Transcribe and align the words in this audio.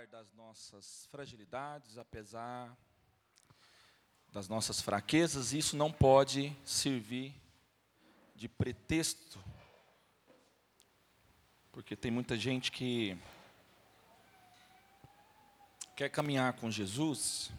apesar 0.00 0.06
das 0.06 0.32
nossas 0.32 1.06
fragilidades, 1.10 1.98
apesar 1.98 2.74
das 4.32 4.48
nossas 4.48 4.80
fraquezas, 4.80 5.52
isso 5.52 5.76
não 5.76 5.92
pode 5.92 6.56
servir 6.64 7.34
de 8.34 8.48
pretexto, 8.48 9.42
porque 11.70 11.94
tem 11.94 12.10
muita 12.10 12.36
gente 12.36 12.72
que 12.72 13.18
quer 15.96 16.08
caminhar 16.08 16.54
com 16.54 16.70
Jesus, 16.70 17.50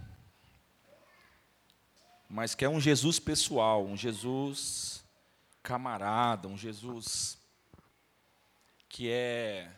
mas 2.27 2.55
quer 2.55 2.69
um 2.69 2.79
Jesus 2.79 3.19
pessoal, 3.19 3.85
um 3.85 3.97
Jesus 3.97 5.03
camarada, 5.61 6.47
um 6.47 6.57
Jesus 6.57 7.37
que 8.89 9.11
é 9.11 9.71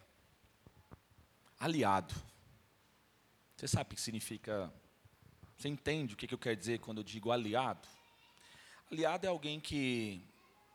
aliado. 1.60 2.14
Você 3.64 3.70
sabe 3.70 3.94
o 3.94 3.96
que 3.96 4.02
significa? 4.02 4.74
Você 5.58 5.70
entende 5.70 6.14
o 6.14 6.18
que 6.18 6.34
eu 6.34 6.38
quero 6.38 6.58
dizer 6.58 6.80
quando 6.80 6.98
eu 6.98 7.04
digo 7.06 7.32
aliado? 7.32 7.88
Aliado 8.92 9.26
é 9.26 9.30
alguém 9.30 9.58
que, 9.58 10.22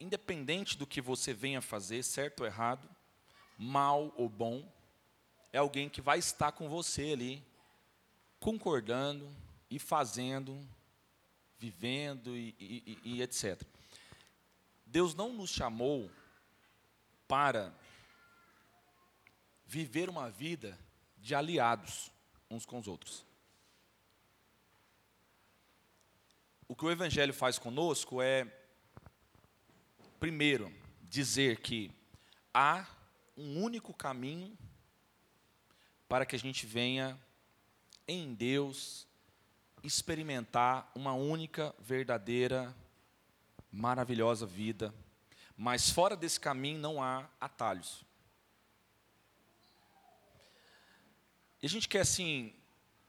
independente 0.01 0.75
do 0.75 0.87
que 0.87 1.03
você 1.03 1.35
venha 1.35 1.61
fazer, 1.61 2.03
certo 2.03 2.41
ou 2.41 2.47
errado, 2.47 2.89
mal 3.59 4.11
ou 4.17 4.27
bom, 4.27 4.67
é 5.53 5.59
alguém 5.59 5.87
que 5.91 6.01
vai 6.01 6.19
estar 6.19 6.53
com 6.53 6.67
você 6.67 7.13
ali, 7.13 7.45
concordando 8.41 9.31
e 9.71 9.79
fazendo, 9.79 10.59
vivendo 11.59 12.35
e, 12.35 12.57
e, 12.59 12.99
e 13.05 13.23
etc. 13.23 13.61
Deus 14.87 15.15
não 15.15 15.35
nos 15.35 15.51
chamou 15.51 16.11
para 17.29 17.71
viver 19.67 20.09
uma 20.09 20.31
vida 20.31 20.79
de 21.19 21.35
aliados 21.35 22.11
uns 22.51 22.65
com 22.65 22.79
os 22.79 22.89
outros. 22.89 23.25
O 26.67 26.75
que 26.75 26.85
o 26.85 26.91
Evangelho 26.91 27.33
faz 27.33 27.59
conosco 27.59 28.21
é, 28.21 28.47
primeiro, 30.21 30.73
dizer 31.03 31.61
que 31.61 31.91
há 32.53 32.87
um 33.37 33.63
único 33.63 33.95
caminho 33.95 34.57
para 36.09 36.27
que 36.27 36.37
a 36.37 36.39
gente 36.39 36.67
venha 36.67 37.19
em 38.07 38.35
Deus 38.35 39.07
experimentar 39.83 40.91
uma 40.95 41.13
única, 41.13 41.75
verdadeira, 41.79 42.75
maravilhosa 43.71 44.47
vida. 44.47 44.95
Mas 45.57 45.91
fora 45.91 46.17
desse 46.17 46.41
caminho 46.41 46.79
não 46.79 47.03
há 47.03 47.29
atalhos. 47.41 48.05
E 51.63 51.67
a 51.67 51.69
gente 51.69 51.89
quer, 51.89 52.01
assim, 52.01 52.53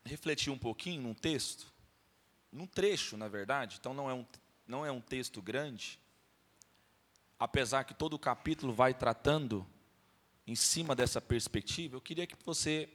refletir 0.03 0.51
um 0.51 0.57
pouquinho 0.57 1.01
num 1.01 1.13
texto, 1.13 1.71
num 2.51 2.65
trecho, 2.65 3.15
na 3.15 3.27
verdade, 3.27 3.77
então 3.79 3.93
não 3.93 4.09
é 4.09 4.13
um, 4.13 4.25
não 4.67 4.85
é 4.85 4.91
um 4.91 5.01
texto 5.01 5.41
grande, 5.41 5.99
apesar 7.37 7.83
que 7.83 7.93
todo 7.93 8.13
o 8.13 8.19
capítulo 8.19 8.73
vai 8.73 8.93
tratando 8.93 9.65
em 10.47 10.55
cima 10.55 10.95
dessa 10.95 11.21
perspectiva, 11.21 11.95
eu 11.95 12.01
queria 12.01 12.25
que 12.25 12.35
você 12.43 12.89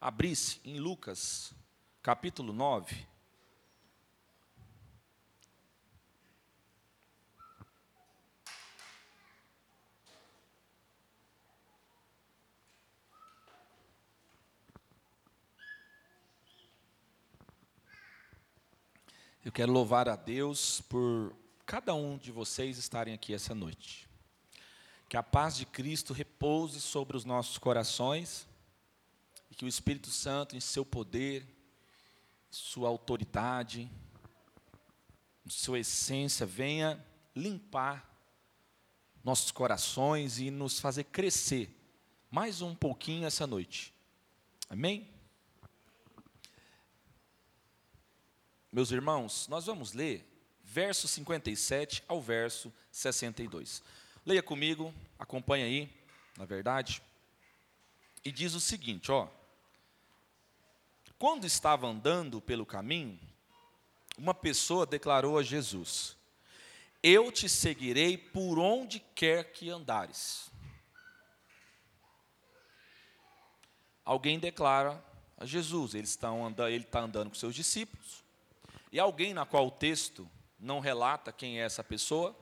abrisse 0.00 0.60
em 0.64 0.78
Lucas, 0.78 1.52
capítulo 2.00 2.52
9. 2.52 3.06
Eu 19.48 19.52
quero 19.52 19.72
louvar 19.72 20.10
a 20.10 20.14
Deus 20.14 20.82
por 20.82 21.34
cada 21.64 21.94
um 21.94 22.18
de 22.18 22.30
vocês 22.30 22.76
estarem 22.76 23.14
aqui 23.14 23.32
essa 23.32 23.54
noite. 23.54 24.06
Que 25.08 25.16
a 25.16 25.22
paz 25.22 25.56
de 25.56 25.64
Cristo 25.64 26.12
repouse 26.12 26.78
sobre 26.82 27.16
os 27.16 27.24
nossos 27.24 27.56
corações 27.56 28.46
e 29.50 29.54
que 29.54 29.64
o 29.64 29.68
Espírito 29.68 30.10
Santo, 30.10 30.54
em 30.54 30.60
seu 30.60 30.84
poder, 30.84 31.46
sua 32.50 32.90
autoridade, 32.90 33.90
sua 35.46 35.78
essência, 35.78 36.44
venha 36.44 37.02
limpar 37.34 38.06
nossos 39.24 39.50
corações 39.50 40.38
e 40.38 40.50
nos 40.50 40.78
fazer 40.78 41.04
crescer 41.04 41.74
mais 42.30 42.60
um 42.60 42.74
pouquinho 42.74 43.26
essa 43.26 43.46
noite. 43.46 43.94
Amém? 44.68 45.08
Meus 48.70 48.90
irmãos, 48.90 49.48
nós 49.48 49.64
vamos 49.64 49.94
ler 49.94 50.26
verso 50.62 51.08
57 51.08 52.04
ao 52.06 52.20
verso 52.20 52.72
62. 52.92 53.82
Leia 54.26 54.42
comigo, 54.42 54.92
acompanha 55.18 55.64
aí, 55.64 55.90
na 56.36 56.44
verdade. 56.44 57.02
E 58.22 58.30
diz 58.30 58.52
o 58.52 58.60
seguinte, 58.60 59.10
ó: 59.10 59.26
Quando 61.18 61.46
estava 61.46 61.86
andando 61.86 62.42
pelo 62.42 62.66
caminho, 62.66 63.18
uma 64.18 64.34
pessoa 64.34 64.84
declarou 64.84 65.38
a 65.38 65.42
Jesus: 65.42 66.14
Eu 67.02 67.32
te 67.32 67.48
seguirei 67.48 68.18
por 68.18 68.58
onde 68.58 69.00
quer 69.14 69.50
que 69.52 69.70
andares. 69.70 70.50
Alguém 74.04 74.38
declara 74.38 75.02
a 75.38 75.46
Jesus, 75.46 75.94
andando, 75.94 76.70
ele 76.70 76.84
está 76.84 77.00
andando 77.00 77.30
com 77.30 77.34
seus 77.34 77.54
discípulos. 77.54 78.27
E 78.90 78.98
alguém 78.98 79.34
na 79.34 79.44
qual 79.44 79.66
o 79.66 79.70
texto 79.70 80.28
não 80.58 80.80
relata 80.80 81.32
quem 81.32 81.60
é 81.60 81.64
essa 81.64 81.84
pessoa, 81.84 82.36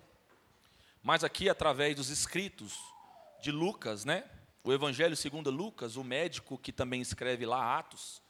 mas 1.02 1.22
aqui 1.22 1.48
através 1.48 1.94
dos 1.94 2.08
escritos 2.08 2.78
de 3.40 3.50
Lucas, 3.50 4.04
né? 4.04 4.24
O 4.64 4.72
Evangelho 4.72 5.16
segundo 5.16 5.50
Lucas, 5.50 5.96
o 5.96 6.02
médico 6.02 6.58
que 6.58 6.72
também 6.72 7.00
escreve 7.00 7.46
lá 7.46 7.78
Atos, 7.78 8.20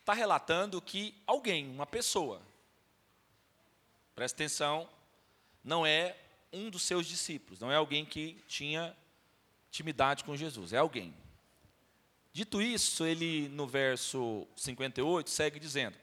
está 0.00 0.12
relatando 0.12 0.82
que 0.82 1.14
alguém, 1.26 1.68
uma 1.68 1.86
pessoa, 1.86 2.42
presta 4.14 4.36
atenção, 4.36 4.88
não 5.62 5.86
é 5.86 6.16
um 6.52 6.68
dos 6.68 6.82
seus 6.82 7.06
discípulos, 7.06 7.60
não 7.60 7.70
é 7.70 7.76
alguém 7.76 8.04
que 8.04 8.42
tinha 8.48 8.96
intimidade 9.68 10.24
com 10.24 10.36
Jesus, 10.36 10.72
é 10.72 10.78
alguém. 10.78 11.14
Dito 12.32 12.60
isso, 12.60 13.04
ele 13.04 13.48
no 13.50 13.66
verso 13.66 14.46
58 14.56 15.30
segue 15.30 15.60
dizendo: 15.60 15.96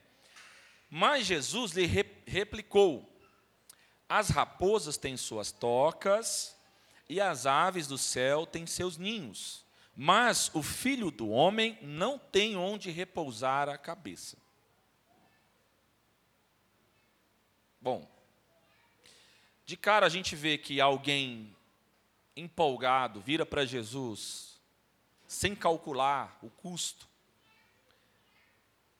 mas 0.89 1.25
Jesus 1.25 1.73
lhe 1.73 1.85
replicou: 2.25 3.07
As 4.07 4.29
raposas 4.29 4.97
têm 4.97 5.15
suas 5.15 5.51
tocas 5.51 6.57
e 7.07 7.19
as 7.19 7.45
aves 7.45 7.87
do 7.87 7.97
céu 7.97 8.45
têm 8.45 8.65
seus 8.65 8.97
ninhos, 8.97 9.65
mas 9.95 10.49
o 10.53 10.63
filho 10.63 11.11
do 11.11 11.29
homem 11.29 11.77
não 11.81 12.17
tem 12.17 12.55
onde 12.55 12.89
repousar 12.91 13.67
a 13.67 13.77
cabeça. 13.77 14.37
Bom, 17.81 18.09
de 19.65 19.77
cara 19.77 20.05
a 20.05 20.09
gente 20.09 20.35
vê 20.35 20.57
que 20.57 20.81
alguém 20.81 21.55
empolgado 22.35 23.19
vira 23.19 23.45
para 23.45 23.65
Jesus 23.65 24.59
sem 25.27 25.55
calcular 25.55 26.37
o 26.41 26.49
custo, 26.49 27.08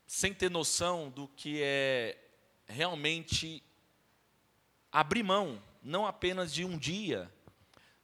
sem 0.10 0.34
ter 0.34 0.50
noção 0.50 1.12
do 1.12 1.28
que 1.28 1.62
é 1.62 2.18
realmente 2.66 3.64
abrir 4.92 5.22
mão, 5.22 5.62
não 5.84 6.08
apenas 6.08 6.52
de 6.52 6.66
um 6.66 6.80
dia, 6.80 7.32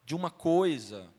de 0.04 0.14
uma 0.14 0.30
coisa, 0.30 1.12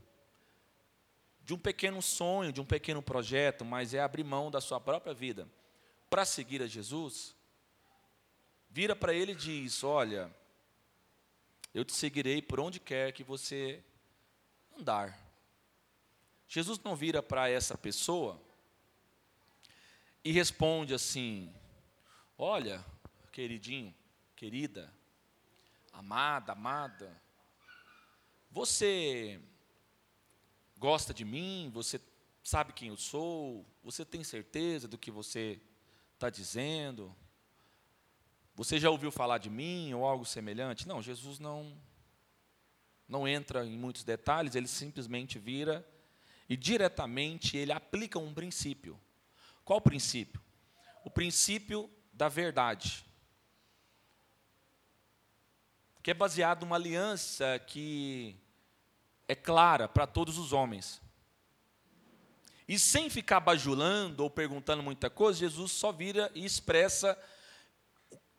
de 1.43 1.53
um 1.53 1.59
pequeno 1.59 2.01
sonho, 2.01 2.53
de 2.53 2.61
um 2.61 2.65
pequeno 2.65 3.03
projeto, 3.03 3.65
mas 3.65 3.95
é 3.95 4.01
abrir 4.01 4.23
mão 4.23 4.49
da 4.49 4.61
sua 4.61 4.81
própria 4.81 5.13
vida 5.13 5.49
para 6.09 6.25
seguir 6.25 6.63
a 6.63 6.69
Jesus, 6.69 7.35
vira 8.71 8.95
para 8.95 9.13
ele 9.13 9.33
e 9.33 9.35
diz: 9.35 9.83
Olha, 9.83 10.33
eu 11.75 11.85
te 11.85 11.95
seguirei 11.95 12.41
por 12.41 12.61
onde 12.61 12.79
quer 12.79 13.13
que 13.13 13.25
você 13.25 13.83
andar. 14.79 15.19
Jesus 16.47 16.79
não 16.79 16.95
vira 16.95 17.21
para 17.21 17.49
essa 17.49 17.77
pessoa 17.77 18.46
e 20.27 20.33
responde 20.33 20.93
assim: 20.93 21.55
Olha, 22.37 22.85
queridinho, 23.31 23.95
querida, 24.35 24.93
amada, 25.93 26.51
amada, 26.51 27.17
você 28.51 29.41
gosta 30.77 31.15
de 31.15 31.25
mim? 31.25 31.71
Você 31.73 32.01
sabe 32.43 32.73
quem 32.73 32.89
eu 32.89 32.97
sou? 32.97 33.65
Você 33.85 34.05
tem 34.05 34.25
certeza 34.25 34.89
do 34.89 34.99
que 34.99 35.13
você 35.13 35.61
está 36.15 36.29
dizendo? 36.29 37.15
Você 38.57 38.81
já 38.81 38.91
ouviu 38.91 39.13
falar 39.13 39.39
de 39.39 39.49
mim 39.49 39.95
ou 39.95 40.05
algo 40.05 40.25
semelhante? 40.25 40.89
Não, 40.89 41.01
Jesus 41.01 41.39
não 41.39 41.81
não 43.09 43.29
entra 43.29 43.65
em 43.65 43.79
muitos 43.79 44.03
detalhes, 44.03 44.57
ele 44.57 44.67
simplesmente 44.67 45.39
vira 45.39 45.89
e 46.49 46.57
diretamente 46.57 47.57
ele 47.57 47.71
aplica 47.71 48.19
um 48.19 48.35
princípio. 48.35 49.01
Qual 49.67 49.81
o 49.81 49.83
princípio? 49.83 50.41
O 51.05 51.11
princípio 51.11 51.91
da 52.13 52.29
verdade. 52.29 53.05
Que 56.05 56.13
é 56.13 56.15
baseado 56.15 56.61
numa 56.61 56.77
aliança 56.77 57.59
que 57.67 58.37
é 59.27 59.35
clara 59.35 59.89
para 59.89 60.07
todos 60.07 60.39
os 60.39 60.53
homens. 60.53 61.03
E 62.69 62.79
sem 62.79 63.11
ficar 63.11 63.41
bajulando 63.41 64.23
ou 64.23 64.31
perguntando 64.31 64.85
muita 64.85 65.11
coisa, 65.11 65.41
Jesus 65.41 65.73
só 65.73 65.91
vira 65.91 66.31
e 66.33 66.45
expressa 66.45 67.19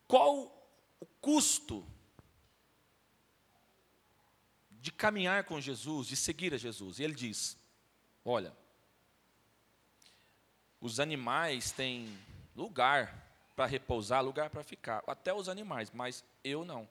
qual 0.07 0.71
o 0.97 1.05
custo 1.19 1.85
de 4.69 4.93
caminhar 4.93 5.43
com 5.43 5.59
Jesus, 5.59 6.07
de 6.07 6.15
seguir 6.15 6.53
a 6.53 6.57
Jesus. 6.57 6.99
E 6.99 7.03
ele 7.03 7.15
diz: 7.15 7.57
Olha, 8.23 8.55
os 10.79 10.99
animais 10.99 11.71
têm 11.71 12.17
lugar 12.55 13.27
para 13.55 13.65
repousar, 13.65 14.23
lugar 14.23 14.49
para 14.49 14.63
ficar, 14.63 15.03
até 15.07 15.33
os 15.33 15.49
animais, 15.49 15.91
mas 15.91 16.23
eu 16.43 16.63
não. 16.63 16.87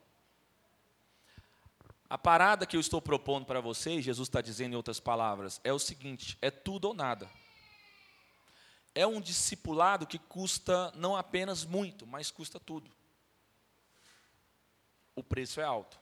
A 2.08 2.16
parada 2.16 2.66
que 2.66 2.76
eu 2.76 2.80
estou 2.80 3.00
propondo 3.00 3.46
para 3.46 3.60
vocês, 3.60 4.04
Jesus 4.04 4.28
está 4.28 4.40
dizendo 4.40 4.74
em 4.74 4.76
outras 4.76 5.00
palavras, 5.00 5.60
é 5.64 5.72
o 5.72 5.78
seguinte: 5.78 6.38
é 6.40 6.50
tudo 6.50 6.88
ou 6.88 6.94
nada. 6.94 7.30
É 8.94 9.06
um 9.06 9.20
discipulado 9.20 10.06
que 10.06 10.18
custa 10.18 10.90
não 10.94 11.16
apenas 11.16 11.64
muito, 11.64 12.06
mas 12.06 12.30
custa 12.30 12.58
tudo. 12.58 12.90
O 15.14 15.22
preço 15.22 15.60
é 15.60 15.64
alto. 15.64 15.98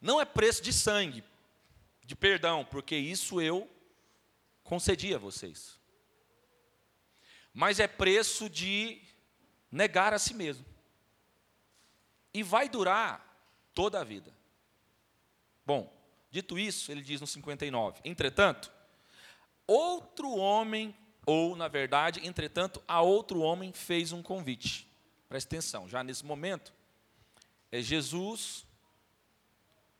Não 0.00 0.20
é 0.20 0.24
preço 0.24 0.62
de 0.62 0.72
sangue, 0.72 1.22
de 2.04 2.16
perdão, 2.16 2.64
porque 2.64 2.96
isso 2.96 3.40
eu 3.40 3.68
concedi 4.70 5.12
a 5.12 5.18
vocês. 5.18 5.80
Mas 7.52 7.80
é 7.80 7.88
preço 7.88 8.48
de 8.48 9.02
negar 9.68 10.14
a 10.14 10.18
si 10.18 10.32
mesmo. 10.32 10.64
E 12.32 12.44
vai 12.44 12.68
durar 12.68 13.20
toda 13.74 14.00
a 14.00 14.04
vida. 14.04 14.32
Bom, 15.66 15.92
dito 16.30 16.56
isso, 16.56 16.92
ele 16.92 17.02
diz 17.02 17.20
no 17.20 17.26
59: 17.26 18.00
Entretanto, 18.04 18.72
outro 19.66 20.30
homem, 20.36 20.96
ou 21.26 21.56
na 21.56 21.66
verdade, 21.66 22.24
entretanto, 22.24 22.80
a 22.86 23.02
outro 23.02 23.40
homem 23.40 23.72
fez 23.72 24.12
um 24.12 24.22
convite. 24.22 24.88
Presta 25.28 25.48
atenção, 25.48 25.88
já 25.88 26.04
nesse 26.04 26.24
momento, 26.24 26.72
é 27.72 27.82
Jesus 27.82 28.64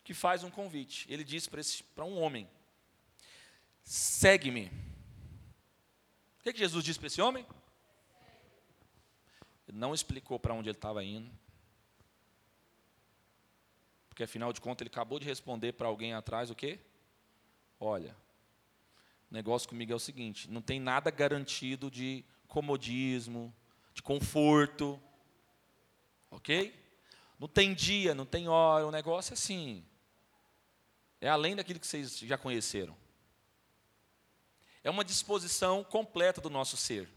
que 0.04 0.14
faz 0.14 0.44
um 0.44 0.50
convite. 0.50 1.06
Ele 1.12 1.24
diz 1.24 1.48
para 1.92 2.04
um 2.04 2.20
homem: 2.20 2.48
segue-me. 3.90 4.66
O 6.38 6.42
que, 6.44 6.52
que 6.52 6.60
Jesus 6.60 6.84
disse 6.84 6.98
para 6.98 7.08
esse 7.08 7.20
homem? 7.20 7.44
Ele 9.66 9.76
não 9.76 9.92
explicou 9.92 10.38
para 10.38 10.54
onde 10.54 10.68
ele 10.68 10.78
estava 10.78 11.02
indo. 11.02 11.28
Porque 14.08 14.22
afinal 14.22 14.52
de 14.52 14.60
contas 14.60 14.82
ele 14.82 14.90
acabou 14.90 15.18
de 15.18 15.26
responder 15.26 15.72
para 15.72 15.88
alguém 15.88 16.14
atrás 16.14 16.50
o 16.50 16.54
quê? 16.54 16.78
Olha, 17.80 18.16
o 19.28 19.34
negócio 19.34 19.68
comigo 19.68 19.92
é 19.92 19.96
o 19.96 19.98
seguinte: 19.98 20.48
não 20.48 20.62
tem 20.62 20.78
nada 20.78 21.10
garantido 21.10 21.90
de 21.90 22.24
comodismo, 22.46 23.52
de 23.92 24.02
conforto. 24.02 25.02
Ok? 26.30 26.72
Não 27.40 27.48
tem 27.48 27.74
dia, 27.74 28.14
não 28.14 28.24
tem 28.24 28.46
hora, 28.46 28.86
o 28.86 28.92
negócio 28.92 29.32
é 29.32 29.34
assim. 29.34 29.84
É 31.20 31.28
além 31.28 31.56
daquilo 31.56 31.80
que 31.80 31.86
vocês 31.88 32.20
já 32.20 32.38
conheceram. 32.38 32.96
É 34.82 34.90
uma 34.90 35.04
disposição 35.04 35.84
completa 35.84 36.40
do 36.40 36.48
nosso 36.48 36.76
ser. 36.76 37.08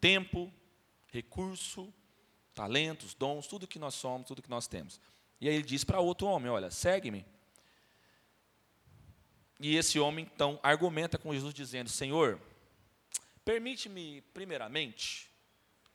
Tempo, 0.00 0.52
recurso, 1.12 1.92
talentos, 2.54 3.14
dons, 3.14 3.46
tudo 3.46 3.66
que 3.66 3.78
nós 3.78 3.94
somos, 3.94 4.26
tudo 4.26 4.42
que 4.42 4.50
nós 4.50 4.66
temos. 4.66 5.00
E 5.40 5.48
aí 5.48 5.54
ele 5.54 5.64
diz 5.64 5.84
para 5.84 6.00
outro 6.00 6.26
homem: 6.26 6.50
Olha, 6.50 6.70
segue-me. 6.70 7.24
E 9.60 9.76
esse 9.76 9.98
homem 9.98 10.28
então 10.32 10.58
argumenta 10.62 11.18
com 11.18 11.32
Jesus, 11.32 11.54
dizendo: 11.54 11.88
Senhor, 11.88 12.40
permite-me, 13.44 14.20
primeiramente, 14.32 15.30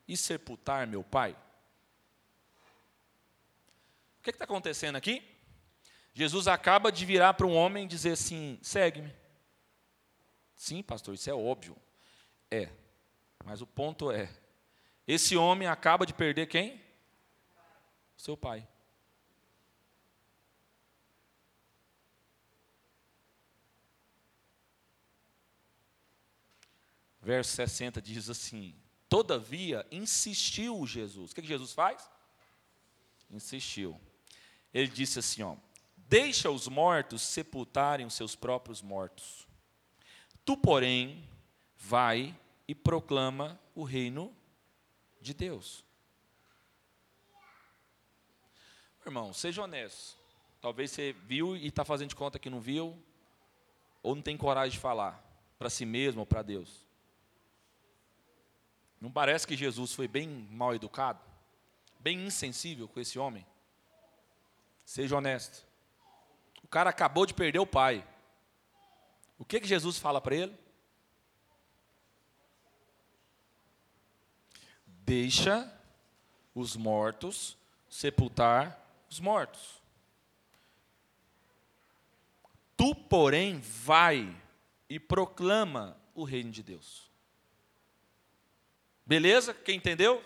ir 0.08 0.18
sepultar 0.18 0.88
meu 0.88 1.04
pai. 1.04 1.36
O 4.20 4.24
que 4.24 4.30
está 4.30 4.46
acontecendo 4.46 4.96
aqui? 4.96 5.24
Jesus 6.14 6.48
acaba 6.48 6.92
de 6.92 7.06
virar 7.06 7.34
para 7.34 7.48
um 7.48 7.56
homem 7.56 7.86
e 7.86 7.88
dizer 7.88 8.12
assim: 8.12 8.60
segue-me. 8.62 9.14
Sim, 10.60 10.84
pastor, 10.84 11.14
isso 11.16 11.30
é 11.30 11.34
óbvio. 11.34 11.74
É. 12.52 12.70
Mas 13.46 13.62
o 13.62 13.66
ponto 13.66 14.12
é: 14.12 14.30
esse 15.08 15.38
homem 15.38 15.70
acaba 15.70 16.06
de 16.06 16.14
perder 16.14 16.48
quem? 16.48 16.84
Seu 18.18 18.36
pai. 18.36 18.68
verso 27.22 27.52
60 27.52 28.02
diz 28.02 28.30
assim: 28.30 28.76
Todavia 29.08 29.88
insistiu 29.90 30.86
Jesus. 30.86 31.32
O 31.32 31.36
que, 31.36 31.42
que 31.42 31.48
Jesus 31.48 31.72
faz? 31.72 32.10
Insistiu. 33.32 33.98
Ele 34.74 34.90
disse 34.90 35.20
assim: 35.20 35.42
ó, 35.42 35.56
Deixa 35.96 36.52
os 36.52 36.68
mortos 36.68 37.22
sepultarem 37.22 38.06
os 38.06 38.14
seus 38.14 38.36
próprios 38.36 38.82
mortos. 38.82 39.49
Tu, 40.50 40.58
porém, 40.58 41.24
vai 41.78 42.36
e 42.68 42.74
proclama 42.74 43.60
o 43.76 43.84
reino 43.84 44.36
de 45.22 45.32
Deus. 45.32 45.86
Irmão, 49.06 49.32
seja 49.32 49.62
honesto. 49.62 50.18
Talvez 50.60 50.90
você 50.90 51.14
viu 51.28 51.56
e 51.56 51.68
está 51.68 51.86
fazendo 51.86 52.10
de 52.10 52.16
conta 52.16 52.40
que 52.40 52.50
não 52.50 52.60
viu, 52.60 52.98
ou 54.02 54.16
não 54.16 54.24
tem 54.24 54.36
coragem 54.36 54.72
de 54.72 54.80
falar 54.80 55.24
para 55.60 55.70
si 55.70 55.86
mesmo 55.86 56.22
ou 56.22 56.26
para 56.26 56.42
Deus. 56.42 56.84
Não 59.00 59.12
parece 59.12 59.46
que 59.46 59.56
Jesus 59.56 59.94
foi 59.94 60.08
bem 60.08 60.28
mal 60.50 60.74
educado? 60.74 61.20
Bem 62.00 62.26
insensível 62.26 62.88
com 62.88 63.00
esse 63.00 63.20
homem? 63.20 63.46
Seja 64.84 65.16
honesto. 65.16 65.64
O 66.64 66.68
cara 66.68 66.90
acabou 66.90 67.28
de 67.28 67.36
perder 67.36 67.60
o 67.60 67.68
pai. 67.68 68.04
O 69.40 69.46
que, 69.46 69.60
que 69.60 69.68
Jesus 69.68 69.98
fala 69.98 70.20
para 70.20 70.36
ele? 70.36 70.56
Deixa 74.86 75.74
os 76.54 76.76
mortos 76.76 77.58
sepultar 77.90 78.78
os 79.10 79.20
mortos. 79.20 79.80
Tu, 82.78 82.94
porém, 82.94 83.60
vai 83.60 84.36
e 84.90 85.00
proclama 85.00 85.98
o 86.14 86.24
reino 86.24 86.52
de 86.52 86.62
Deus. 86.62 87.10
Beleza? 89.06 89.54
Quem 89.54 89.78
entendeu? 89.78 90.24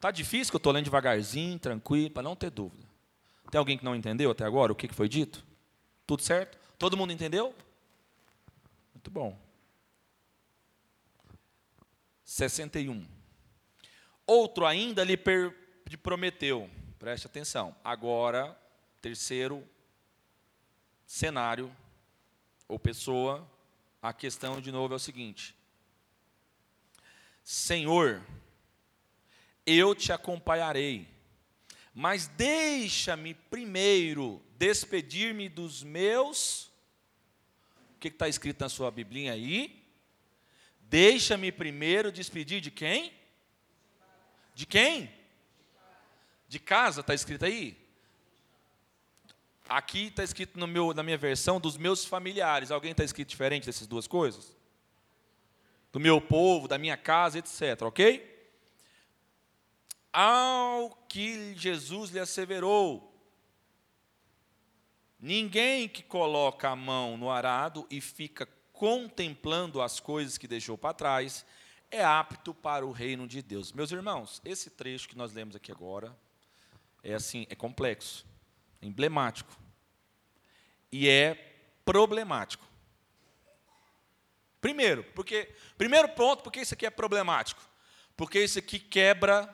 Tá 0.00 0.10
difícil 0.10 0.50
que 0.50 0.56
eu 0.56 0.58
estou 0.58 0.72
lendo 0.72 0.84
devagarzinho, 0.84 1.58
tranquilo, 1.58 2.10
para 2.10 2.22
não 2.22 2.34
ter 2.34 2.50
dúvida. 2.50 2.88
Tem 3.50 3.58
alguém 3.58 3.76
que 3.76 3.84
não 3.84 3.94
entendeu 3.94 4.30
até 4.30 4.44
agora 4.44 4.72
o 4.72 4.74
que 4.74 4.88
foi 4.88 5.08
dito? 5.08 5.44
Tudo 6.06 6.22
certo? 6.22 6.58
Todo 6.78 6.96
mundo 6.96 7.12
entendeu? 7.12 7.54
Muito 9.02 9.10
bom. 9.10 9.36
61. 12.24 13.04
Outro 14.24 14.64
ainda 14.64 15.02
lhe 15.02 15.16
prometeu, 16.00 16.70
preste 17.00 17.26
atenção. 17.26 17.74
Agora, 17.82 18.56
terceiro 19.00 19.68
cenário 21.04 21.74
ou 22.68 22.78
pessoa, 22.78 23.44
a 24.00 24.12
questão 24.12 24.60
de 24.60 24.70
novo 24.70 24.94
é 24.94 24.96
o 24.96 25.00
seguinte: 25.00 25.52
Senhor, 27.42 28.22
eu 29.66 29.96
te 29.96 30.12
acompanharei, 30.12 31.08
mas 31.92 32.28
deixa-me 32.28 33.34
primeiro 33.34 34.40
despedir-me 34.56 35.48
dos 35.48 35.82
meus. 35.82 36.71
Que 38.02 38.08
está 38.08 38.28
escrito 38.28 38.60
na 38.60 38.68
sua 38.68 38.90
Biblinha 38.90 39.32
aí? 39.32 39.82
Deixa-me 40.80 41.50
primeiro 41.50 42.12
despedir 42.12 42.60
de 42.60 42.70
quem? 42.70 43.14
De 44.54 44.66
quem? 44.66 45.10
De 46.48 46.58
casa, 46.58 47.00
está 47.00 47.14
escrito 47.14 47.44
aí? 47.44 47.78
Aqui 49.68 50.08
está 50.08 50.22
escrito 50.22 50.58
no 50.58 50.66
meu, 50.66 50.92
na 50.92 51.02
minha 51.02 51.16
versão 51.16 51.58
dos 51.58 51.78
meus 51.78 52.04
familiares. 52.04 52.70
Alguém 52.70 52.90
está 52.90 53.04
escrito 53.04 53.28
diferente 53.28 53.64
dessas 53.64 53.86
duas 53.86 54.06
coisas? 54.06 54.54
do 55.92 56.00
meu 56.00 56.20
povo, 56.20 56.66
da 56.66 56.78
minha 56.78 56.96
casa, 56.96 57.38
etc. 57.38 57.82
Ok? 57.82 58.30
Ao 60.10 60.90
que 61.08 61.54
Jesus 61.54 62.10
lhe 62.10 62.18
asseverou: 62.18 63.11
Ninguém 65.22 65.88
que 65.88 66.02
coloca 66.02 66.68
a 66.70 66.74
mão 66.74 67.16
no 67.16 67.30
arado 67.30 67.86
e 67.88 68.00
fica 68.00 68.44
contemplando 68.72 69.80
as 69.80 70.00
coisas 70.00 70.36
que 70.36 70.48
deixou 70.48 70.76
para 70.76 70.92
trás 70.92 71.46
é 71.92 72.02
apto 72.02 72.52
para 72.52 72.84
o 72.84 72.90
reino 72.90 73.28
de 73.28 73.40
Deus. 73.40 73.72
Meus 73.72 73.92
irmãos, 73.92 74.42
esse 74.44 74.68
trecho 74.68 75.08
que 75.08 75.16
nós 75.16 75.32
lemos 75.32 75.54
aqui 75.54 75.70
agora 75.70 76.12
é 77.04 77.14
assim, 77.14 77.46
é 77.48 77.54
complexo, 77.54 78.26
é 78.80 78.86
emblemático 78.86 79.56
e 80.90 81.08
é 81.08 81.34
problemático. 81.84 82.66
Primeiro, 84.60 85.04
porque 85.14 85.54
primeiro 85.78 86.08
ponto, 86.08 86.42
porque 86.42 86.62
isso 86.62 86.74
aqui 86.74 86.84
é 86.84 86.90
problemático? 86.90 87.62
Porque 88.16 88.42
isso 88.42 88.58
aqui 88.58 88.80
quebra 88.80 89.48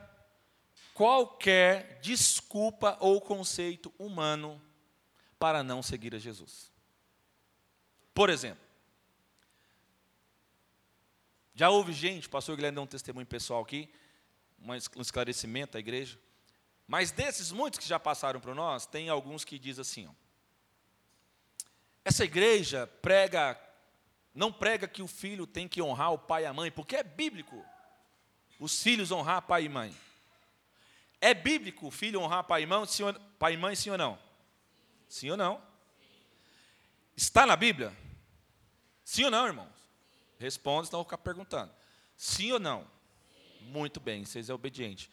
qualquer 0.95 2.01
desculpa 2.01 2.97
ou 3.01 3.21
conceito 3.21 3.93
humano 3.99 4.59
para 5.39 5.63
não 5.63 5.83
seguir 5.83 6.15
a 6.15 6.19
Jesus. 6.19 6.73
Por 8.13 8.31
exemplo, 8.31 8.67
já 11.55 11.71
houve 11.71 11.93
gente, 11.93 12.29
pastor 12.29 12.57
Guilherme 12.57 12.77
deu 12.77 12.85
um 12.85 12.87
testemunho 12.87 13.27
pessoal 13.27 13.63
aqui, 13.63 13.93
um 14.61 15.01
esclarecimento 15.01 15.77
à 15.77 15.81
igreja, 15.81 16.19
mas 16.87 17.11
desses 17.11 17.53
muitos 17.53 17.79
que 17.79 17.87
já 17.87 17.99
passaram 17.99 18.41
para 18.41 18.55
nós, 18.55 18.87
tem 18.87 19.09
alguns 19.09 19.45
que 19.45 19.59
dizem 19.59 19.83
assim, 19.83 20.07
ó, 20.07 20.13
essa 22.05 22.25
igreja 22.25 22.87
prega, 23.03 23.61
não 24.35 24.53
prega 24.53 24.89
que 24.89 25.03
o 25.03 25.07
filho 25.07 25.47
tem 25.47 25.69
que 25.69 25.83
honrar 25.83 26.13
o 26.13 26.19
pai 26.19 26.45
e 26.45 26.47
a 26.47 26.53
mãe, 26.53 26.71
porque 26.71 26.97
é 26.97 27.03
bíblico 27.03 27.65
os 28.59 28.83
filhos 28.83 29.11
honrar 29.11 29.43
pai 29.43 29.65
e 29.65 29.69
mãe. 29.69 29.95
É 31.21 31.35
bíblico 31.35 31.89
o 31.89 31.91
filho 31.91 32.21
honrar 32.21 32.45
pai 32.45 32.63
e 32.63 32.67
mãe, 32.67 32.83
pai 33.39 33.55
e 33.55 33.57
mãe, 33.57 33.77
sim 33.77 33.91
ou 33.91 33.99
não? 33.99 34.28
Sim 35.09 35.31
ou 35.31 35.37
não? 35.37 35.63
Está 37.17 37.47
na 37.47 37.57
Bíblia? 37.57 37.97
Sim 39.05 39.25
ou 39.25 39.31
não, 39.31 39.47
irmãos? 39.47 39.73
Responda, 40.39 40.87
senão 40.87 41.01
eu 41.01 41.05
vou 41.05 41.11
ficar 41.11 41.19
perguntando. 41.19 41.73
Sim 42.17 42.53
ou 42.53 42.61
não? 42.61 42.87
Muito 43.63 43.99
bem, 43.99 44.25
vocês 44.25 44.49
é 44.49 44.55
obediente. 44.55 45.11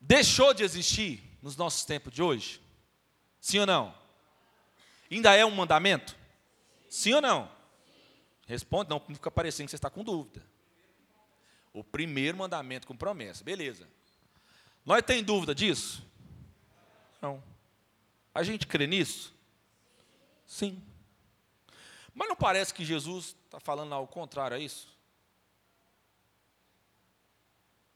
Deixou 0.00 0.52
de 0.52 0.64
existir 0.64 1.38
nos 1.40 1.56
nossos 1.56 1.84
tempos 1.84 2.12
de 2.12 2.22
hoje? 2.22 2.60
Sim 3.40 3.60
ou 3.60 3.66
não? 3.66 3.94
Ainda 5.10 5.34
é 5.34 5.44
um 5.44 5.50
mandamento? 5.50 6.16
Sim 6.88 7.14
ou 7.14 7.22
não? 7.22 7.50
Responde, 8.46 8.90
não 8.90 9.00
fica 9.00 9.30
parecendo 9.30 9.66
que 9.66 9.70
você 9.70 9.76
está 9.76 9.88
com 9.88 10.02
dúvida. 10.02 10.44
O 11.72 11.82
primeiro 11.82 12.36
mandamento 12.36 12.86
com 12.86 12.96
promessa. 12.96 13.42
Beleza. 13.42 13.88
Nós 14.84 15.02
tem 15.02 15.22
dúvida 15.22 15.54
disso? 15.54 16.04
Não. 17.22 17.42
A 18.34 18.42
gente 18.42 18.66
crê 18.66 18.86
nisso? 18.86 19.32
Sim. 20.44 20.82
Mas 22.12 22.28
não 22.28 22.36
parece 22.36 22.74
que 22.74 22.84
Jesus 22.84 23.36
está 23.44 23.60
falando 23.60 23.94
ao 23.94 24.06
contrário 24.06 24.56
a 24.56 24.60
isso? 24.60 24.88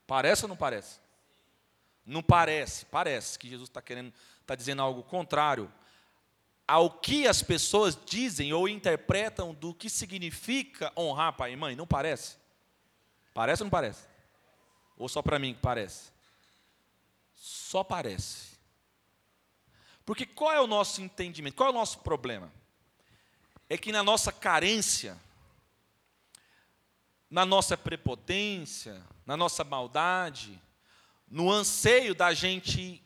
Parece 0.06 0.44
ou 0.44 0.48
não 0.48 0.56
parece? 0.56 1.00
Não 2.04 2.22
parece, 2.22 2.86
parece 2.86 3.36
que 3.36 3.48
Jesus 3.48 3.68
está 3.68 3.82
querendo, 3.82 4.14
está 4.40 4.54
dizendo 4.54 4.80
algo 4.80 5.02
contrário 5.02 5.70
ao 6.66 6.90
que 6.90 7.26
as 7.26 7.42
pessoas 7.42 7.98
dizem 8.06 8.52
ou 8.52 8.68
interpretam 8.68 9.52
do 9.52 9.74
que 9.74 9.90
significa 9.90 10.92
honrar 10.96 11.32
pai 11.32 11.52
e 11.52 11.56
mãe. 11.56 11.74
Não 11.74 11.86
parece? 11.86 12.36
Parece 13.34 13.62
ou 13.62 13.66
não 13.66 13.70
parece? 13.70 14.06
Ou 14.96 15.08
só 15.08 15.20
para 15.20 15.38
mim 15.38 15.54
que 15.54 15.60
parece? 15.60 16.10
Só 17.34 17.84
parece. 17.84 18.55
Porque 20.06 20.24
qual 20.24 20.52
é 20.52 20.60
o 20.60 20.68
nosso 20.68 21.02
entendimento? 21.02 21.56
Qual 21.56 21.68
é 21.68 21.72
o 21.72 21.74
nosso 21.74 21.98
problema? 21.98 22.50
É 23.68 23.76
que 23.76 23.90
na 23.90 24.04
nossa 24.04 24.30
carência, 24.30 25.20
na 27.28 27.44
nossa 27.44 27.76
prepotência, 27.76 29.02
na 29.26 29.36
nossa 29.36 29.64
maldade, 29.64 30.62
no 31.28 31.50
anseio 31.50 32.14
da 32.14 32.32
gente 32.32 33.02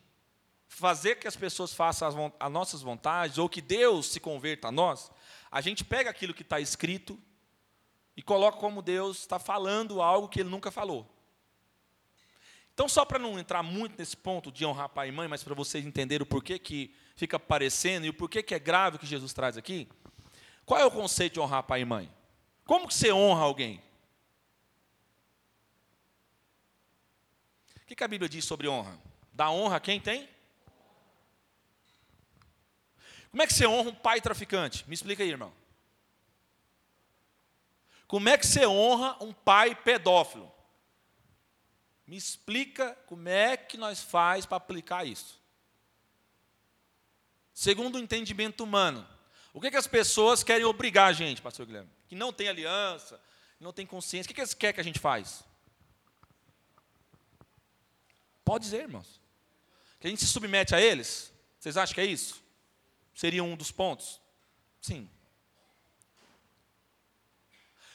fazer 0.67 1.15
que 1.15 1.27
as 1.27 1.35
pessoas 1.35 1.73
façam 1.73 2.07
as, 2.07 2.33
as 2.39 2.51
nossas 2.51 2.81
vontades, 2.83 3.39
ou 3.39 3.49
que 3.49 3.61
Deus 3.61 4.05
se 4.11 4.19
converta 4.19 4.67
a 4.67 4.71
nós, 4.71 5.11
a 5.51 5.59
gente 5.59 5.83
pega 5.83 6.11
aquilo 6.11 6.35
que 6.35 6.43
está 6.43 6.59
escrito 6.59 7.19
e 8.15 8.21
coloca 8.21 8.59
como 8.59 8.83
Deus 8.83 9.17
está 9.17 9.39
falando 9.39 10.03
algo 10.03 10.29
que 10.29 10.39
ele 10.39 10.49
nunca 10.49 10.69
falou. 10.69 11.09
Então, 12.81 12.89
só 12.89 13.05
para 13.05 13.19
não 13.19 13.37
entrar 13.37 13.61
muito 13.61 13.95
nesse 13.95 14.17
ponto 14.17 14.51
de 14.51 14.65
honrar 14.65 14.89
pai 14.89 15.09
e 15.09 15.11
mãe, 15.11 15.27
mas 15.27 15.43
para 15.43 15.53
vocês 15.53 15.85
entenderem 15.85 16.23
o 16.23 16.25
porquê 16.25 16.57
que 16.57 16.91
fica 17.15 17.39
parecendo 17.39 18.07
e 18.07 18.09
o 18.09 18.13
porquê 18.13 18.41
que 18.41 18.55
é 18.55 18.59
grave 18.59 18.95
o 18.95 18.99
que 18.99 19.05
Jesus 19.05 19.33
traz 19.33 19.55
aqui, 19.55 19.87
qual 20.65 20.79
é 20.79 20.83
o 20.83 20.89
conceito 20.89 21.33
de 21.33 21.39
honrar 21.39 21.61
pai 21.61 21.81
e 21.81 21.85
mãe? 21.85 22.11
Como 22.65 22.87
que 22.87 22.95
você 22.95 23.13
honra 23.13 23.43
alguém? 23.43 23.83
O 27.83 27.85
que, 27.85 27.95
que 27.95 28.03
a 28.03 28.07
Bíblia 28.07 28.27
diz 28.27 28.45
sobre 28.45 28.67
honra? 28.67 28.99
Dá 29.31 29.51
honra 29.51 29.75
a 29.75 29.79
quem 29.79 29.99
tem? 29.99 30.27
Como 33.29 33.43
é 33.43 33.45
que 33.45 33.53
você 33.53 33.67
honra 33.67 33.91
um 33.91 33.95
pai 33.95 34.19
traficante? 34.19 34.85
Me 34.87 34.95
explica 34.95 35.21
aí, 35.21 35.29
irmão. 35.29 35.53
Como 38.07 38.27
é 38.27 38.39
que 38.39 38.47
você 38.47 38.65
honra 38.65 39.23
um 39.23 39.31
pai 39.31 39.75
pedófilo? 39.75 40.51
Me 42.11 42.17
explica 42.17 42.93
como 43.05 43.29
é 43.29 43.55
que 43.55 43.77
nós 43.77 44.01
faz 44.01 44.45
para 44.45 44.57
aplicar 44.57 45.07
isso. 45.07 45.39
Segundo 47.53 47.95
o 47.95 47.99
entendimento 47.99 48.65
humano, 48.65 49.07
o 49.53 49.61
que, 49.61 49.71
que 49.71 49.77
as 49.77 49.87
pessoas 49.87 50.43
querem 50.43 50.65
obrigar 50.65 51.07
a 51.07 51.13
gente, 51.13 51.41
pastor 51.41 51.65
Guilherme? 51.65 51.89
Que 52.09 52.15
não 52.15 52.33
tem 52.33 52.49
aliança, 52.49 53.17
não 53.61 53.71
tem 53.71 53.85
consciência. 53.85 54.25
O 54.25 54.27
que, 54.27 54.33
é 54.33 54.35
que 54.35 54.41
eles 54.41 54.53
querem 54.53 54.73
que 54.73 54.81
a 54.81 54.83
gente 54.83 54.99
faz? 54.99 55.41
Pode 58.43 58.65
dizer, 58.65 58.81
irmãos. 58.81 59.21
Que 59.97 60.07
a 60.07 60.09
gente 60.09 60.19
se 60.19 60.27
submete 60.27 60.75
a 60.75 60.81
eles? 60.81 61.31
Vocês 61.61 61.77
acham 61.77 61.95
que 61.95 62.01
é 62.01 62.05
isso? 62.05 62.43
Seria 63.15 63.41
um 63.41 63.55
dos 63.55 63.71
pontos? 63.71 64.19
Sim. 64.81 65.09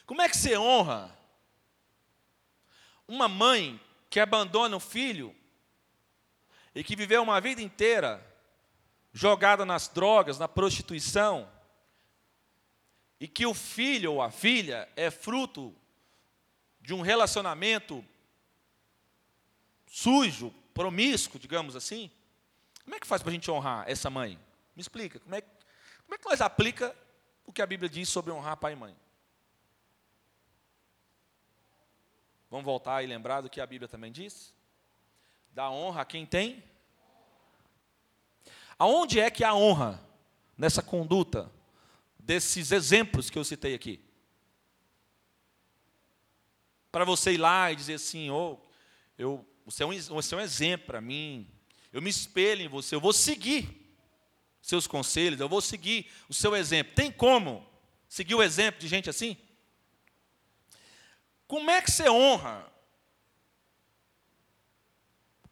Como 0.07 0.23
é 0.23 0.29
que 0.31 0.39
você 0.39 0.57
honra 0.57 1.15
uma 3.07 3.29
mãe 3.29 3.79
que 4.09 4.21
abandona 4.21 4.77
o 4.77 4.81
filho 4.81 5.35
e 6.75 6.85
que 6.85 6.97
viveu 6.97 7.23
uma 7.23 7.41
vida 7.41 7.63
inteira 7.63 8.25
jogada 9.13 9.65
nas 9.65 9.89
drogas, 9.89 10.39
na 10.39 10.47
prostituição, 10.47 11.51
e 13.19 13.27
que 13.27 13.47
o 13.47 13.55
filho 13.55 14.13
ou 14.13 14.23
a 14.23 14.31
filha 14.31 14.89
é 14.95 15.11
fruto 15.11 15.75
de 16.81 16.93
um 16.93 17.01
relacionamento 17.01 18.05
sujo, 19.87 20.53
promíscuo, 20.75 21.41
digamos 21.41 21.75
assim? 21.75 22.11
Como 22.85 22.95
é 22.95 23.01
que 23.01 23.07
faz 23.07 23.23
para 23.23 23.31
a 23.31 23.33
gente 23.33 23.51
honrar 23.51 23.89
essa 23.89 24.11
mãe? 24.11 24.39
Me 24.75 24.83
explica, 24.83 25.19
como 25.19 25.35
é, 25.35 25.41
como 25.41 26.15
é 26.15 26.19
que 26.19 26.29
nós 26.29 26.41
aplica 26.43 26.95
o 27.47 27.53
que 27.53 27.63
a 27.63 27.67
Bíblia 27.67 27.89
diz 27.89 28.09
sobre 28.11 28.31
honrar 28.31 28.59
pai 28.59 28.75
e 28.75 28.77
mãe? 28.77 28.95
Vamos 32.51 32.65
voltar 32.65 33.03
e 33.03 33.07
lembrar 33.07 33.41
do 33.41 33.51
que 33.51 33.61
a 33.61 33.67
Bíblia 33.67 33.89
também 33.89 34.13
diz? 34.13 34.55
Dá 35.53 35.71
honra 35.71 36.03
a 36.03 36.05
quem 36.05 36.25
tem. 36.25 36.63
Aonde 38.79 39.19
é 39.19 39.31
que 39.31 39.43
há 39.43 39.55
honra 39.55 40.03
nessa 40.57 40.83
conduta, 40.83 41.51
desses 42.19 42.73
exemplos 42.73 43.31
que 43.31 43.39
eu 43.39 43.45
citei 43.45 43.75
aqui? 43.75 44.01
Para 46.93 47.05
você 47.05 47.33
ir 47.33 47.39
lá 47.39 47.73
e 47.73 47.77
dizer 47.77 47.95
assim, 47.95 48.31
oh, 48.31 48.59
eu, 49.19 49.47
você, 49.65 49.83
é 49.83 49.87
um, 49.87 49.99
você 49.99 50.35
é 50.35 50.39
um 50.39 50.41
exemplo 50.41 50.87
para 50.87 51.01
mim, 51.01 51.51
eu 51.93 52.03
me 52.03 52.11
espelho 52.11 52.63
em 52.63 52.69
você, 52.69 52.95
eu 52.95 53.01
vou 53.01 53.13
seguir 53.13 53.87
seus 54.61 54.87
conselhos, 54.87 55.41
eu 55.41 55.49
vou 55.49 55.61
seguir 55.61 56.11
o 56.29 56.35
seu 56.35 56.55
exemplo. 56.55 56.93
Tem 56.95 57.11
como 57.11 57.67
seguir 58.09 58.35
o 58.35 58.43
exemplo 58.43 58.81
de 58.81 58.89
gente 58.89 59.09
assim? 59.09 59.37
Como 61.47 61.71
é 61.71 61.81
que 61.81 61.91
você 61.91 62.09
honra 62.09 62.71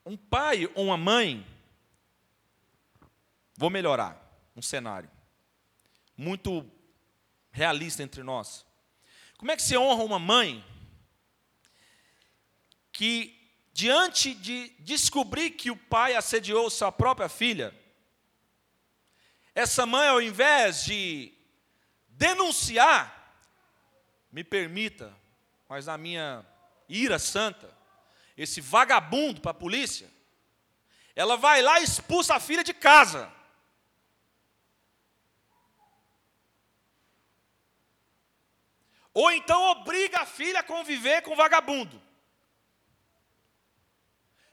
um 0.04 0.16
pai 0.16 0.66
ou 0.74 0.86
uma 0.86 0.96
mãe? 0.96 1.46
Vou 3.56 3.70
melhorar 3.70 4.20
um 4.56 4.62
cenário 4.62 5.10
muito 6.16 6.68
realista 7.50 8.02
entre 8.02 8.22
nós. 8.22 8.66
Como 9.36 9.50
é 9.50 9.56
que 9.56 9.62
você 9.62 9.76
honra 9.76 10.02
uma 10.02 10.18
mãe 10.18 10.64
que, 12.92 13.52
diante 13.72 14.34
de 14.34 14.70
descobrir 14.80 15.50
que 15.50 15.70
o 15.70 15.76
pai 15.76 16.14
assediou 16.14 16.70
sua 16.70 16.90
própria 16.92 17.28
filha, 17.28 17.74
essa 19.54 19.86
mãe, 19.86 20.08
ao 20.08 20.20
invés 20.20 20.84
de 20.84 21.32
denunciar, 22.08 23.38
me 24.32 24.42
permita, 24.42 25.14
mas 25.74 25.86
na 25.86 25.98
minha 25.98 26.46
ira 26.88 27.18
santa, 27.18 27.68
esse 28.36 28.60
vagabundo 28.60 29.40
para 29.40 29.50
a 29.50 29.54
polícia, 29.54 30.08
ela 31.16 31.36
vai 31.36 31.62
lá 31.62 31.80
e 31.80 31.82
expulsa 31.82 32.36
a 32.36 32.38
filha 32.38 32.62
de 32.62 32.72
casa. 32.72 33.28
Ou 39.12 39.32
então 39.32 39.60
obriga 39.72 40.20
a 40.20 40.26
filha 40.26 40.60
a 40.60 40.62
conviver 40.62 41.22
com 41.22 41.32
o 41.32 41.36
vagabundo. 41.36 42.00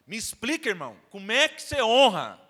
Me 0.08 0.18
explica, 0.18 0.70
irmão, 0.70 1.00
como 1.12 1.32
é 1.32 1.48
que 1.48 1.62
você 1.62 1.84
honra? 1.84 2.42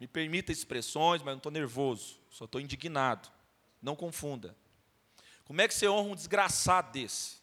Me 0.00 0.08
permita 0.08 0.50
expressões, 0.50 1.22
mas 1.22 1.30
não 1.30 1.38
estou 1.38 1.52
nervoso, 1.52 2.18
só 2.28 2.44
estou 2.44 2.60
indignado. 2.60 3.30
Não 3.80 3.94
confunda. 3.94 4.60
Como 5.52 5.60
é 5.60 5.68
que 5.68 5.74
você 5.74 5.86
honra 5.86 6.12
um 6.12 6.14
desgraçado 6.14 6.92
desse? 6.92 7.36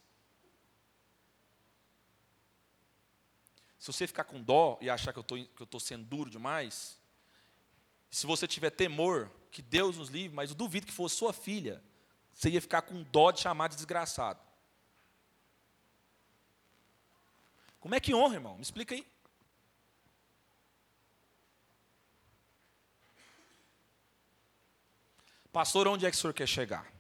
Se 3.78 3.86
você 3.86 4.08
ficar 4.08 4.24
com 4.24 4.42
dó 4.42 4.80
e 4.82 4.90
achar 4.90 5.14
que 5.14 5.20
eu 5.20 5.64
estou 5.64 5.80
sendo 5.80 6.06
duro 6.06 6.28
demais, 6.28 6.98
se 8.10 8.26
você 8.26 8.48
tiver 8.48 8.72
temor, 8.72 9.30
que 9.52 9.62
Deus 9.62 9.96
nos 9.96 10.10
livre, 10.10 10.36
mas 10.36 10.50
eu 10.50 10.56
duvido 10.56 10.88
que 10.88 10.92
fosse 10.92 11.18
sua 11.18 11.32
filha, 11.32 11.84
você 12.34 12.50
ia 12.50 12.60
ficar 12.60 12.82
com 12.82 13.04
dó 13.04 13.30
de 13.30 13.42
chamar 13.42 13.68
de 13.68 13.76
desgraçado. 13.76 14.40
Como 17.80 17.94
é 17.94 18.00
que 18.00 18.16
honra, 18.16 18.34
irmão? 18.34 18.56
Me 18.56 18.64
explica 18.64 18.96
aí. 18.96 19.06
Pastor, 25.54 25.88
onde 25.88 26.08
é 26.08 26.10
que 26.10 26.18
o 26.18 26.20
senhor 26.20 26.34
quer 26.34 26.48
chegar? 26.48 26.99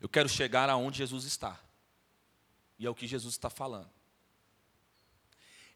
Eu 0.00 0.08
quero 0.08 0.28
chegar 0.28 0.68
aonde 0.68 0.98
Jesus 0.98 1.24
está. 1.24 1.60
E 2.78 2.86
é 2.86 2.90
o 2.90 2.94
que 2.94 3.06
Jesus 3.06 3.34
está 3.34 3.48
falando. 3.48 3.90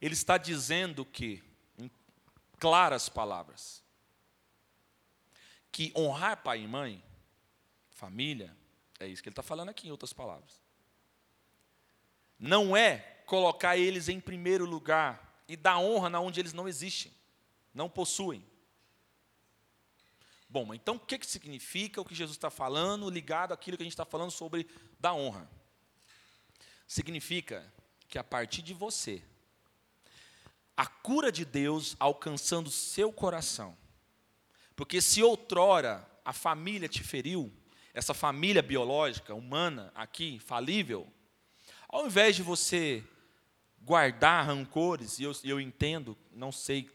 Ele 0.00 0.14
está 0.14 0.38
dizendo 0.38 1.04
que, 1.04 1.42
em 1.78 1.90
claras 2.58 3.08
palavras, 3.08 3.82
que 5.70 5.92
honrar 5.96 6.42
pai 6.42 6.62
e 6.62 6.68
mãe, 6.68 7.02
família, 7.90 8.56
é 8.98 9.06
isso 9.06 9.22
que 9.22 9.28
ele 9.28 9.32
está 9.32 9.42
falando 9.42 9.68
aqui, 9.68 9.88
em 9.88 9.90
outras 9.90 10.12
palavras. 10.12 10.60
Não 12.38 12.76
é 12.76 12.98
colocar 13.26 13.76
eles 13.76 14.08
em 14.08 14.20
primeiro 14.20 14.64
lugar 14.64 15.42
e 15.46 15.56
dar 15.56 15.78
honra 15.78 16.08
na 16.10 16.20
onde 16.20 16.40
eles 16.40 16.52
não 16.52 16.66
existem, 16.68 17.12
não 17.72 17.88
possuem. 17.88 18.44
Bom, 20.52 20.74
então 20.74 20.96
o 20.96 20.98
que, 20.98 21.16
que 21.16 21.26
significa 21.26 22.00
o 22.00 22.04
que 22.04 22.12
Jesus 22.12 22.36
está 22.36 22.50
falando 22.50 23.08
ligado 23.08 23.52
àquilo 23.52 23.76
que 23.76 23.84
a 23.84 23.86
gente 23.86 23.92
está 23.92 24.04
falando 24.04 24.32
sobre 24.32 24.66
da 24.98 25.14
honra? 25.14 25.48
Significa 26.88 27.72
que 28.08 28.18
a 28.18 28.24
partir 28.24 28.60
de 28.60 28.74
você, 28.74 29.22
a 30.76 30.84
cura 30.86 31.30
de 31.30 31.44
Deus 31.44 31.94
alcançando 32.00 32.68
seu 32.68 33.12
coração, 33.12 33.78
porque 34.74 35.00
se 35.00 35.22
outrora 35.22 36.04
a 36.24 36.32
família 36.32 36.88
te 36.88 37.04
feriu, 37.04 37.52
essa 37.94 38.12
família 38.12 38.60
biológica, 38.60 39.32
humana, 39.32 39.92
aqui, 39.94 40.40
falível, 40.40 41.06
ao 41.88 42.06
invés 42.06 42.34
de 42.34 42.42
você 42.42 43.04
guardar 43.82 44.46
rancores, 44.46 45.20
e 45.20 45.22
eu, 45.22 45.32
eu 45.44 45.60
entendo, 45.60 46.18
não 46.32 46.50
sei 46.50 46.90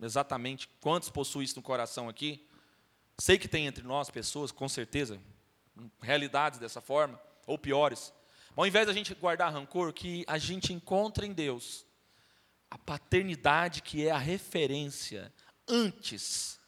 exatamente 0.00 0.68
quantos 0.80 1.10
possuem 1.10 1.44
isso 1.44 1.56
no 1.56 1.62
coração 1.62 2.08
aqui, 2.08 2.46
sei 3.18 3.38
que 3.38 3.48
tem 3.48 3.66
entre 3.66 3.84
nós 3.84 4.10
pessoas, 4.10 4.50
com 4.50 4.68
certeza, 4.68 5.20
realidades 6.00 6.58
dessa 6.58 6.80
forma, 6.80 7.20
ou 7.46 7.58
piores, 7.58 8.12
mas 8.50 8.58
ao 8.58 8.66
invés 8.66 8.86
da 8.86 8.92
gente 8.92 9.14
guardar 9.14 9.52
rancor, 9.52 9.92
que 9.92 10.24
a 10.26 10.38
gente 10.38 10.72
encontra 10.72 11.26
em 11.26 11.32
Deus 11.32 11.84
a 12.70 12.78
paternidade 12.78 13.82
que 13.82 14.06
é 14.06 14.10
a 14.10 14.18
referência 14.18 15.32
antes 15.68 16.58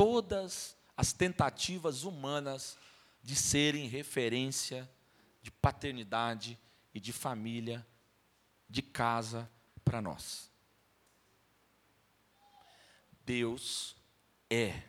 todas 0.00 0.74
as 0.96 1.12
tentativas 1.12 2.04
humanas 2.04 2.78
de 3.22 3.36
serem 3.36 3.86
referência 3.86 4.90
de 5.42 5.50
paternidade 5.50 6.58
e 6.94 6.98
de 6.98 7.12
família, 7.12 7.86
de 8.66 8.80
casa 8.80 9.46
para 9.84 10.00
nós. 10.00 10.50
Deus 13.26 13.94
é 14.48 14.82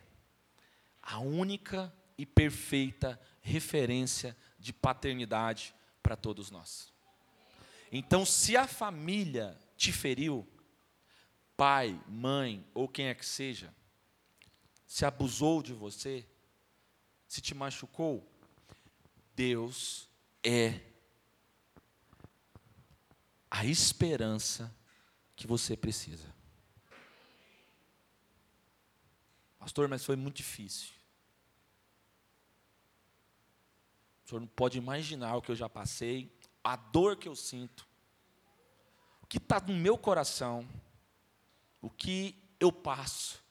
a 1.12 1.18
única 1.18 1.94
e 2.16 2.24
perfeita 2.24 3.20
referência 3.42 4.34
de 4.58 4.72
paternidade 4.72 5.74
para 6.02 6.16
todos 6.16 6.50
nós. 6.50 6.90
Então, 7.90 8.24
se 8.24 8.56
a 8.56 8.66
família 8.66 9.58
te 9.76 9.92
feriu, 9.92 10.48
pai, 11.54 12.00
mãe 12.08 12.66
ou 12.72 12.88
quem 12.88 13.08
é 13.08 13.14
que 13.14 13.26
seja, 13.26 13.74
se 14.86 15.04
abusou 15.04 15.62
de 15.62 15.74
você, 15.74 16.26
se 17.28 17.42
te 17.42 17.54
machucou, 17.54 18.26
Deus 19.36 20.08
é 20.42 20.80
a 23.50 23.66
esperança 23.66 24.74
que 25.36 25.46
você 25.46 25.76
precisa. 25.76 26.34
Pastor, 29.58 29.88
mas 29.88 30.04
foi 30.04 30.16
muito 30.16 30.36
difícil. 30.36 31.02
O 34.21 34.21
senhor 34.32 34.40
não 34.40 34.48
pode 34.48 34.78
imaginar 34.78 35.36
o 35.36 35.42
que 35.42 35.50
eu 35.50 35.56
já 35.56 35.68
passei, 35.68 36.30
a 36.62 36.76
dor 36.76 37.16
que 37.16 37.28
eu 37.28 37.36
sinto, 37.36 37.86
o 39.22 39.26
que 39.26 39.38
está 39.38 39.60
no 39.60 39.74
meu 39.74 39.96
coração, 39.96 40.68
o 41.80 41.90
que 41.90 42.36
eu 42.60 42.70
passo 42.70 43.42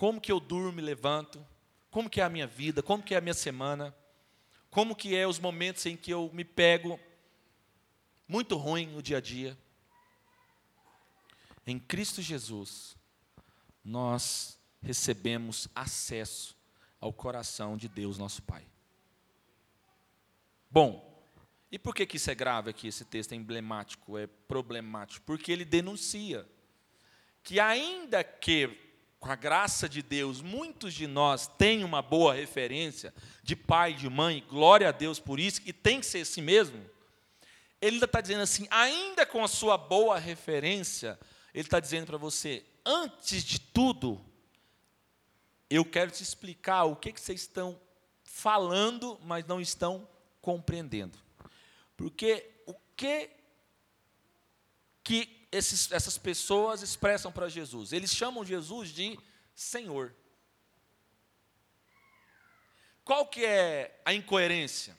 como 0.00 0.18
que 0.18 0.32
eu 0.32 0.40
durmo 0.40 0.80
e 0.80 0.82
levanto, 0.82 1.46
como 1.90 2.08
que 2.08 2.22
é 2.22 2.24
a 2.24 2.30
minha 2.30 2.46
vida, 2.46 2.82
como 2.82 3.02
que 3.02 3.14
é 3.14 3.18
a 3.18 3.20
minha 3.20 3.34
semana, 3.34 3.94
como 4.70 4.96
que 4.96 5.14
é 5.14 5.28
os 5.28 5.38
momentos 5.38 5.84
em 5.84 5.94
que 5.94 6.10
eu 6.10 6.30
me 6.32 6.42
pego 6.42 6.98
muito 8.26 8.56
ruim 8.56 8.86
no 8.86 9.02
dia 9.02 9.18
a 9.18 9.20
dia. 9.20 9.58
Em 11.66 11.78
Cristo 11.78 12.22
Jesus, 12.22 12.96
nós 13.84 14.58
recebemos 14.80 15.68
acesso 15.74 16.56
ao 16.98 17.12
coração 17.12 17.76
de 17.76 17.86
Deus, 17.86 18.16
nosso 18.16 18.42
Pai. 18.42 18.66
Bom, 20.70 21.10
e 21.72 21.78
por 21.78 21.94
que, 21.94 22.06
que 22.06 22.16
isso 22.16 22.30
é 22.30 22.34
grave 22.34 22.70
aqui, 22.70 22.88
esse 22.88 23.04
texto 23.04 23.32
é 23.32 23.36
emblemático, 23.36 24.16
é 24.16 24.26
problemático? 24.26 25.24
Porque 25.26 25.50
ele 25.50 25.64
denuncia 25.64 26.46
que 27.42 27.58
ainda 27.58 28.22
que 28.22 28.88
com 29.20 29.30
a 29.30 29.36
graça 29.36 29.86
de 29.86 30.02
Deus, 30.02 30.40
muitos 30.40 30.94
de 30.94 31.06
nós 31.06 31.46
têm 31.46 31.84
uma 31.84 32.00
boa 32.00 32.32
referência 32.32 33.12
de 33.42 33.54
pai, 33.54 33.92
de 33.92 34.08
mãe, 34.08 34.42
glória 34.48 34.88
a 34.88 34.92
Deus 34.92 35.20
por 35.20 35.38
isso, 35.38 35.60
e 35.66 35.74
tem 35.74 36.00
que 36.00 36.06
ser 36.06 36.20
assim 36.20 36.40
mesmo. 36.40 36.78
Ele 37.82 37.96
ainda 37.96 38.06
está 38.06 38.22
dizendo 38.22 38.40
assim, 38.40 38.66
ainda 38.70 39.26
com 39.26 39.44
a 39.44 39.48
sua 39.48 39.76
boa 39.76 40.18
referência, 40.18 41.20
ele 41.52 41.66
está 41.66 41.78
dizendo 41.78 42.06
para 42.06 42.16
você, 42.16 42.64
antes 42.84 43.44
de 43.44 43.60
tudo, 43.60 44.18
eu 45.68 45.84
quero 45.84 46.10
te 46.10 46.22
explicar 46.22 46.84
o 46.84 46.96
que, 46.96 47.12
que 47.12 47.20
vocês 47.20 47.42
estão 47.42 47.78
falando, 48.24 49.20
mas 49.22 49.44
não 49.44 49.60
estão 49.60 50.08
compreendendo. 50.40 51.18
Porque 51.96 52.50
o 52.66 52.74
que 52.96 53.30
que 55.02 55.46
esses, 55.50 55.90
essas 55.90 56.16
pessoas 56.16 56.82
expressam 56.82 57.32
para 57.32 57.48
Jesus? 57.48 57.92
Eles 57.92 58.14
chamam 58.14 58.44
Jesus 58.44 58.90
de 58.90 59.18
Senhor. 59.54 60.14
Qual 63.04 63.26
que 63.26 63.44
é 63.44 64.00
a 64.04 64.14
incoerência? 64.14 64.96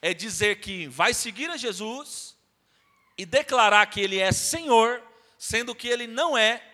É 0.00 0.14
dizer 0.14 0.60
que 0.60 0.86
vai 0.86 1.12
seguir 1.12 1.50
a 1.50 1.56
Jesus 1.56 2.36
e 3.18 3.26
declarar 3.26 3.84
que 3.86 4.00
ele 4.00 4.18
é 4.18 4.32
Senhor, 4.32 5.02
sendo 5.38 5.74
que 5.74 5.88
ele 5.88 6.06
não 6.06 6.36
é 6.36 6.66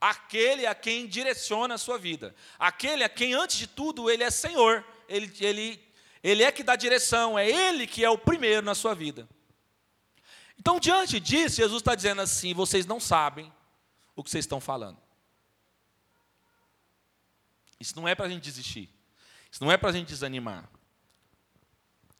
aquele 0.00 0.66
a 0.66 0.74
quem 0.74 1.06
direciona 1.06 1.74
a 1.74 1.78
sua 1.78 1.96
vida. 1.96 2.34
Aquele 2.58 3.02
a 3.02 3.08
quem, 3.08 3.32
antes 3.32 3.56
de 3.56 3.66
tudo, 3.66 4.10
ele 4.10 4.22
é 4.22 4.30
Senhor. 4.30 4.84
Ele, 5.08 5.32
ele, 5.40 5.93
ele 6.24 6.42
é 6.42 6.50
que 6.50 6.62
dá 6.62 6.74
direção, 6.74 7.38
é 7.38 7.46
ele 7.46 7.86
que 7.86 8.02
é 8.02 8.08
o 8.08 8.16
primeiro 8.16 8.64
na 8.64 8.74
sua 8.74 8.94
vida. 8.94 9.28
Então, 10.58 10.80
diante 10.80 11.20
disso, 11.20 11.56
Jesus 11.56 11.82
está 11.82 11.94
dizendo 11.94 12.22
assim: 12.22 12.54
vocês 12.54 12.86
não 12.86 12.98
sabem 12.98 13.52
o 14.16 14.24
que 14.24 14.30
vocês 14.30 14.46
estão 14.46 14.58
falando. 14.58 14.96
Isso 17.78 17.94
não 17.94 18.08
é 18.08 18.14
para 18.14 18.24
a 18.24 18.28
gente 18.30 18.42
desistir. 18.42 18.88
Isso 19.52 19.62
não 19.62 19.70
é 19.70 19.76
para 19.76 19.90
a 19.90 19.92
gente 19.92 20.08
desanimar. 20.08 20.66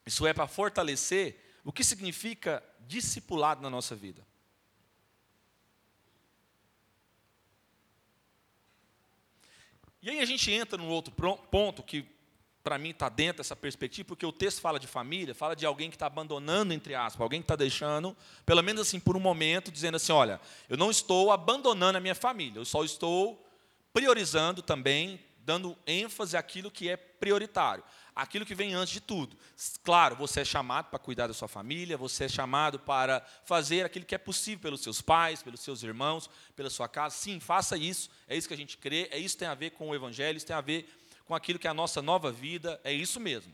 Isso 0.05 0.27
é 0.27 0.35
para 0.35 0.47
fortalecer 0.47 1.41
o 1.65 1.73
que 1.73 1.83
significa 1.83 2.63
discipulado 2.81 3.63
na 3.63 3.71
nossa 3.71 3.97
vida. 3.97 4.27
E 10.03 10.11
aí 10.11 10.21
a 10.21 10.27
gente 10.27 10.51
entra 10.51 10.77
num 10.77 10.91
outro 10.91 11.11
ponto 11.51 11.83
que 11.83 12.14
para 12.65 12.79
mim 12.79 12.91
está 12.91 13.11
dentro 13.11 13.43
dessa 13.43 13.55
perspectiva, 13.55 14.09
porque 14.09 14.25
o 14.25 14.33
texto 14.33 14.63
fala 14.63 14.81
de 14.81 14.87
família, 14.87 15.35
fala 15.35 15.55
de 15.55 15.67
alguém 15.67 15.91
que 15.91 15.97
está 15.97 16.07
abandonando, 16.07 16.73
entre 16.73 16.95
aspas, 16.95 17.21
alguém 17.21 17.43
que 17.43 17.45
está 17.45 17.55
deixando, 17.55 18.17
pelo 18.47 18.63
menos 18.63 18.81
assim, 18.81 18.99
por 18.99 19.19
um 19.19 19.21
momento, 19.21 19.71
dizendo 19.71 19.97
assim: 19.97 20.13
olha, 20.13 20.41
eu 20.67 20.77
não 20.79 20.91
estou 20.91 21.31
abandonando 21.31 21.99
a 21.99 22.01
minha 22.01 22.15
família, 22.15 22.59
eu 22.59 22.65
só 22.65 22.83
estou 22.83 23.47
priorizando 23.93 24.63
também, 24.63 25.21
dando 25.41 25.77
ênfase 25.87 26.39
àquilo 26.39 26.71
que 26.71 26.89
é 26.89 26.97
prioritário, 26.97 27.85
aquilo 28.17 28.47
que 28.47 28.55
vem 28.55 28.73
antes 28.73 28.95
de 28.95 29.01
tudo. 29.01 29.37
Claro, 29.83 30.17
você 30.17 30.41
é 30.41 30.45
chamado 30.45 30.89
para 30.89 30.99
cuidar 30.99 31.27
da 31.27 31.35
sua 31.35 31.49
família, 31.49 31.99
você 31.99 32.25
é 32.25 32.29
chamado 32.29 32.79
para 32.79 33.23
fazer 33.45 33.85
aquilo 33.85 34.07
que 34.07 34.15
é 34.15 34.19
possível 34.19 34.61
pelos 34.61 34.83
seus 34.83 35.03
pais, 35.03 35.43
pelos 35.43 35.61
seus 35.61 35.83
irmãos, 35.83 36.31
pela 36.57 36.71
sua 36.71 36.89
casa. 36.89 37.15
Sim, 37.15 37.41
faça 37.41 37.77
isso, 37.77 38.09
é 38.27 38.35
isso 38.35 38.49
que 38.49 38.55
a 38.55 38.57
gente 38.57 38.79
crê, 38.79 39.07
é 39.11 39.19
isso 39.19 39.35
que 39.35 39.41
tem 39.41 39.49
a 39.49 39.55
ver 39.55 39.73
com 39.73 39.91
o 39.91 39.95
Evangelho, 39.95 40.39
isso 40.39 40.47
tem 40.47 40.57
a 40.57 40.63
ver 40.63 40.89
com 41.25 41.35
aquilo 41.35 41.59
que 41.59 41.67
é 41.67 41.71
a 41.71 41.75
nossa 41.75 42.03
nova 42.03 42.31
vida, 42.31 42.81
é 42.85 42.93
isso 42.93 43.19
mesmo. 43.19 43.53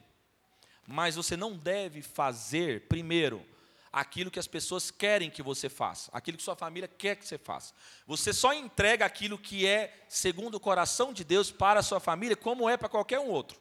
Mas 0.86 1.16
você 1.16 1.36
não 1.36 1.56
deve 1.56 2.02
fazer, 2.02 2.88
primeiro, 2.88 3.46
aquilo 3.92 4.30
que 4.30 4.38
as 4.38 4.46
pessoas 4.46 4.90
querem 4.90 5.30
que 5.30 5.42
você 5.42 5.68
faça, 5.68 6.10
aquilo 6.12 6.36
que 6.36 6.42
sua 6.42 6.56
família 6.56 6.88
quer 6.88 7.16
que 7.16 7.26
você 7.26 7.38
faça. 7.38 7.74
Você 8.06 8.32
só 8.32 8.52
entrega 8.52 9.04
aquilo 9.04 9.38
que 9.38 9.66
é 9.66 10.04
segundo 10.08 10.56
o 10.56 10.60
coração 10.60 11.12
de 11.12 11.24
Deus 11.24 11.50
para 11.50 11.80
a 11.80 11.82
sua 11.82 12.00
família, 12.00 12.36
como 12.36 12.68
é 12.68 12.76
para 12.76 12.88
qualquer 12.88 13.18
um 13.18 13.28
outro. 13.28 13.58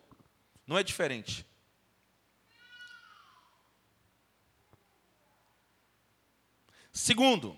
Não 0.65 0.77
é 0.77 0.83
diferente. 0.83 1.45
Segundo, 6.91 7.57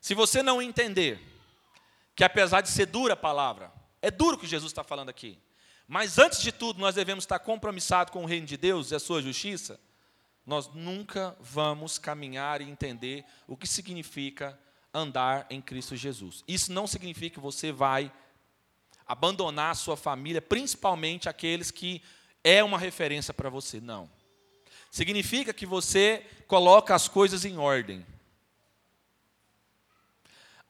se 0.00 0.14
você 0.14 0.42
não 0.42 0.62
entender 0.62 1.20
que 2.14 2.24
apesar 2.24 2.60
de 2.60 2.70
ser 2.70 2.86
dura 2.86 3.14
a 3.14 3.16
palavra, 3.16 3.72
é 4.02 4.10
duro 4.10 4.36
o 4.36 4.40
que 4.40 4.46
Jesus 4.46 4.72
está 4.72 4.82
falando 4.82 5.10
aqui, 5.10 5.38
mas 5.90 6.18
antes 6.18 6.40
de 6.40 6.52
tudo, 6.52 6.78
nós 6.78 6.94
devemos 6.94 7.24
estar 7.24 7.40
compromissados 7.40 8.12
com 8.12 8.22
o 8.22 8.26
reino 8.26 8.46
de 8.46 8.56
Deus 8.56 8.92
e 8.92 8.94
a 8.94 9.00
sua 9.00 9.20
justiça. 9.20 9.80
Nós 10.46 10.72
nunca 10.72 11.36
vamos 11.40 11.98
caminhar 11.98 12.60
e 12.60 12.70
entender 12.70 13.24
o 13.48 13.56
que 13.56 13.66
significa 13.66 14.56
andar 14.94 15.48
em 15.50 15.60
Cristo 15.60 15.96
Jesus. 15.96 16.44
Isso 16.46 16.72
não 16.72 16.86
significa 16.86 17.34
que 17.34 17.40
você 17.40 17.72
vai 17.72 18.12
abandonar 19.04 19.72
a 19.72 19.74
sua 19.74 19.96
família, 19.96 20.40
principalmente 20.40 21.28
aqueles 21.28 21.72
que 21.72 22.00
é 22.44 22.62
uma 22.62 22.78
referência 22.78 23.34
para 23.34 23.50
você. 23.50 23.80
Não. 23.80 24.08
Significa 24.92 25.52
que 25.52 25.66
você 25.66 26.24
coloca 26.46 26.94
as 26.94 27.08
coisas 27.08 27.44
em 27.44 27.58
ordem. 27.58 28.06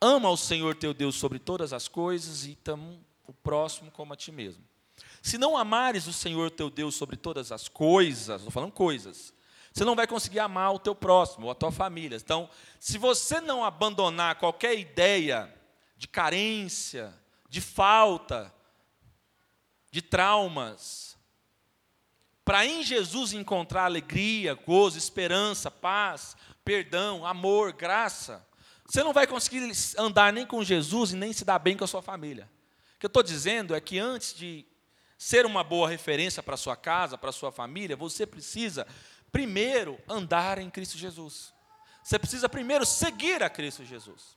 Ama 0.01 0.31
o 0.31 0.37
Senhor 0.39 0.75
teu 0.77 0.95
Deus 0.95 1.17
sobre 1.17 1.39
todas 1.39 1.75
as 1.75 1.89
coisas 1.89 2.47
e 2.47 2.55
tamo 2.55 3.05
o 3.27 3.35
próximo 3.35 3.91
como 3.91 4.15
a 4.15 4.17
ti 4.17 4.33
mesmo. 4.33 4.70
Se 5.23 5.37
não 5.37 5.57
amares 5.57 6.07
o 6.07 6.13
Senhor 6.13 6.51
teu 6.51 6.71
Deus 6.71 6.95
sobre 6.95 7.17
todas 7.17 7.53
as 7.53 7.69
coisas, 7.69 8.37
estou 8.37 8.51
falando 8.51 8.73
coisas, 8.73 9.35
você 9.73 9.85
não 9.85 9.95
vai 9.95 10.07
conseguir 10.07 10.41
amar 10.41 10.75
o 10.75 10.79
teu 10.79 10.95
próximo, 10.95 11.47
ou 11.47 11.53
a 11.53 11.55
tua 11.55 11.71
família. 11.71 12.17
Então, 12.17 12.49
se 12.79 12.99
você 12.99 13.41
não 13.41 13.65
abandonar 13.65 14.37
qualquer 14.37 14.77
ideia 14.79 15.55
de 15.97 16.09
carência, 16.09 17.15
de 17.49 17.61
falta, 17.61 18.53
de 19.91 20.03
traumas, 20.03 21.17
para 22.45 22.67
em 22.67 22.83
Jesus 22.83 23.33
encontrar 23.33 23.85
alegria, 23.85 24.55
gozo, 24.55 24.99
esperança, 24.99 25.71
paz, 25.71 26.37
perdão, 26.65 27.25
amor, 27.25 27.73
graça, 27.73 28.45
você 28.85 29.05
não 29.05 29.13
vai 29.13 29.27
conseguir 29.27 29.71
andar 29.97 30.33
nem 30.33 30.45
com 30.45 30.65
Jesus 30.65 31.13
e 31.13 31.17
nem 31.17 31.33
se 31.33 31.45
dar 31.45 31.61
bem 31.61 31.77
com 31.77 31.85
a 31.85 31.89
sua 31.89 32.03
família. 32.03 32.51
O 32.97 32.99
que 32.99 33.07
eu 33.07 33.09
estou 33.09 33.23
dizendo 33.23 33.73
é 33.75 33.81
que 33.81 34.01
antes 34.01 34.35
de 34.35 34.67
ser 35.21 35.45
uma 35.45 35.63
boa 35.63 35.87
referência 35.87 36.43
para 36.43 36.57
sua 36.57 36.75
casa, 36.75 37.19
para 37.19 37.31
sua 37.31 37.53
família, 37.53 37.95
você 37.95 38.27
precisa 38.27 38.87
primeiro 39.31 40.01
andar 40.09 40.57
em 40.57 40.71
Cristo 40.71 40.97
Jesus. 40.97 41.53
Você 42.03 42.19
precisa 42.19 42.49
primeiro 42.49 42.87
seguir 42.87 43.43
a 43.43 43.51
Cristo 43.51 43.85
Jesus. 43.85 44.35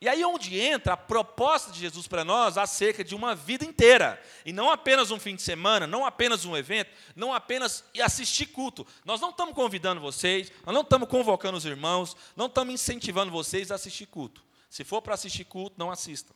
E 0.00 0.08
aí 0.08 0.24
onde 0.24 0.60
entra 0.60 0.92
a 0.92 0.96
proposta 0.96 1.72
de 1.72 1.80
Jesus 1.80 2.06
para 2.06 2.24
nós 2.24 2.56
acerca 2.56 3.02
de 3.02 3.16
uma 3.16 3.34
vida 3.34 3.64
inteira, 3.64 4.22
e 4.46 4.52
não 4.52 4.70
apenas 4.70 5.10
um 5.10 5.18
fim 5.18 5.34
de 5.34 5.42
semana, 5.42 5.88
não 5.88 6.06
apenas 6.06 6.44
um 6.44 6.56
evento, 6.56 6.92
não 7.16 7.34
apenas 7.34 7.82
assistir 8.00 8.46
culto. 8.46 8.86
Nós 9.04 9.20
não 9.20 9.30
estamos 9.30 9.56
convidando 9.56 10.00
vocês, 10.00 10.52
nós 10.64 10.72
não 10.72 10.82
estamos 10.82 11.08
convocando 11.08 11.58
os 11.58 11.64
irmãos, 11.64 12.16
não 12.36 12.46
estamos 12.46 12.72
incentivando 12.72 13.32
vocês 13.32 13.72
a 13.72 13.74
assistir 13.74 14.06
culto. 14.06 14.40
Se 14.70 14.84
for 14.84 15.02
para 15.02 15.14
assistir 15.14 15.46
culto, 15.46 15.74
não 15.76 15.90
assista. 15.90 16.32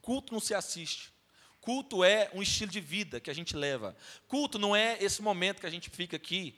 Culto 0.00 0.32
não 0.32 0.40
se 0.40 0.54
assiste. 0.54 1.13
Culto 1.64 2.04
é 2.04 2.30
um 2.34 2.42
estilo 2.42 2.70
de 2.70 2.78
vida 2.78 3.18
que 3.18 3.30
a 3.30 3.34
gente 3.34 3.56
leva. 3.56 3.96
Culto 4.28 4.58
não 4.58 4.76
é 4.76 4.98
esse 5.00 5.22
momento 5.22 5.60
que 5.60 5.66
a 5.66 5.70
gente 5.70 5.88
fica 5.88 6.14
aqui 6.16 6.54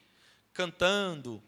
cantando, 0.53 1.41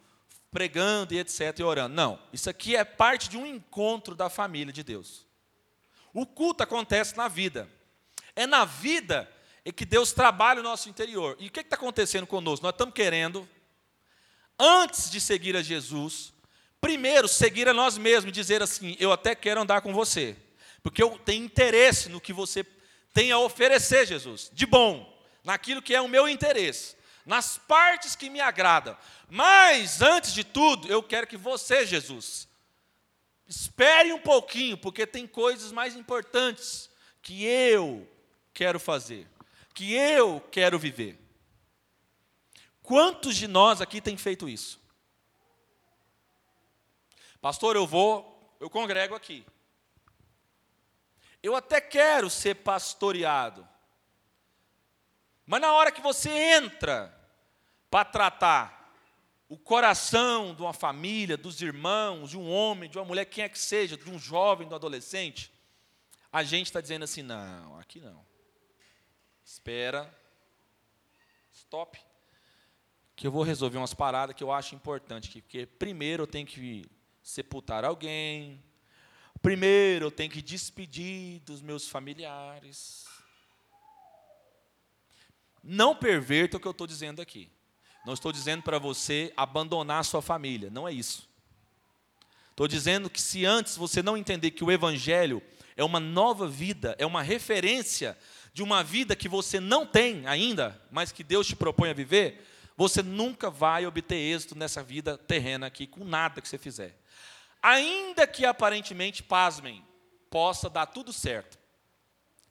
pregando 0.49 1.13
e 1.13 1.19
etc. 1.19 1.59
e 1.59 1.65
orando. 1.65 1.93
Não. 1.93 2.21
Isso 2.33 2.49
aqui 2.49 2.77
é 2.77 2.85
parte 2.85 3.29
de 3.29 3.37
um 3.37 3.45
encontro 3.45 4.15
da 4.15 4.31
família 4.31 4.73
de 4.73 4.85
Deus. 4.85 5.27
O 6.15 6.25
culto 6.25 6.63
acontece 6.63 7.17
na 7.17 7.27
vida. 7.27 7.69
É 8.37 8.47
na 8.47 8.65
vida 8.65 9.29
é 9.65 9.73
que 9.73 9.85
Deus 9.85 10.13
trabalha 10.13 10.61
o 10.61 10.63
nosso 10.63 10.89
interior. 10.89 11.37
E 11.41 11.49
o 11.49 11.51
que 11.51 11.59
está 11.59 11.75
acontecendo 11.75 12.29
conosco? 12.29 12.65
Nós 12.65 12.73
estamos 12.73 12.95
querendo, 12.95 13.49
antes 14.57 15.11
de 15.11 15.21
seguir 15.21 15.57
a 15.57 15.63
Jesus, 15.63 16.33
primeiro 16.81 17.27
seguir 17.27 17.69
a 17.69 17.75
nós 17.75 17.99
mesmos 17.99 18.29
e 18.29 18.33
dizer 18.33 18.63
assim: 18.63 18.97
eu 19.01 19.11
até 19.11 19.35
quero 19.35 19.61
andar 19.61 19.81
com 19.81 19.93
você, 19.93 20.37
porque 20.81 21.03
eu 21.03 21.19
tenho 21.19 21.45
interesse 21.45 22.09
no 22.09 22.21
que 22.21 22.33
você 22.33 22.65
tem 23.19 23.33
a 23.33 23.39
oferecer, 23.41 24.07
Jesus, 24.07 24.49
de 24.53 24.65
bom, 24.65 25.13
naquilo 25.43 25.83
que 25.83 25.93
é 25.93 26.01
o 26.01 26.07
meu 26.07 26.29
interesse, 26.29 26.97
nas 27.27 27.59
partes 27.59 28.15
que 28.15 28.31
me 28.31 28.41
agradam. 28.41 28.97
Mas, 29.29 30.01
antes 30.01 30.33
de 30.33 30.45
tudo, 30.45 30.87
eu 30.87 31.03
quero 31.03 31.27
que 31.27 31.37
você, 31.37 31.85
Jesus, 31.85 32.47
espere 33.49 34.13
um 34.13 34.21
pouquinho, 34.21 34.79
porque 34.79 35.05
tem 35.05 35.27
coisas 35.27 35.73
mais 35.73 35.97
importantes 35.97 36.89
que 37.21 37.45
eu 37.45 38.09
quero 38.55 38.79
fazer, 38.79 39.27
que 39.75 39.95
eu 39.95 40.41
quero 40.53 40.79
viver. 40.79 41.19
Quantos 42.85 43.37
de 43.37 43.49
nós 43.49 43.81
aqui 43.81 44.01
têm 44.01 44.17
feito 44.17 44.49
isso? 44.49 44.81
Pastor, 47.41 47.75
eu 47.75 47.85
vou, 47.85 48.57
eu 48.61 48.71
congrego 48.71 49.17
aqui. 49.17 49.45
Eu 51.43 51.55
até 51.55 51.81
quero 51.81 52.29
ser 52.29 52.57
pastoreado. 52.57 53.67
Mas 55.47 55.61
na 55.61 55.73
hora 55.73 55.93
que 55.93 56.01
você 56.01 56.31
entra 56.31 57.15
para 57.91 58.05
tratar 58.05 58.79
o 59.49 59.57
coração 59.57 60.55
de 60.55 60.61
uma 60.61 60.75
família, 60.75 61.37
dos 61.37 61.63
irmãos, 61.63 62.31
de 62.31 62.37
um 62.37 62.51
homem, 62.51 62.91
de 62.91 62.99
uma 62.99 63.05
mulher, 63.05 63.25
quem 63.25 63.45
é 63.45 63.49
que 63.49 63.59
seja, 63.59 63.97
de 63.97 64.11
um 64.11 64.19
jovem, 64.19 64.69
de 64.69 64.75
um 64.75 64.77
adolescente, 64.77 65.51
a 66.31 66.43
gente 66.43 66.67
está 66.67 66.81
dizendo 66.81 67.05
assim: 67.05 67.23
não, 67.23 67.79
aqui 67.79 68.01
não. 68.01 68.27
Espera, 69.43 70.15
stop, 71.51 71.99
que 73.17 73.27
eu 73.27 73.33
vou 73.33 73.43
resolver 73.43 73.79
umas 73.79 73.95
paradas 73.95 74.37
que 74.37 74.45
eu 74.45 74.53
acho 74.53 74.75
importante 74.75 75.31
aqui, 75.31 75.41
porque 75.41 75.65
primeiro 75.65 76.25
eu 76.25 76.27
tenho 76.27 76.47
que 76.47 76.85
sepultar 77.23 77.85
alguém, 77.85 78.63
Primeiro, 79.41 80.07
eu 80.07 80.11
tenho 80.11 80.31
que 80.31 80.43
despedir 80.43 81.41
dos 81.41 81.63
meus 81.63 81.89
familiares. 81.89 83.07
Não 85.63 85.95
perverta 85.95 86.57
o 86.57 86.61
que 86.61 86.67
eu 86.67 86.73
estou 86.73 86.87
dizendo 86.87 87.23
aqui. 87.23 87.51
Não 88.05 88.15
estou 88.15 88.33
dizendo 88.33 88.63
para 88.63 88.79
você 88.79 89.33
abandonar 89.37 90.01
a 90.01 90.05
sua 90.05 90.23
família, 90.23 90.71
não 90.71 90.89
é 90.89 90.93
isso. 90.93 91.29
Estou 92.51 92.67
dizendo 92.67 93.09
que 93.09 93.21
se 93.21 93.45
antes 93.45 93.77
você 93.77 94.03
não 94.03 94.17
entender 94.17 94.51
que 94.51 94.65
o 94.65 94.73
Evangelho 94.73 95.43
é 95.77 95.85
uma 95.85 96.01
nova 96.01 96.49
vida, 96.49 96.97
é 96.99 97.07
uma 97.07 97.23
referência 97.23 98.19
de 98.53 98.63
uma 98.63 98.83
vida 98.83 99.15
que 99.15 99.29
você 99.29 99.61
não 99.61 99.87
tem 99.87 100.27
ainda, 100.27 100.81
mas 100.91 101.13
que 101.13 101.23
Deus 101.23 101.47
te 101.47 101.55
propõe 101.55 101.91
a 101.91 101.95
viver, 101.95 102.45
você 102.77 103.03
nunca 103.03 103.51
vai 103.51 103.87
obter 103.87 104.17
êxito 104.17 104.57
nessa 104.57 104.83
vida 104.83 105.17
terrena 105.17 105.67
aqui 105.67 105.87
com 105.87 106.05
nada 106.05 106.41
que 106.41 106.49
você 106.49 106.59
fizer 106.59 106.99
ainda 107.63 108.27
que 108.27 108.45
aparentemente, 108.45 109.23
pasmem, 109.23 109.85
possa 110.31 110.69
dar 110.69 110.87
tudo 110.87 111.13
certo, 111.13 111.59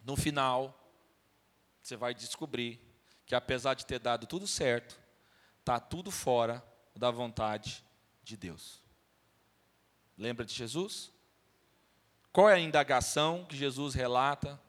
no 0.03 0.15
final, 0.15 0.73
você 1.81 1.95
vai 1.95 2.13
descobrir 2.13 2.79
que 3.25 3.35
apesar 3.35 3.73
de 3.73 3.85
ter 3.85 3.99
dado 3.99 4.25
tudo 4.25 4.47
certo, 4.47 4.97
está 5.59 5.79
tudo 5.79 6.09
fora 6.09 6.63
da 6.95 7.11
vontade 7.11 7.83
de 8.23 8.37
Deus. 8.37 8.81
Lembra 10.17 10.45
de 10.45 10.53
Jesus? 10.53 11.11
Qual 12.31 12.49
é 12.49 12.53
a 12.53 12.59
indagação 12.59 13.45
que 13.45 13.57
Jesus 13.57 13.93
relata? 13.93 14.59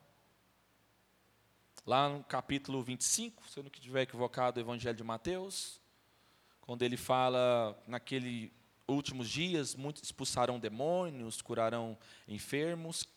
Lá 1.87 2.09
no 2.09 2.25
capítulo 2.25 2.83
25, 2.83 3.49
se 3.49 3.59
eu 3.59 3.63
não 3.63 3.71
estiver 3.73 4.03
equivocado, 4.03 4.55
do 4.55 4.61
Evangelho 4.61 4.97
de 4.97 5.05
Mateus, 5.05 5.81
quando 6.61 6.83
ele 6.83 6.97
fala 6.97 7.81
naquele 7.87 8.53
últimos 8.89 9.29
dias, 9.29 9.75
muitos 9.75 10.03
expulsarão 10.03 10.59
demônios, 10.59 11.43
curarão 11.43 11.97
enfermos. 12.27 13.09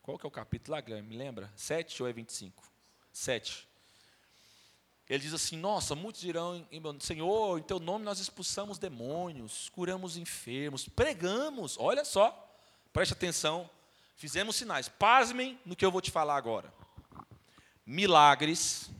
Qual 0.00 0.18
que 0.18 0.26
é 0.26 0.28
o 0.28 0.30
capítulo 0.30 0.76
lá? 0.76 1.02
Me 1.02 1.16
lembra? 1.16 1.52
7 1.54 2.02
ou 2.02 2.08
é 2.08 2.12
25? 2.12 2.62
7. 3.12 3.68
Ele 5.08 5.22
diz 5.22 5.34
assim: 5.34 5.56
Nossa, 5.56 5.94
muitos 5.94 6.20
dirão, 6.20 6.66
Senhor, 7.00 7.58
em 7.58 7.62
teu 7.62 7.78
nome 7.78 8.04
nós 8.04 8.18
expulsamos 8.18 8.78
demônios, 8.78 9.68
curamos 9.68 10.16
enfermos, 10.16 10.88
pregamos, 10.88 11.76
olha 11.78 12.04
só, 12.04 12.50
preste 12.92 13.12
atenção, 13.12 13.68
fizemos 14.16 14.56
sinais. 14.56 14.88
Pasmem 14.88 15.60
no 15.66 15.76
que 15.76 15.84
eu 15.84 15.90
vou 15.90 16.00
te 16.00 16.10
falar 16.10 16.36
agora. 16.36 16.72
Milagres, 17.84 18.90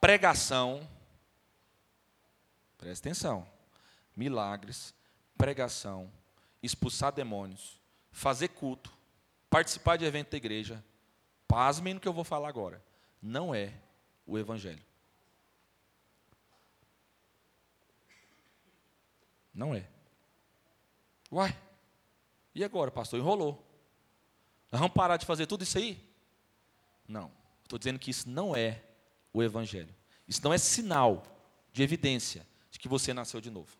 pregação, 0.00 0.88
preste 2.78 3.00
atenção, 3.00 3.46
milagres, 4.16 4.94
pregação, 5.36 6.10
expulsar 6.62 7.12
demônios, 7.12 7.78
fazer 8.10 8.48
culto, 8.48 8.96
participar 9.50 9.96
de 9.96 10.04
evento 10.04 10.30
da 10.30 10.36
igreja, 10.36 10.82
pasmem 11.46 11.94
no 11.94 12.00
que 12.00 12.08
eu 12.08 12.12
vou 12.12 12.24
falar 12.24 12.48
agora, 12.48 12.82
não 13.20 13.54
é 13.54 13.74
o 14.24 14.38
Evangelho. 14.38 14.82
Não 19.52 19.74
é. 19.74 19.84
Uai, 21.32 21.58
e 22.54 22.62
agora, 22.62 22.92
pastor? 22.92 23.18
Enrolou. 23.18 23.54
Nós 24.70 24.80
vamos 24.80 24.94
parar 24.94 25.16
de 25.16 25.26
fazer 25.26 25.46
tudo 25.46 25.64
isso 25.64 25.78
aí? 25.78 25.98
Não. 27.08 27.32
Estou 27.64 27.78
dizendo 27.78 27.98
que 27.98 28.10
isso 28.10 28.28
não 28.28 28.54
é 28.54 28.82
o 29.32 29.42
Evangelho. 29.42 29.92
Isso 30.28 30.42
não 30.44 30.52
é 30.52 30.58
sinal 30.58 31.24
de 31.72 31.82
evidência 31.82 32.46
de 32.78 32.82
que 32.82 32.88
você 32.88 33.12
nasceu 33.12 33.40
de 33.40 33.50
novo. 33.50 33.76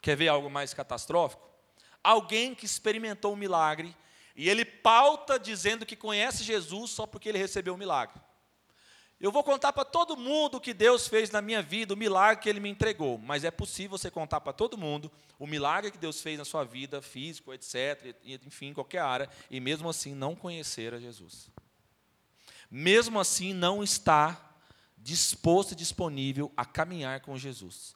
Quer 0.00 0.14
ver 0.14 0.28
algo 0.28 0.50
mais 0.50 0.74
catastrófico? 0.74 1.50
Alguém 2.04 2.54
que 2.54 2.66
experimentou 2.66 3.32
um 3.32 3.36
milagre 3.36 3.96
e 4.36 4.48
ele 4.48 4.64
pauta 4.64 5.38
dizendo 5.38 5.86
que 5.86 5.96
conhece 5.96 6.44
Jesus 6.44 6.90
só 6.90 7.06
porque 7.06 7.28
ele 7.28 7.38
recebeu 7.38 7.72
o 7.72 7.76
um 7.76 7.78
milagre. 7.78 8.20
Eu 9.18 9.30
vou 9.30 9.44
contar 9.44 9.72
para 9.72 9.84
todo 9.84 10.16
mundo 10.16 10.56
o 10.56 10.60
que 10.60 10.74
Deus 10.74 11.06
fez 11.06 11.30
na 11.30 11.40
minha 11.40 11.62
vida, 11.62 11.94
o 11.94 11.96
milagre 11.96 12.42
que 12.42 12.48
Ele 12.48 12.58
me 12.58 12.68
entregou. 12.68 13.18
Mas 13.18 13.44
é 13.44 13.52
possível 13.52 13.96
você 13.96 14.10
contar 14.10 14.40
para 14.40 14.52
todo 14.52 14.76
mundo 14.76 15.12
o 15.38 15.46
milagre 15.46 15.92
que 15.92 15.98
Deus 15.98 16.20
fez 16.20 16.36
na 16.36 16.44
sua 16.44 16.64
vida, 16.64 17.00
físico, 17.00 17.54
etc., 17.54 18.16
enfim, 18.44 18.74
qualquer 18.74 18.98
área, 18.98 19.30
e 19.48 19.60
mesmo 19.60 19.88
assim 19.88 20.12
não 20.12 20.34
conhecer 20.34 20.92
a 20.92 20.98
Jesus. 20.98 21.48
Mesmo 22.68 23.20
assim 23.20 23.54
não 23.54 23.80
está 23.80 24.51
disposto 25.02 25.72
e 25.72 25.76
disponível 25.76 26.52
a 26.56 26.64
caminhar 26.64 27.20
com 27.20 27.36
Jesus, 27.36 27.94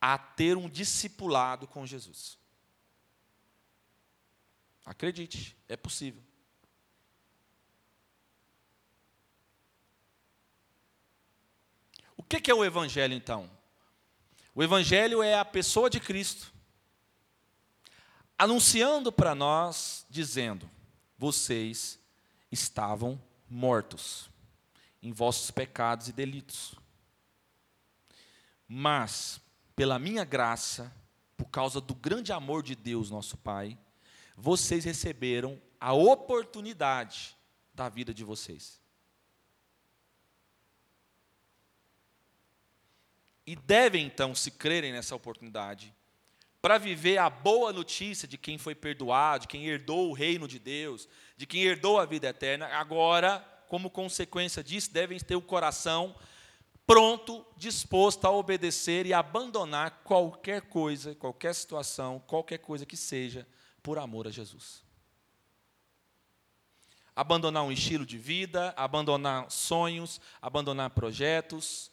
a 0.00 0.16
ter 0.16 0.56
um 0.56 0.68
discipulado 0.68 1.66
com 1.66 1.86
Jesus. 1.86 2.38
Acredite, 4.84 5.56
é 5.68 5.76
possível. 5.76 6.22
O 12.16 12.22
que 12.22 12.50
é 12.50 12.54
o 12.54 12.64
Evangelho, 12.64 13.14
então? 13.14 13.50
O 14.54 14.62
Evangelho 14.62 15.22
é 15.22 15.34
a 15.34 15.44
pessoa 15.44 15.90
de 15.90 16.00
Cristo, 16.00 16.52
anunciando 18.38 19.12
para 19.12 19.34
nós, 19.34 20.06
dizendo: 20.08 20.68
vocês 21.18 21.98
estavam 22.50 23.20
mortos 23.48 24.29
em 25.02 25.12
vossos 25.12 25.50
pecados 25.50 26.08
e 26.08 26.12
delitos. 26.12 26.74
Mas, 28.68 29.40
pela 29.74 29.98
minha 29.98 30.24
graça, 30.24 30.94
por 31.36 31.46
causa 31.46 31.80
do 31.80 31.94
grande 31.94 32.32
amor 32.32 32.62
de 32.62 32.74
Deus, 32.74 33.10
nosso 33.10 33.36
Pai, 33.36 33.78
vocês 34.36 34.84
receberam 34.84 35.60
a 35.80 35.92
oportunidade 35.92 37.36
da 37.74 37.88
vida 37.88 38.12
de 38.12 38.22
vocês. 38.22 38.80
E 43.46 43.56
devem 43.56 44.06
então 44.06 44.34
se 44.34 44.50
crerem 44.50 44.92
nessa 44.92 45.16
oportunidade 45.16 45.94
para 46.62 46.76
viver 46.76 47.16
a 47.16 47.30
boa 47.30 47.72
notícia 47.72 48.28
de 48.28 48.36
quem 48.36 48.58
foi 48.58 48.74
perdoado, 48.74 49.42
de 49.42 49.48
quem 49.48 49.66
herdou 49.66 50.10
o 50.10 50.12
reino 50.12 50.46
de 50.46 50.58
Deus, 50.58 51.08
de 51.36 51.46
quem 51.46 51.62
herdou 51.62 51.98
a 51.98 52.04
vida 52.04 52.28
eterna. 52.28 52.66
Agora, 52.66 53.44
como 53.70 53.88
consequência 53.88 54.64
disso, 54.64 54.92
devem 54.92 55.16
ter 55.20 55.36
o 55.36 55.40
coração 55.40 56.12
pronto, 56.84 57.46
disposto 57.56 58.24
a 58.24 58.32
obedecer 58.32 59.06
e 59.06 59.14
abandonar 59.14 60.02
qualquer 60.02 60.62
coisa, 60.62 61.14
qualquer 61.14 61.54
situação, 61.54 62.18
qualquer 62.26 62.58
coisa 62.58 62.84
que 62.84 62.96
seja, 62.96 63.46
por 63.80 63.96
amor 63.96 64.26
a 64.26 64.30
Jesus. 64.32 64.82
Abandonar 67.14 67.62
um 67.62 67.70
estilo 67.70 68.04
de 68.04 68.18
vida, 68.18 68.74
abandonar 68.76 69.48
sonhos, 69.52 70.20
abandonar 70.42 70.90
projetos, 70.90 71.92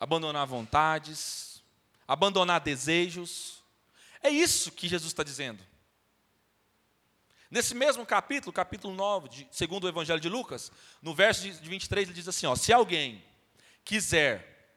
abandonar 0.00 0.44
vontades, 0.44 1.62
abandonar 2.06 2.60
desejos. 2.60 3.62
É 4.20 4.28
isso 4.28 4.72
que 4.72 4.88
Jesus 4.88 5.12
está 5.12 5.22
dizendo. 5.22 5.62
Nesse 7.50 7.74
mesmo 7.74 8.04
capítulo, 8.04 8.52
capítulo 8.52 8.94
9, 8.94 9.28
de, 9.28 9.48
segundo 9.50 9.84
o 9.84 9.88
Evangelho 9.88 10.20
de 10.20 10.28
Lucas, 10.28 10.70
no 11.00 11.14
verso 11.14 11.50
de 11.50 11.68
23, 11.68 12.08
ele 12.08 12.14
diz 12.14 12.28
assim: 12.28 12.46
ó, 12.46 12.54
Se 12.54 12.72
alguém 12.72 13.24
quiser, 13.84 14.76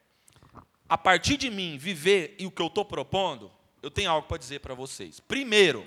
a 0.88 0.96
partir 0.96 1.36
de 1.36 1.50
mim, 1.50 1.76
viver 1.76 2.34
e 2.38 2.46
o 2.46 2.50
que 2.50 2.62
eu 2.62 2.68
estou 2.68 2.84
propondo, 2.84 3.52
eu 3.82 3.90
tenho 3.90 4.10
algo 4.10 4.26
para 4.26 4.38
dizer 4.38 4.60
para 4.60 4.74
vocês. 4.74 5.20
Primeiro, 5.20 5.86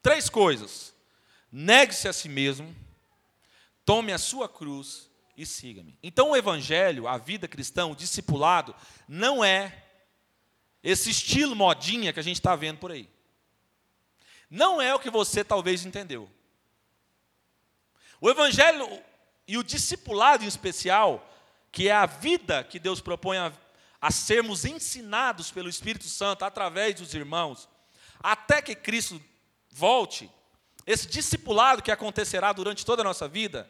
três 0.00 0.28
coisas: 0.28 0.94
negue-se 1.50 2.06
a 2.06 2.12
si 2.12 2.28
mesmo, 2.28 2.74
tome 3.84 4.12
a 4.12 4.18
sua 4.18 4.48
cruz 4.48 5.10
e 5.36 5.44
siga-me. 5.44 5.98
Então, 6.00 6.30
o 6.30 6.36
evangelho, 6.36 7.08
a 7.08 7.18
vida 7.18 7.48
cristã, 7.48 7.86
o 7.86 7.96
discipulado, 7.96 8.72
não 9.08 9.44
é 9.44 9.84
esse 10.80 11.10
estilo 11.10 11.56
modinha 11.56 12.12
que 12.12 12.20
a 12.20 12.22
gente 12.22 12.36
está 12.36 12.54
vendo 12.54 12.78
por 12.78 12.92
aí. 12.92 13.08
Não 14.54 14.80
é 14.80 14.94
o 14.94 15.00
que 15.00 15.10
você 15.10 15.42
talvez 15.42 15.84
entendeu. 15.84 16.30
O 18.20 18.30
evangelho 18.30 18.86
e 19.48 19.58
o 19.58 19.64
discipulado 19.64 20.44
em 20.44 20.46
especial, 20.46 21.28
que 21.72 21.88
é 21.88 21.92
a 21.92 22.06
vida 22.06 22.62
que 22.62 22.78
Deus 22.78 23.00
propõe 23.00 23.36
a, 23.36 23.52
a 24.00 24.12
sermos 24.12 24.64
ensinados 24.64 25.50
pelo 25.50 25.68
Espírito 25.68 26.04
Santo 26.04 26.44
através 26.44 26.94
dos 26.94 27.12
irmãos, 27.14 27.68
até 28.20 28.62
que 28.62 28.76
Cristo 28.76 29.20
volte, 29.72 30.30
esse 30.86 31.08
discipulado 31.08 31.82
que 31.82 31.90
acontecerá 31.90 32.52
durante 32.52 32.86
toda 32.86 33.02
a 33.02 33.04
nossa 33.04 33.26
vida, 33.26 33.68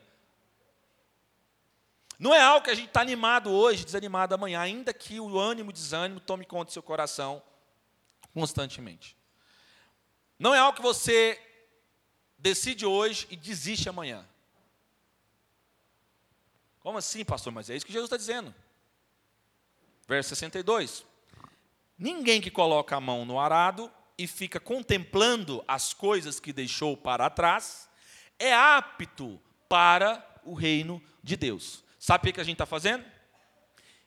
não 2.18 2.34
é 2.34 2.42
algo 2.42 2.66
que 2.66 2.70
a 2.70 2.74
gente 2.74 2.88
está 2.88 3.00
animado 3.00 3.50
hoje, 3.50 3.86
desanimado 3.86 4.34
amanhã, 4.34 4.60
ainda 4.60 4.92
que 4.92 5.18
o 5.18 5.38
ânimo 5.38 5.70
e 5.70 5.72
o 5.72 5.74
desânimo 5.74 6.20
tome 6.20 6.44
conta 6.44 6.66
do 6.66 6.72
seu 6.72 6.82
coração 6.82 7.42
constantemente. 8.34 9.16
Não 10.44 10.54
é 10.54 10.58
algo 10.58 10.76
que 10.76 10.82
você 10.82 11.40
decide 12.36 12.84
hoje 12.84 13.26
e 13.30 13.36
desiste 13.36 13.88
amanhã. 13.88 14.28
Como 16.80 16.98
assim, 16.98 17.24
pastor? 17.24 17.50
Mas 17.50 17.70
é 17.70 17.76
isso 17.76 17.86
que 17.86 17.90
Jesus 17.94 18.08
está 18.08 18.18
dizendo. 18.18 18.54
Verso 20.06 20.28
62. 20.28 21.02
Ninguém 21.96 22.42
que 22.42 22.50
coloca 22.50 22.94
a 22.94 23.00
mão 23.00 23.24
no 23.24 23.40
arado 23.40 23.90
e 24.18 24.26
fica 24.26 24.60
contemplando 24.60 25.64
as 25.66 25.94
coisas 25.94 26.38
que 26.38 26.52
deixou 26.52 26.94
para 26.94 27.30
trás 27.30 27.88
é 28.38 28.52
apto 28.52 29.40
para 29.66 30.22
o 30.44 30.52
reino 30.52 31.02
de 31.22 31.38
Deus. 31.38 31.82
Sabe 31.98 32.28
o 32.28 32.32
que 32.34 32.40
a 32.42 32.44
gente 32.44 32.56
está 32.56 32.66
fazendo? 32.66 33.02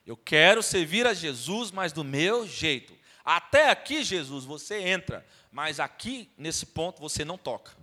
Eu 0.06 0.16
quero 0.16 0.62
servir 0.62 1.04
a 1.04 1.14
Jesus, 1.14 1.72
mas 1.72 1.92
do 1.92 2.04
meu 2.04 2.46
jeito. 2.46 2.96
Até 3.24 3.70
aqui, 3.70 4.04
Jesus, 4.04 4.44
você 4.44 4.78
entra, 4.78 5.26
mas 5.50 5.80
aqui, 5.80 6.30
nesse 6.36 6.66
ponto, 6.66 7.00
você 7.00 7.24
não 7.24 7.38
toca. 7.38 7.76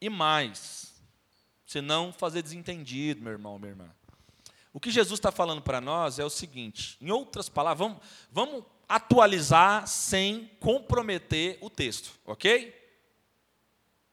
E 0.00 0.08
mais, 0.08 0.94
você 1.66 1.80
não 1.80 2.12
fazer 2.12 2.42
desentendido, 2.42 3.20
meu 3.20 3.32
irmão, 3.32 3.58
minha 3.58 3.72
irmã. 3.72 3.90
O 4.72 4.80
que 4.80 4.90
Jesus 4.90 5.18
está 5.18 5.30
falando 5.30 5.60
para 5.60 5.80
nós 5.80 6.18
é 6.18 6.24
o 6.24 6.30
seguinte: 6.30 6.96
em 7.00 7.10
outras 7.10 7.48
palavras, 7.48 7.86
vamos, 7.86 8.02
vamos 8.30 8.64
atualizar 8.88 9.86
sem 9.86 10.50
comprometer 10.58 11.58
o 11.60 11.68
texto, 11.68 12.18
ok? 12.24 12.76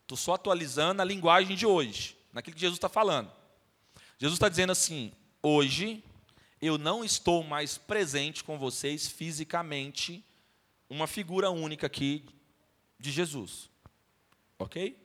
Estou 0.01 0.17
só 0.17 0.33
atualizando 0.33 1.01
a 1.01 1.05
linguagem 1.05 1.55
de 1.55 1.65
hoje 1.65 2.17
naquilo 2.33 2.55
que 2.55 2.61
Jesus 2.61 2.77
está 2.77 2.89
falando. 2.89 3.31
Jesus 4.17 4.35
está 4.35 4.49
dizendo 4.49 4.71
assim: 4.71 5.11
hoje 5.41 6.03
eu 6.62 6.78
não 6.78 7.04
estou 7.04 7.43
mais 7.43 7.78
presente 7.78 8.43
com 8.43 8.58
vocês 8.58 9.08
fisicamente, 9.08 10.24
uma 10.89 11.08
figura 11.08 11.50
única 11.50 11.88
aqui 11.88 12.26
de 13.00 13.12
Jesus. 13.12 13.70
Ok? 14.58 14.98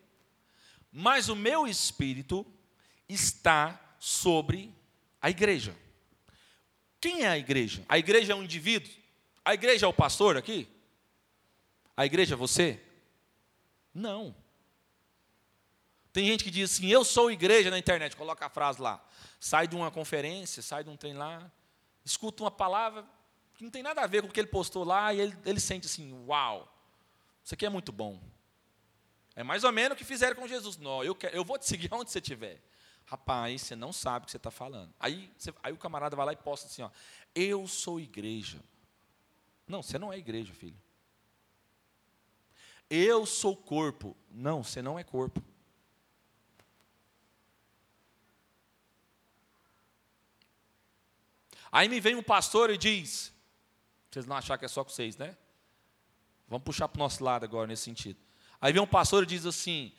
Mas 0.91 1.29
o 1.29 1.37
meu 1.37 1.67
espírito 1.67 2.47
está 3.09 3.97
sobre 3.99 4.75
a 5.21 5.31
igreja. 5.31 5.77
Quem 7.01 7.23
é 7.23 7.29
a 7.29 7.39
igreja? 7.39 7.85
A 7.89 7.99
igreja 7.99 8.33
é 8.33 8.37
um 8.37 8.45
indivíduo? 8.45 8.91
A 9.45 9.55
igreja 9.55 9.87
é 9.87 9.89
o 9.89 9.93
pastor 9.93 10.37
aqui? 10.37 10.69
A 11.97 12.07
igreja 12.07 12.35
é 12.35 12.37
você? 12.37 12.81
Não. 13.93 14.35
Tem 16.13 16.27
gente 16.27 16.45
que 16.45 16.51
diz 16.51 16.71
assim: 16.71 16.89
Eu 16.89 17.05
sou 17.05 17.31
igreja 17.31 17.71
na 17.71 17.79
internet, 17.79 18.15
coloca 18.17 18.45
a 18.45 18.49
frase 18.49 18.81
lá. 18.81 19.03
Sai 19.41 19.67
de 19.67 19.75
uma 19.75 19.91
conferência, 19.91 20.63
sai 20.63 20.85
de 20.85 20.91
um 20.91 20.97
trem 20.97 21.15
lá, 21.15 21.51
escuta 22.05 22.43
uma 22.43 22.51
palavra 22.51 23.05
que 23.55 23.65
não 23.65 23.71
tem 23.71 23.83
nada 23.83 24.03
a 24.03 24.07
ver 24.07 24.23
com 24.23 24.29
o 24.29 24.33
que 24.33 24.41
ele 24.41 24.49
postou 24.49 24.85
lá, 24.85 25.13
e 25.15 25.21
ele, 25.21 25.37
ele 25.45 25.61
sente 25.61 25.87
assim: 25.87 26.13
Uau, 26.27 26.69
isso 27.43 27.55
aqui 27.55 27.65
é 27.65 27.71
muito 27.71 27.91
bom. 27.91 28.21
É 29.35 29.43
mais 29.43 29.65
ou 29.65 29.73
menos 29.73 29.95
o 29.95 29.99
que 29.99 30.05
fizeram 30.05 30.37
com 30.37 30.47
Jesus. 30.47 30.77
Não, 30.77 31.03
eu, 31.03 31.15
quero, 31.15 31.35
eu 31.35 31.45
vou 31.45 31.59
te 31.59 31.67
seguir 31.67 31.89
onde 31.95 32.11
você 32.11 32.19
estiver. 32.19 32.63
Rapaz, 33.07 33.63
você 33.63 33.75
não 33.75 33.93
sabe 33.93 34.25
o 34.25 34.27
que 34.27 34.31
você 34.31 34.37
está 34.37 34.51
falando. 34.51 34.93
Aí, 35.01 35.33
você, 35.37 35.53
aí 35.63 35.73
o 35.73 35.79
camarada 35.79 36.15
vai 36.15 36.27
lá 36.27 36.33
e 36.33 36.37
posta 36.37 36.67
assim: 36.67 36.83
ó, 36.83 36.91
Eu 37.35 37.67
sou 37.67 37.99
igreja. 37.99 38.63
Não, 39.67 39.83
você 39.83 39.99
não 39.99 40.13
é 40.13 40.19
igreja, 40.19 40.53
filho. 40.53 40.77
Eu 42.91 43.25
sou 43.25 43.57
corpo. 43.57 44.15
Não, 44.31 44.63
você 44.63 44.83
não 44.83 44.99
é 44.99 45.05
corpo. 45.05 45.43
Aí 51.73 51.89
me 51.89 51.99
vem 51.99 52.15
um 52.15 52.23
pastor 52.23 52.69
e 52.69 52.77
diz: 52.77 53.33
Vocês 54.11 54.27
não 54.27 54.37
achar 54.37 54.59
que 54.59 54.67
é 54.67 54.69
só 54.69 54.85
com 54.85 54.91
vocês, 54.91 55.17
né? 55.17 55.35
Vamos 56.47 56.65
puxar 56.65 56.87
para 56.87 56.99
o 56.99 57.03
nosso 57.03 57.25
lado 57.25 57.45
agora 57.45 57.67
nesse 57.67 57.85
sentido. 57.85 58.21
Aí 58.61 58.75
vem 58.75 58.83
um 58.83 58.87
pastor 58.87 59.23
e 59.23 59.27
diz 59.27 59.47
assim: 59.47 59.91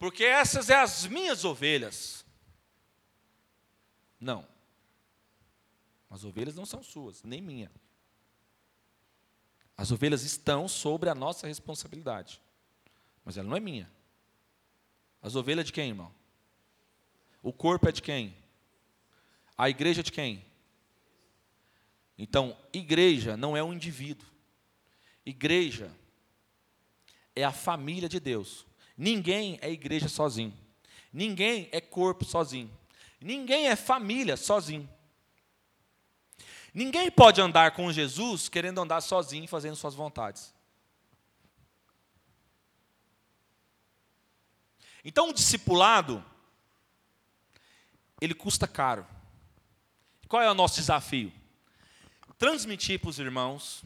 Porque 0.00 0.24
essas 0.24 0.66
são 0.66 0.80
as 0.80 1.06
minhas 1.06 1.44
ovelhas. 1.44 2.26
Não. 4.18 4.44
As 6.10 6.24
ovelhas 6.24 6.56
não 6.56 6.66
são 6.66 6.82
suas, 6.82 7.22
nem 7.22 7.40
minha. 7.40 7.70
As 9.76 9.92
ovelhas 9.92 10.22
estão 10.22 10.66
sobre 10.66 11.08
a 11.08 11.14
nossa 11.14 11.46
responsabilidade. 11.46 12.40
Mas 13.24 13.36
ela 13.36 13.48
não 13.48 13.56
é 13.56 13.60
minha. 13.60 13.90
As 15.22 15.36
ovelhas 15.36 15.66
de 15.66 15.72
quem, 15.72 15.88
irmão? 15.88 16.12
O 17.42 17.52
corpo 17.52 17.88
é 17.88 17.92
de 17.92 18.02
quem? 18.02 18.36
A 19.56 19.68
igreja 19.68 20.00
é 20.00 20.04
de 20.04 20.12
quem? 20.12 20.44
Então, 22.16 22.56
igreja 22.72 23.36
não 23.36 23.56
é 23.56 23.62
um 23.62 23.72
indivíduo. 23.72 24.26
Igreja 25.26 25.90
é 27.34 27.44
a 27.44 27.52
família 27.52 28.08
de 28.08 28.20
Deus. 28.20 28.66
Ninguém 28.96 29.58
é 29.60 29.70
igreja 29.70 30.08
sozinho. 30.08 30.56
Ninguém 31.12 31.68
é 31.72 31.80
corpo 31.80 32.24
sozinho. 32.24 32.70
Ninguém 33.20 33.68
é 33.68 33.76
família 33.76 34.36
sozinho. 34.36 34.88
Ninguém 36.72 37.10
pode 37.10 37.40
andar 37.40 37.72
com 37.72 37.92
Jesus 37.92 38.48
querendo 38.48 38.80
andar 38.80 39.00
sozinho, 39.00 39.46
fazendo 39.46 39.76
suas 39.76 39.94
vontades. 39.94 40.52
Então, 45.04 45.28
o 45.28 45.32
discipulado, 45.32 46.24
ele 48.20 48.34
custa 48.34 48.66
caro. 48.66 49.06
Qual 50.28 50.42
é 50.42 50.50
o 50.50 50.54
nosso 50.54 50.76
desafio? 50.76 51.32
Transmitir 52.38 53.00
para 53.00 53.10
os 53.10 53.18
irmãos 53.18 53.84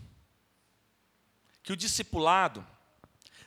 que 1.63 1.73
o 1.73 1.77
discipulado 1.77 2.67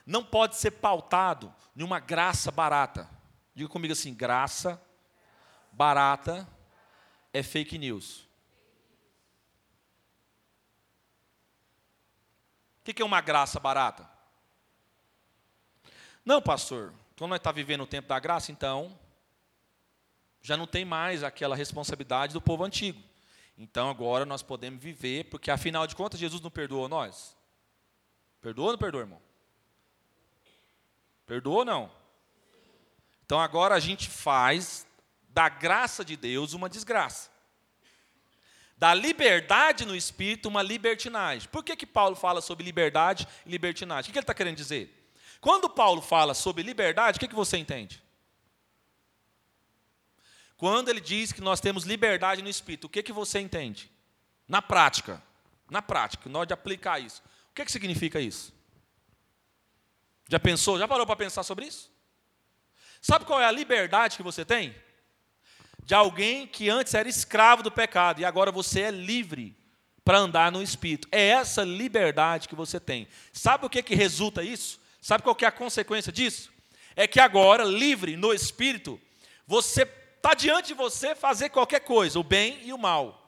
não 0.06 0.24
pode 0.24 0.56
ser 0.56 0.72
pautado 0.72 1.52
em 1.76 1.82
uma 1.82 1.98
graça 1.98 2.50
barata. 2.50 3.08
Diga 3.54 3.68
comigo 3.68 3.92
assim: 3.92 4.14
graça 4.14 4.80
barata 5.72 6.46
é 7.32 7.42
fake 7.42 7.78
news. 7.78 8.28
O 12.80 12.84
que 12.84 13.00
é 13.00 13.04
uma 13.04 13.20
graça 13.20 13.60
barata? 13.60 14.10
Não, 16.24 16.42
pastor, 16.42 16.92
quando 17.16 17.30
nós 17.30 17.38
estamos 17.38 17.54
tá 17.54 17.60
vivendo 17.60 17.82
o 17.82 17.86
tempo 17.86 18.08
da 18.08 18.18
graça, 18.18 18.50
então, 18.50 18.98
já 20.40 20.56
não 20.56 20.66
tem 20.66 20.84
mais 20.84 21.22
aquela 21.22 21.54
responsabilidade 21.54 22.32
do 22.32 22.40
povo 22.40 22.64
antigo. 22.64 23.02
Então 23.56 23.90
agora 23.90 24.24
nós 24.24 24.42
podemos 24.42 24.82
viver, 24.82 25.24
porque 25.24 25.50
afinal 25.50 25.86
de 25.86 25.94
contas 25.94 26.18
Jesus 26.18 26.40
não 26.40 26.50
perdoou 26.50 26.88
nós? 26.88 27.36
Perdoou 28.40 28.68
ou 28.68 28.72
não 28.72 28.78
perdoou, 28.78 29.02
irmão? 29.02 29.22
Perdoou 31.26 31.58
ou 31.58 31.64
não? 31.64 31.90
Então 33.24 33.40
agora 33.40 33.74
a 33.74 33.80
gente 33.80 34.08
faz 34.08 34.86
da 35.28 35.48
graça 35.48 36.04
de 36.04 36.16
Deus 36.16 36.52
uma 36.52 36.68
desgraça 36.68 37.32
da 38.82 38.92
liberdade 38.92 39.86
no 39.86 39.94
espírito 39.94 40.48
uma 40.48 40.60
libertinagem. 40.60 41.48
Por 41.48 41.62
que, 41.62 41.76
que 41.76 41.86
Paulo 41.86 42.16
fala 42.16 42.40
sobre 42.40 42.64
liberdade 42.64 43.28
e 43.46 43.48
libertinagem? 43.48 44.10
O 44.10 44.12
que 44.12 44.18
ele 44.18 44.24
está 44.24 44.34
querendo 44.34 44.56
dizer? 44.56 45.08
Quando 45.40 45.70
Paulo 45.70 46.02
fala 46.02 46.34
sobre 46.34 46.64
liberdade, 46.64 47.16
o 47.16 47.20
que, 47.20 47.28
que 47.28 47.34
você 47.34 47.56
entende? 47.56 48.02
Quando 50.62 50.90
ele 50.90 51.00
diz 51.00 51.32
que 51.32 51.40
nós 51.40 51.60
temos 51.60 51.82
liberdade 51.82 52.40
no 52.40 52.48
espírito, 52.48 52.84
o 52.84 52.88
que, 52.88 53.02
que 53.02 53.12
você 53.12 53.40
entende? 53.40 53.90
Na 54.46 54.62
prática. 54.62 55.20
Na 55.68 55.82
prática, 55.82 56.30
nós 56.30 56.46
de 56.46 56.54
aplicar 56.54 57.00
isso. 57.00 57.20
O 57.50 57.54
que, 57.54 57.64
que 57.64 57.72
significa 57.72 58.20
isso? 58.20 58.54
Já 60.28 60.38
pensou? 60.38 60.78
Já 60.78 60.86
parou 60.86 61.04
para 61.04 61.16
pensar 61.16 61.42
sobre 61.42 61.66
isso? 61.66 61.90
Sabe 63.00 63.24
qual 63.24 63.40
é 63.40 63.44
a 63.44 63.50
liberdade 63.50 64.16
que 64.16 64.22
você 64.22 64.44
tem? 64.44 64.72
de 65.84 65.94
alguém 65.94 66.46
que 66.46 66.70
antes 66.70 66.94
era 66.94 67.08
escravo 67.08 67.60
do 67.60 67.70
pecado 67.70 68.20
e 68.20 68.24
agora 68.24 68.52
você 68.52 68.82
é 68.82 68.90
livre 68.92 69.56
para 70.04 70.18
andar 70.18 70.52
no 70.52 70.62
Espírito. 70.62 71.08
É 71.10 71.30
essa 71.30 71.64
liberdade 71.64 72.46
que 72.46 72.54
você 72.54 72.78
tem. 72.78 73.08
Sabe 73.32 73.66
o 73.66 73.68
que, 73.68 73.82
que 73.82 73.96
resulta 73.96 74.44
isso? 74.44 74.80
Sabe 75.00 75.24
qual 75.24 75.34
que 75.34 75.44
é 75.44 75.48
a 75.48 75.52
consequência 75.52 76.12
disso? 76.12 76.52
É 76.94 77.08
que 77.08 77.18
agora, 77.18 77.64
livre 77.64 78.16
no 78.16 78.32
Espírito, 78.32 79.00
você 79.44 79.84
está 80.22 80.34
diante 80.34 80.68
de 80.68 80.74
você 80.74 81.16
fazer 81.16 81.48
qualquer 81.48 81.80
coisa, 81.80 82.16
o 82.16 82.22
bem 82.22 82.60
e 82.62 82.72
o 82.72 82.78
mal. 82.78 83.18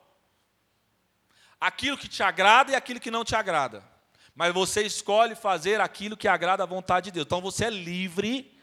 Aquilo 1.61 1.99
que 1.99 2.07
te 2.07 2.23
agrada 2.23 2.71
e 2.71 2.77
aquilo 2.77 3.01
que 3.01 3.11
não 3.11 3.25
te 3.25 3.35
agrada. 3.35 3.85
Mas 4.33 4.55
você 4.55 4.83
escolhe 4.83 5.35
fazer 5.35 5.81
aquilo 5.81 6.17
que 6.17 6.29
agrada 6.29 6.63
à 6.63 6.67
vontade 6.67 7.07
de 7.07 7.11
Deus. 7.11 7.27
Então 7.27 7.41
você 7.41 7.65
é 7.65 7.71
livre 7.71 8.57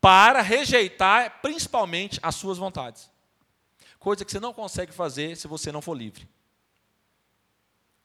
para 0.00 0.40
rejeitar 0.40 1.40
principalmente 1.42 2.20
as 2.22 2.36
suas 2.36 2.58
vontades. 2.58 3.10
Coisa 3.98 4.24
que 4.24 4.30
você 4.30 4.38
não 4.38 4.54
consegue 4.54 4.92
fazer 4.92 5.36
se 5.36 5.48
você 5.48 5.72
não 5.72 5.82
for 5.82 5.96
livre. 5.96 6.28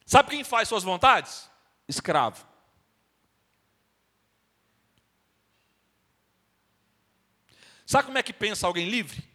Sabe 0.03 0.31
quem 0.31 0.43
faz 0.43 0.67
suas 0.67 0.83
vontades? 0.83 1.47
Escravo. 1.87 2.43
Sabe 7.85 8.05
como 8.07 8.17
é 8.17 8.23
que 8.23 8.33
pensa 8.33 8.65
alguém 8.65 8.89
livre? 8.89 9.32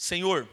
Senhor, 0.00 0.48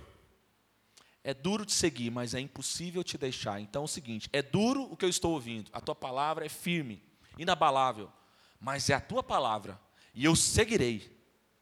é 1.24 1.34
duro 1.34 1.66
te 1.66 1.72
seguir, 1.72 2.12
mas 2.12 2.34
é 2.34 2.40
impossível 2.42 3.02
te 3.02 3.18
deixar. 3.18 3.62
Então 3.62 3.84
é 3.84 3.86
o 3.86 3.88
seguinte: 3.88 4.30
é 4.34 4.42
duro 4.42 4.84
o 4.92 4.98
que 4.98 5.06
eu 5.06 5.10
estou 5.10 5.32
ouvindo, 5.32 5.72
a 5.72 5.80
tua 5.80 5.96
palavra 5.96 6.46
é 6.46 6.50
firme, 6.50 7.02
inabalável, 7.38 8.12
mas 8.60 8.90
é 8.90 8.94
a 8.94 9.00
tua 9.00 9.24
palavra 9.24 9.80
e 10.14 10.26
eu 10.26 10.36
seguirei 10.36 11.18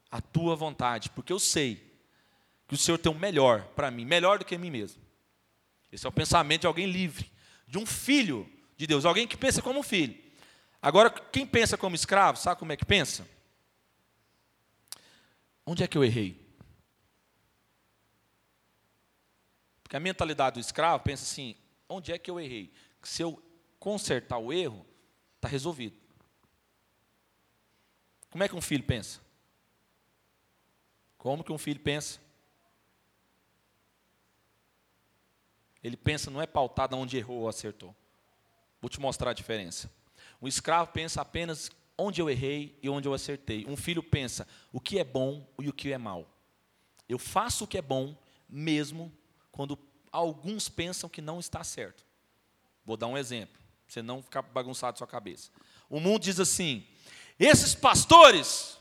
a 0.10 0.20
tua 0.20 0.56
vontade, 0.56 1.12
porque 1.12 1.32
eu 1.32 1.38
sei 1.38 1.96
que 2.68 2.74
o 2.74 2.78
Senhor 2.78 2.98
tem 2.98 3.12
o 3.12 3.20
melhor 3.20 3.64
para 3.76 3.92
mim, 3.92 4.04
melhor 4.04 4.40
do 4.40 4.46
que 4.46 4.58
mim 4.58 4.72
mesmo. 4.72 5.04
Esse 5.92 6.08
é 6.08 6.10
o 6.10 6.12
pensamento 6.12 6.62
de 6.62 6.68
alguém 6.68 6.88
livre, 6.88 7.32
de 7.68 7.78
um 7.78 7.86
filho 7.86 8.52
de 8.76 8.88
Deus, 8.88 9.06
alguém 9.06 9.28
que 9.28 9.38
pensa 9.38 9.62
como 9.62 9.82
um 9.82 9.84
filho. 9.84 10.20
Agora, 10.82 11.12
quem 11.12 11.46
pensa 11.46 11.78
como 11.78 11.96
escravo, 11.96 12.40
sabe 12.40 12.58
como 12.58 12.72
é 12.72 12.78
que 12.78 12.84
pensa? 12.84 13.30
Onde 15.64 15.84
é 15.84 15.88
que 15.88 15.96
eu 15.96 16.04
errei? 16.04 16.45
Porque 19.86 19.96
a 19.96 20.00
mentalidade 20.00 20.56
do 20.56 20.60
escravo 20.60 21.04
pensa 21.04 21.24
assim: 21.24 21.56
onde 21.88 22.12
é 22.12 22.18
que 22.18 22.30
eu 22.30 22.40
errei? 22.40 22.74
Se 23.04 23.22
eu 23.22 23.40
consertar 23.80 24.40
o 24.40 24.52
erro, 24.52 24.84
está 25.36 25.48
resolvido. 25.48 25.96
Como 28.32 28.44
é 28.44 28.50
que 28.50 28.56
um 28.56 28.62
filho 28.62 28.84
pensa? 28.84 29.22
Como 31.20 31.44
que 31.44 31.52
um 31.52 31.58
filho 31.60 31.80
pensa? 31.80 32.20
Ele 35.84 35.96
pensa, 35.96 36.32
não 36.32 36.42
é 36.42 36.48
pautado 36.48 36.98
onde 36.98 37.16
errou 37.16 37.42
ou 37.42 37.48
acertou. 37.48 37.96
Vou 38.82 38.90
te 38.90 39.00
mostrar 39.00 39.30
a 39.30 39.34
diferença. 39.34 39.92
Um 40.42 40.48
escravo 40.48 40.92
pensa 40.92 41.22
apenas 41.22 41.70
onde 41.96 42.20
eu 42.20 42.28
errei 42.28 42.76
e 42.82 42.90
onde 42.90 43.08
eu 43.08 43.14
acertei. 43.14 43.68
Um 43.68 43.78
filho 43.78 44.02
pensa 44.02 44.48
o 44.74 44.82
que 44.82 44.98
é 44.98 45.04
bom 45.04 45.48
e 45.60 45.70
o 45.70 45.74
que 45.74 45.94
é 45.94 45.98
mal. 46.00 46.28
Eu 47.08 47.20
faço 47.20 47.66
o 47.66 47.68
que 47.68 47.78
é 47.78 47.84
bom, 47.84 48.18
mesmo 48.50 49.16
quando 49.56 49.80
alguns 50.12 50.68
pensam 50.68 51.10
que 51.10 51.22
não 51.22 51.40
está 51.40 51.64
certo. 51.64 52.06
Vou 52.84 52.98
dar 52.98 53.08
um 53.08 53.18
exemplo, 53.18 53.56
para 53.56 53.94
você 53.94 54.02
não 54.02 54.22
ficar 54.22 54.42
bagunçado 54.42 54.98
sua 54.98 55.08
cabeça. 55.08 55.50
O 55.90 55.98
mundo 55.98 56.24
diz 56.24 56.42
assim: 56.42 56.86
esses 57.40 57.74
pastores 57.74 58.78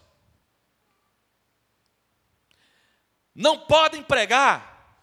não 3.32 3.56
podem 3.56 4.02
pregar 4.02 4.98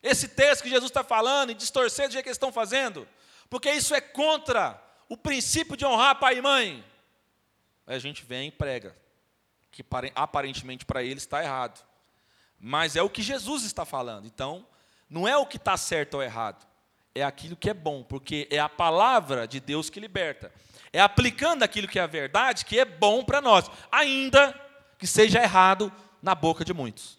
esse 0.00 0.28
texto 0.28 0.62
que 0.62 0.70
Jesus 0.70 0.92
está 0.92 1.02
falando 1.02 1.50
e 1.50 1.54
distorcer 1.54 2.06
do 2.06 2.12
jeito 2.12 2.22
que 2.22 2.28
eles 2.28 2.36
estão 2.36 2.52
fazendo, 2.52 3.06
porque 3.50 3.68
isso 3.72 3.96
é 3.96 4.00
contra 4.00 4.80
o 5.08 5.16
princípio 5.16 5.76
de 5.76 5.84
honrar 5.84 6.20
pai 6.20 6.38
e 6.38 6.42
mãe. 6.42 6.84
Aí 7.84 7.96
a 7.96 7.98
gente 7.98 8.24
vem 8.24 8.46
e 8.46 8.52
prega. 8.52 8.96
que 9.72 9.84
aparentemente 10.14 10.84
para 10.84 11.02
eles 11.02 11.24
está 11.24 11.42
errado. 11.42 11.84
Mas 12.60 12.94
é 12.94 13.02
o 13.02 13.10
que 13.10 13.22
Jesus 13.22 13.64
está 13.64 13.84
falando. 13.84 14.24
Então, 14.24 14.66
não 15.08 15.26
é 15.26 15.36
o 15.36 15.46
que 15.46 15.56
está 15.56 15.76
certo 15.76 16.14
ou 16.14 16.22
errado, 16.22 16.66
é 17.14 17.22
aquilo 17.22 17.56
que 17.56 17.70
é 17.70 17.74
bom, 17.74 18.02
porque 18.02 18.46
é 18.50 18.58
a 18.58 18.68
palavra 18.68 19.46
de 19.46 19.60
Deus 19.60 19.88
que 19.88 20.00
liberta. 20.00 20.52
É 20.92 21.00
aplicando 21.00 21.62
aquilo 21.62 21.88
que 21.88 21.98
é 21.98 22.02
a 22.02 22.06
verdade 22.06 22.64
que 22.64 22.78
é 22.78 22.84
bom 22.84 23.24
para 23.24 23.40
nós, 23.40 23.70
ainda 23.90 24.52
que 24.98 25.06
seja 25.06 25.42
errado 25.42 25.92
na 26.22 26.34
boca 26.34 26.64
de 26.64 26.72
muitos. 26.72 27.18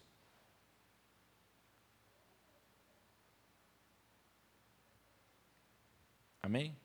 Amém? 6.42 6.76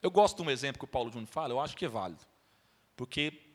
Eu 0.00 0.10
gosto 0.10 0.36
de 0.36 0.42
um 0.42 0.50
exemplo 0.50 0.78
que 0.78 0.84
o 0.84 0.88
Paulo 0.88 1.10
Júnior 1.10 1.28
fala, 1.28 1.52
eu 1.52 1.60
acho 1.60 1.76
que 1.76 1.84
é 1.84 1.88
válido. 1.88 2.24
Porque, 2.96 3.50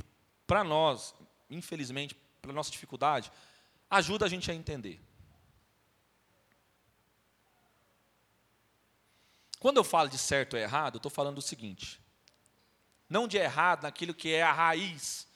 para 0.45 0.63
nós, 0.63 1.15
infelizmente, 1.49 2.15
pela 2.41 2.53
nossa 2.53 2.71
dificuldade, 2.71 3.31
ajuda 3.89 4.25
a 4.25 4.29
gente 4.29 4.51
a 4.51 4.53
entender. 4.53 4.99
Quando 9.59 9.77
eu 9.77 9.83
falo 9.83 10.09
de 10.09 10.17
certo 10.17 10.53
ou 10.53 10.59
errado, 10.59 10.95
eu 10.95 10.99
estou 10.99 11.11
falando 11.11 11.35
do 11.35 11.41
seguinte: 11.41 11.99
não 13.09 13.27
de 13.27 13.37
errado 13.37 13.83
naquilo 13.83 14.13
que 14.13 14.33
é 14.33 14.41
a 14.41 14.53
raiz. 14.53 15.27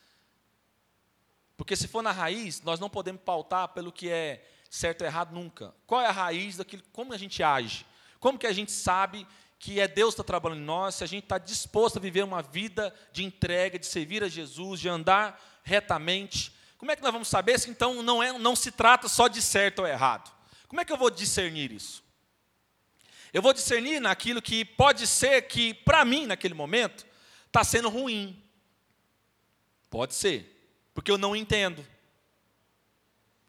Porque 1.55 1.75
se 1.75 1.87
for 1.87 2.01
na 2.01 2.11
raiz, 2.11 2.61
nós 2.61 2.79
não 2.79 2.89
podemos 2.89 3.21
pautar 3.21 3.69
pelo 3.69 3.91
que 3.91 4.09
é 4.09 4.43
certo 4.69 5.01
ou 5.01 5.07
errado 5.07 5.33
nunca. 5.33 5.73
Qual 5.85 6.01
é 6.01 6.07
a 6.07 6.11
raiz 6.11 6.57
daquilo, 6.57 6.81
como 6.91 7.13
a 7.13 7.17
gente 7.17 7.43
age? 7.43 7.85
Como 8.19 8.39
que 8.39 8.47
a 8.47 8.53
gente 8.53 8.71
sabe 8.71 9.27
que 9.59 9.79
é 9.79 9.87
Deus 9.87 10.13
que 10.13 10.19
está 10.19 10.25
trabalhando 10.25 10.61
em 10.61 10.65
nós, 10.65 10.95
se 10.95 11.05
a 11.05 11.07
gente 11.07 11.23
está 11.23 11.37
disposto 11.37 11.97
a 11.97 12.01
viver 12.01 12.21
uma 12.21 12.41
vida 12.41 12.93
de 13.13 13.23
entrega, 13.23 13.79
de 13.79 13.85
servir 13.85 14.21
a 14.21 14.27
Jesus, 14.27 14.77
de 14.77 14.89
andar 14.89 15.41
retamente. 15.63 16.53
Como 16.77 16.91
é 16.91 16.97
que 16.97 17.01
nós 17.01 17.13
vamos 17.13 17.29
saber 17.29 17.57
se 17.57 17.69
então 17.69 18.03
não, 18.03 18.21
é, 18.21 18.37
não 18.37 18.57
se 18.57 18.73
trata 18.73 19.07
só 19.07 19.29
de 19.29 19.41
certo 19.41 19.79
ou 19.79 19.87
errado? 19.87 20.29
Como 20.67 20.81
é 20.81 20.85
que 20.85 20.91
eu 20.91 20.97
vou 20.97 21.09
discernir 21.09 21.71
isso? 21.71 22.02
Eu 23.33 23.41
vou 23.41 23.51
discernir 23.51 23.99
naquilo 23.99 24.41
que 24.41 24.63
pode 24.63 25.07
ser 25.07 25.41
que, 25.47 25.73
para 25.73 26.05
mim, 26.05 26.27
naquele 26.27 26.53
momento, 26.53 27.03
está 27.47 27.63
sendo 27.63 27.89
ruim. 27.89 28.39
Pode 29.89 30.13
ser, 30.13 30.71
porque 30.93 31.09
eu 31.09 31.17
não 31.17 31.35
entendo. 31.35 31.85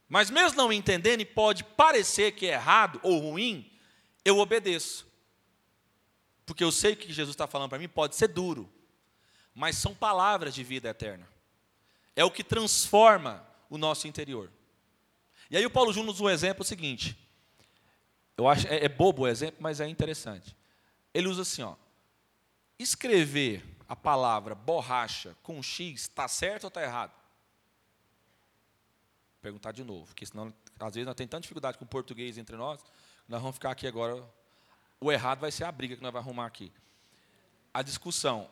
Mas 0.08 0.30
mesmo 0.30 0.56
não 0.56 0.72
entendendo, 0.72 1.20
e 1.20 1.26
pode 1.26 1.62
parecer 1.62 2.32
que 2.32 2.46
é 2.46 2.54
errado 2.54 2.98
ou 3.02 3.18
ruim, 3.18 3.70
eu 4.24 4.38
obedeço. 4.38 5.06
Porque 6.46 6.64
eu 6.64 6.72
sei 6.72 6.96
que 6.96 7.12
Jesus 7.12 7.34
está 7.34 7.46
falando 7.46 7.68
para 7.68 7.78
mim, 7.78 7.88
pode 7.88 8.16
ser 8.16 8.28
duro, 8.28 8.70
mas 9.54 9.76
são 9.76 9.94
palavras 9.94 10.54
de 10.54 10.64
vida 10.64 10.88
eterna. 10.88 11.28
É 12.16 12.24
o 12.24 12.30
que 12.30 12.44
transforma 12.44 13.46
o 13.68 13.76
nosso 13.76 14.06
interior. 14.06 14.50
E 15.50 15.56
aí 15.56 15.66
o 15.66 15.70
Paulo 15.70 15.92
Júnior 15.92 16.14
usa 16.14 16.24
um 16.24 16.30
exemplo 16.30 16.64
seguinte: 16.64 17.16
eu 18.36 18.48
acho 18.48 18.66
é, 18.66 18.84
é 18.84 18.88
bobo 18.88 19.22
o 19.22 19.28
exemplo, 19.28 19.56
mas 19.60 19.80
é 19.80 19.88
interessante. 19.88 20.56
Ele 21.12 21.28
usa 21.28 21.42
assim, 21.42 21.62
ó. 21.62 21.76
Escrever 22.78 23.64
a 23.88 23.94
palavra 23.94 24.54
borracha 24.54 25.36
com 25.42 25.62
X 25.62 26.02
está 26.02 26.26
certo 26.26 26.64
ou 26.64 26.68
está 26.68 26.82
errado? 26.82 27.12
Vou 27.12 27.20
perguntar 29.42 29.72
de 29.72 29.84
novo, 29.84 30.06
porque 30.06 30.26
senão 30.26 30.52
às 30.80 30.94
vezes 30.94 31.06
nós 31.06 31.14
temos 31.14 31.30
tanta 31.30 31.42
dificuldade 31.42 31.78
com 31.78 31.84
o 31.84 31.88
português 31.88 32.36
entre 32.36 32.56
nós, 32.56 32.80
nós 33.28 33.40
vamos 33.40 33.54
ficar 33.54 33.70
aqui 33.70 33.86
agora. 33.86 34.22
O 35.00 35.12
errado 35.12 35.40
vai 35.40 35.52
ser 35.52 35.64
a 35.64 35.72
briga 35.72 35.96
que 35.96 36.02
nós 36.02 36.12
vamos 36.12 36.26
arrumar 36.26 36.46
aqui. 36.46 36.72
A 37.72 37.82
discussão. 37.82 38.48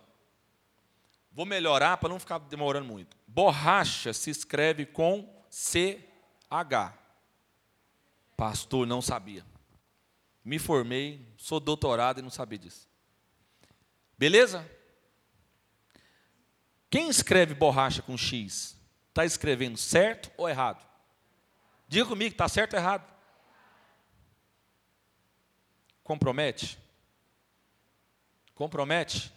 Vou 1.33 1.47
melhorar 1.47 1.97
para 1.97 2.11
não 2.11 2.21
ficar 2.21 2.39
demorando 2.39 2.87
muito. 2.87 3.17
Borracha 3.27 4.13
se 4.13 4.31
escreve 4.31 4.85
com 4.85 5.29
CH. 5.49 6.93
Pastor, 8.37 8.87
não 8.87 9.01
sabia. 9.01 9.52
Me 10.45 10.59
formei, 10.59 11.27
sou 11.37 11.61
doutorado 11.61 12.19
e 12.19 12.23
não 12.23 12.31
sabia 12.31 12.59
disso. 12.59 12.89
Beleza? 14.19 14.69
Quem 16.91 17.09
escreve 17.09 17.55
borracha 17.55 18.03
com 18.03 18.17
X, 18.17 18.77
está 19.09 19.25
escrevendo 19.25 19.79
certo 19.79 20.31
ou 20.37 20.49
errado? 20.49 20.85
Diga 21.89 22.07
comigo, 22.07 22.33
está 22.33 22.49
certo 22.49 22.75
ou 22.75 22.79
errado? 22.79 23.11
Compromete? 26.03 26.79
Compromete? 28.55 29.33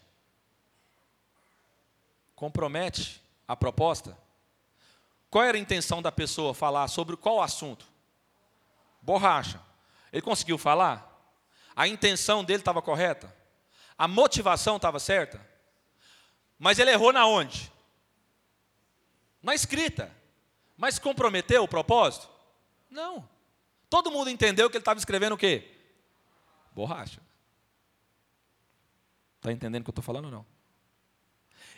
Compromete 2.35 3.21
a 3.47 3.55
proposta? 3.55 4.17
Qual 5.29 5.43
era 5.43 5.57
a 5.57 5.59
intenção 5.59 6.01
da 6.01 6.11
pessoa 6.11 6.53
falar 6.53 6.87
sobre 6.87 7.15
qual 7.15 7.41
assunto? 7.41 7.85
Borracha. 9.01 9.61
Ele 10.15 10.21
conseguiu 10.21 10.57
falar? 10.57 11.11
A 11.75 11.89
intenção 11.89 12.41
dele 12.41 12.61
estava 12.61 12.81
correta? 12.81 13.35
A 13.97 14.07
motivação 14.07 14.77
estava 14.77 14.97
certa? 14.97 15.45
Mas 16.57 16.79
ele 16.79 16.89
errou 16.89 17.11
na 17.11 17.27
onde? 17.27 17.69
Na 19.43 19.53
escrita. 19.53 20.09
Mas 20.77 20.97
comprometeu 20.97 21.63
o 21.63 21.67
propósito? 21.67 22.29
Não. 22.89 23.27
Todo 23.89 24.09
mundo 24.09 24.29
entendeu 24.29 24.69
que 24.69 24.77
ele 24.77 24.83
estava 24.83 24.97
escrevendo 24.97 25.35
o 25.35 25.37
quê? 25.37 25.69
Borracha. 26.71 27.19
Está 29.35 29.51
entendendo 29.51 29.81
o 29.81 29.83
que 29.83 29.89
eu 29.89 29.91
estou 29.91 30.03
falando 30.03 30.25
ou 30.25 30.31
não? 30.31 30.45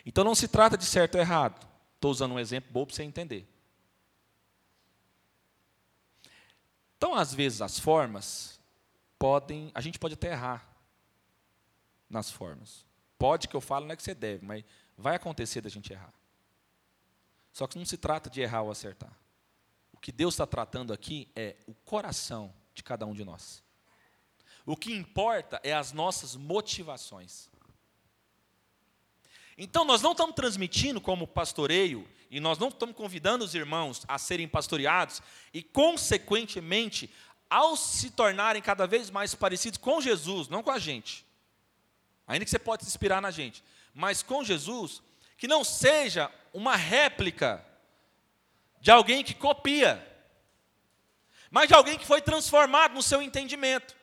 Então 0.06 0.22
não 0.22 0.36
se 0.36 0.46
trata 0.46 0.78
de 0.78 0.86
certo 0.86 1.16
ou 1.16 1.20
errado. 1.20 1.66
Estou 1.96 2.12
usando 2.12 2.34
um 2.34 2.38
exemplo 2.38 2.70
bobo 2.70 2.86
para 2.86 2.94
você 2.94 3.02
entender. 3.02 3.48
Então, 6.98 7.14
às 7.14 7.32
vezes, 7.32 7.62
as 7.62 7.78
formas 7.78 8.60
podem. 9.18 9.70
A 9.72 9.80
gente 9.80 9.98
pode 10.00 10.14
até 10.14 10.32
errar 10.32 10.68
nas 12.10 12.28
formas. 12.28 12.84
Pode 13.16 13.46
que 13.46 13.54
eu 13.54 13.60
falo, 13.60 13.86
não 13.86 13.92
é 13.92 13.96
que 13.96 14.02
você 14.02 14.14
deve, 14.14 14.44
mas 14.44 14.64
vai 14.96 15.14
acontecer 15.14 15.60
da 15.60 15.68
gente 15.68 15.92
errar. 15.92 16.12
Só 17.52 17.66
que 17.68 17.78
não 17.78 17.84
se 17.84 17.96
trata 17.96 18.28
de 18.28 18.40
errar 18.40 18.62
ou 18.62 18.70
acertar. 18.70 19.16
O 19.92 19.98
que 19.98 20.10
Deus 20.10 20.34
está 20.34 20.46
tratando 20.46 20.92
aqui 20.92 21.30
é 21.34 21.56
o 21.66 21.74
coração 21.74 22.52
de 22.74 22.82
cada 22.82 23.06
um 23.06 23.14
de 23.14 23.24
nós. 23.24 23.62
O 24.66 24.76
que 24.76 24.92
importa 24.92 25.60
é 25.62 25.72
as 25.72 25.92
nossas 25.92 26.34
motivações. 26.34 27.48
Então, 29.56 29.84
nós 29.84 30.02
não 30.02 30.12
estamos 30.12 30.34
transmitindo 30.34 31.00
como 31.00 31.26
pastoreio 31.26 32.08
e 32.30 32.40
nós 32.40 32.58
não 32.58 32.68
estamos 32.68 32.94
convidando 32.94 33.44
os 33.44 33.54
irmãos 33.54 34.02
a 34.06 34.18
serem 34.18 34.46
pastoreados 34.46 35.22
e, 35.52 35.62
consequentemente, 35.62 37.10
ao 37.48 37.76
se 37.76 38.10
tornarem 38.10 38.60
cada 38.60 38.86
vez 38.86 39.10
mais 39.10 39.34
parecidos 39.34 39.78
com 39.78 40.00
Jesus, 40.00 40.48
não 40.48 40.62
com 40.62 40.70
a 40.70 40.78
gente, 40.78 41.24
ainda 42.26 42.44
que 42.44 42.50
você 42.50 42.58
pode 42.58 42.84
se 42.84 42.90
inspirar 42.90 43.22
na 43.22 43.30
gente, 43.30 43.64
mas 43.94 44.22
com 44.22 44.44
Jesus, 44.44 45.02
que 45.36 45.48
não 45.48 45.64
seja 45.64 46.30
uma 46.52 46.76
réplica 46.76 47.64
de 48.80 48.90
alguém 48.90 49.24
que 49.24 49.34
copia, 49.34 50.04
mas 51.50 51.68
de 51.68 51.74
alguém 51.74 51.98
que 51.98 52.06
foi 52.06 52.20
transformado 52.20 52.94
no 52.94 53.02
seu 53.02 53.22
entendimento. 53.22 53.96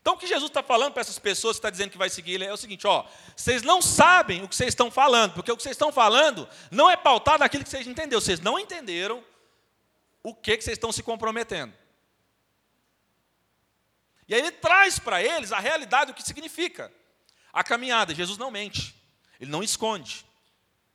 Então, 0.00 0.14
o 0.14 0.16
que 0.16 0.26
Jesus 0.26 0.50
está 0.50 0.62
falando 0.62 0.92
para 0.92 1.00
essas 1.00 1.18
pessoas 1.18 1.56
que 1.56 1.58
está 1.58 1.70
dizendo 1.70 1.90
que 1.90 1.98
vai 1.98 2.08
seguir 2.08 2.34
ele 2.34 2.44
é 2.44 2.52
o 2.52 2.56
seguinte: 2.56 2.86
ó, 2.86 3.04
vocês 3.36 3.62
não 3.62 3.82
sabem 3.82 4.42
o 4.42 4.48
que 4.48 4.56
vocês 4.56 4.68
estão 4.68 4.90
falando, 4.90 5.34
porque 5.34 5.50
o 5.50 5.56
que 5.56 5.62
vocês 5.62 5.74
estão 5.74 5.92
falando 5.92 6.48
não 6.70 6.88
é 6.90 6.96
pautado 6.96 7.40
naquilo 7.40 7.64
que 7.64 7.70
vocês 7.70 7.86
entenderam. 7.86 8.20
Vocês 8.20 8.40
não 8.40 8.58
entenderam 8.58 9.22
o 10.22 10.34
que, 10.34 10.56
que 10.56 10.64
vocês 10.64 10.76
estão 10.76 10.92
se 10.92 11.02
comprometendo. 11.02 11.74
E 14.28 14.34
aí 14.34 14.40
ele 14.40 14.52
traz 14.52 14.98
para 14.98 15.22
eles 15.22 15.52
a 15.52 15.58
realidade 15.58 16.12
do 16.12 16.14
que 16.14 16.22
significa 16.22 16.92
a 17.52 17.64
caminhada. 17.64 18.14
Jesus 18.14 18.38
não 18.38 18.50
mente, 18.50 18.94
ele 19.40 19.50
não 19.50 19.62
esconde, 19.62 20.26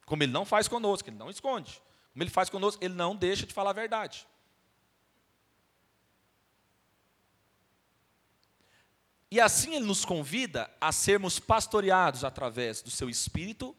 como 0.06 0.24
ele 0.24 0.32
não 0.32 0.46
faz 0.46 0.68
conosco, 0.68 1.10
ele 1.10 1.18
não 1.18 1.30
esconde. 1.30 1.82
Como 2.14 2.24
ele 2.24 2.30
faz 2.30 2.50
conosco, 2.50 2.84
ele 2.84 2.94
não 2.94 3.16
deixa 3.16 3.46
de 3.46 3.54
falar 3.54 3.72
a 3.72 3.74
verdade. 3.74 4.28
E 9.34 9.42
assim 9.42 9.74
ele 9.74 9.86
nos 9.86 10.06
convida 10.06 10.70
a 10.80 10.92
sermos 10.92 11.40
pastoreados 11.40 12.24
através 12.24 12.84
do 12.84 12.92
seu 12.92 13.10
espírito, 13.10 13.76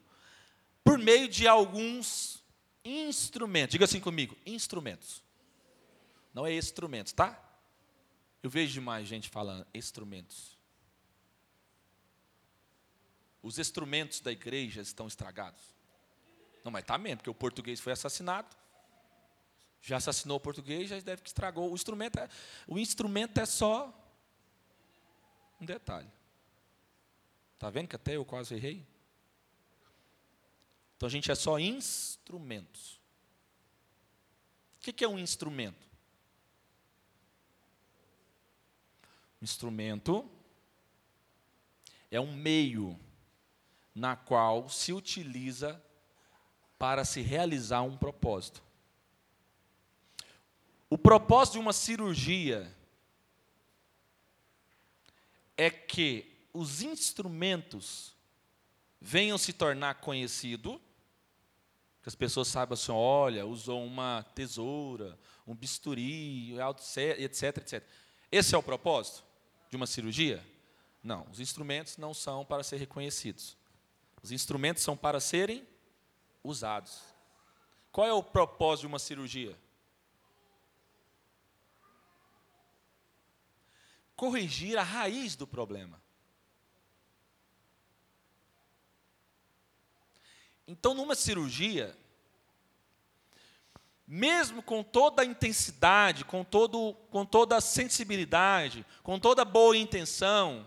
por 0.83 0.99
meio 0.99 1.29
de 1.29 1.47
alguns 1.47 2.43
instrumentos. 2.85 3.71
Diga 3.71 3.85
assim 3.85 4.01
comigo: 4.01 4.37
instrumentos. 4.45 5.23
Não 6.35 6.45
é 6.45 6.53
instrumentos, 6.53 7.13
tá? 7.13 7.41
Eu 8.43 8.51
vejo 8.51 8.73
demais 8.73 9.07
gente 9.07 9.29
falando 9.29 9.65
instrumentos. 9.73 10.59
Os 13.41 13.57
instrumentos 13.57 14.19
da 14.19 14.33
igreja 14.33 14.81
estão 14.81 15.07
estragados. 15.07 15.63
Não, 16.65 16.73
mas 16.73 16.83
tá 16.83 16.99
mesmo, 16.99 17.19
porque 17.19 17.31
o 17.31 17.35
português 17.35 17.79
foi 17.79 17.93
assassinado. 17.93 18.57
Já 19.81 19.99
assassinou 19.99 20.37
o 20.37 20.41
português, 20.41 20.89
já 20.91 20.99
deve 20.99 21.23
que 21.23 21.29
estragou. 21.29 21.71
O 21.71 21.77
instrumento 21.77 22.19
é, 22.19 22.29
o 22.67 22.77
instrumento 22.77 23.39
é 23.39 23.47
só 23.47 24.01
um 25.65 25.67
detalhe. 25.67 26.11
Está 27.55 27.71
vendo 27.71 27.89
que 27.89 27.97
até 27.97 28.17
eu 28.17 28.25
quase 28.25 28.55
errei? 28.55 28.87
Então 30.97 31.07
a 31.07 31.11
gente 31.11 31.31
é 31.31 31.35
só 31.35 31.59
instrumentos. 31.59 33.01
O 34.77 34.81
que 34.81 35.05
é 35.05 35.09
um 35.09 35.19
instrumento? 35.19 35.89
Um 39.41 39.45
instrumento 39.45 40.31
é 42.11 42.21
um 42.21 42.33
meio 42.35 42.99
na 43.95 44.15
qual 44.15 44.69
se 44.69 44.93
utiliza 44.93 45.83
para 46.79 47.05
se 47.05 47.23
realizar 47.23 47.83
um 47.83 47.97
propósito. 47.97 48.63
O 50.91 50.99
propósito 50.99 51.55
de 51.55 51.61
uma 51.61 51.73
cirurgia 51.73 52.71
é 55.57 55.71
que 55.71 56.33
os 56.53 56.83
instrumentos 56.83 58.15
venham 59.01 59.37
se 59.37 59.53
tornar 59.53 59.97
conhecidos, 59.97 60.79
que 62.03 62.09
as 62.09 62.15
pessoas 62.15 62.49
saibam 62.49 62.75
assim, 62.75 62.93
olha, 62.93 63.47
usou 63.47 63.85
uma 63.85 64.23
tesoura, 64.35 65.19
um 65.47 65.55
bisturi, 65.55 66.55
etc, 67.19 67.59
etc. 67.59 67.83
Esse 68.31 68.55
é 68.55 68.59
o 68.59 68.63
propósito 68.63 69.25
de 69.71 69.77
uma 69.77 69.87
cirurgia? 69.87 70.45
Não, 71.03 71.27
os 71.31 71.41
instrumentos 71.41 71.97
não 71.97 72.15
são 72.15 72.45
para 72.45 72.63
ser 72.63 72.77
reconhecidos. 72.77 73.57
Os 74.23 74.33
instrumentos 74.33 74.83
são 74.83 74.97
para 74.97 75.21
serem 75.21 75.67
usados. 76.43 77.01
Qual 77.93 78.07
é 78.07 78.13
o 78.13 78.23
propósito 78.23 78.83
de 78.83 78.87
uma 78.87 78.99
cirurgia? 78.99 79.57
Corrigir 84.25 84.79
a 84.79 84.83
raiz 84.83 85.37
do 85.37 85.47
problema. 85.47 86.01
Então, 90.67 90.95
numa 90.95 91.15
cirurgia, 91.15 91.95
mesmo 94.07 94.63
com 94.63 94.83
toda 94.83 95.21
a 95.21 95.27
intensidade, 95.27 96.25
com, 96.25 96.43
todo, 96.43 96.95
com 97.11 97.27
toda 97.27 97.59
a 97.59 97.61
sensibilidade, 97.61 98.87
com 99.03 99.21
toda 99.21 99.43
a 99.43 99.45
boa 99.45 99.77
intenção, 99.77 100.67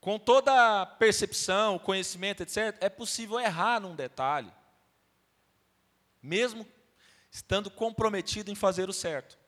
com 0.00 0.18
toda 0.18 0.80
a 0.80 0.86
percepção, 0.86 1.78
conhecimento, 1.78 2.42
etc., 2.42 2.78
é 2.80 2.88
possível 2.88 3.38
errar 3.38 3.78
num 3.78 3.94
detalhe, 3.94 4.50
mesmo 6.22 6.66
estando 7.30 7.70
comprometido 7.70 8.50
em 8.50 8.54
fazer 8.54 8.88
o 8.88 8.92
certo. 8.94 9.41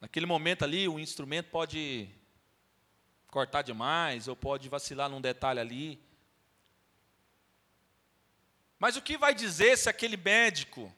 Naquele 0.00 0.24
momento 0.24 0.64
ali, 0.64 0.88
o 0.88 0.98
instrumento 0.98 1.50
pode 1.50 2.08
cortar 3.26 3.62
demais, 3.62 4.28
ou 4.28 4.34
pode 4.34 4.68
vacilar 4.68 5.10
num 5.10 5.20
detalhe 5.20 5.60
ali. 5.60 6.02
Mas 8.78 8.96
o 8.96 9.02
que 9.02 9.18
vai 9.18 9.34
dizer 9.34 9.76
se 9.76 9.90
aquele 9.90 10.16
médico, 10.16 10.90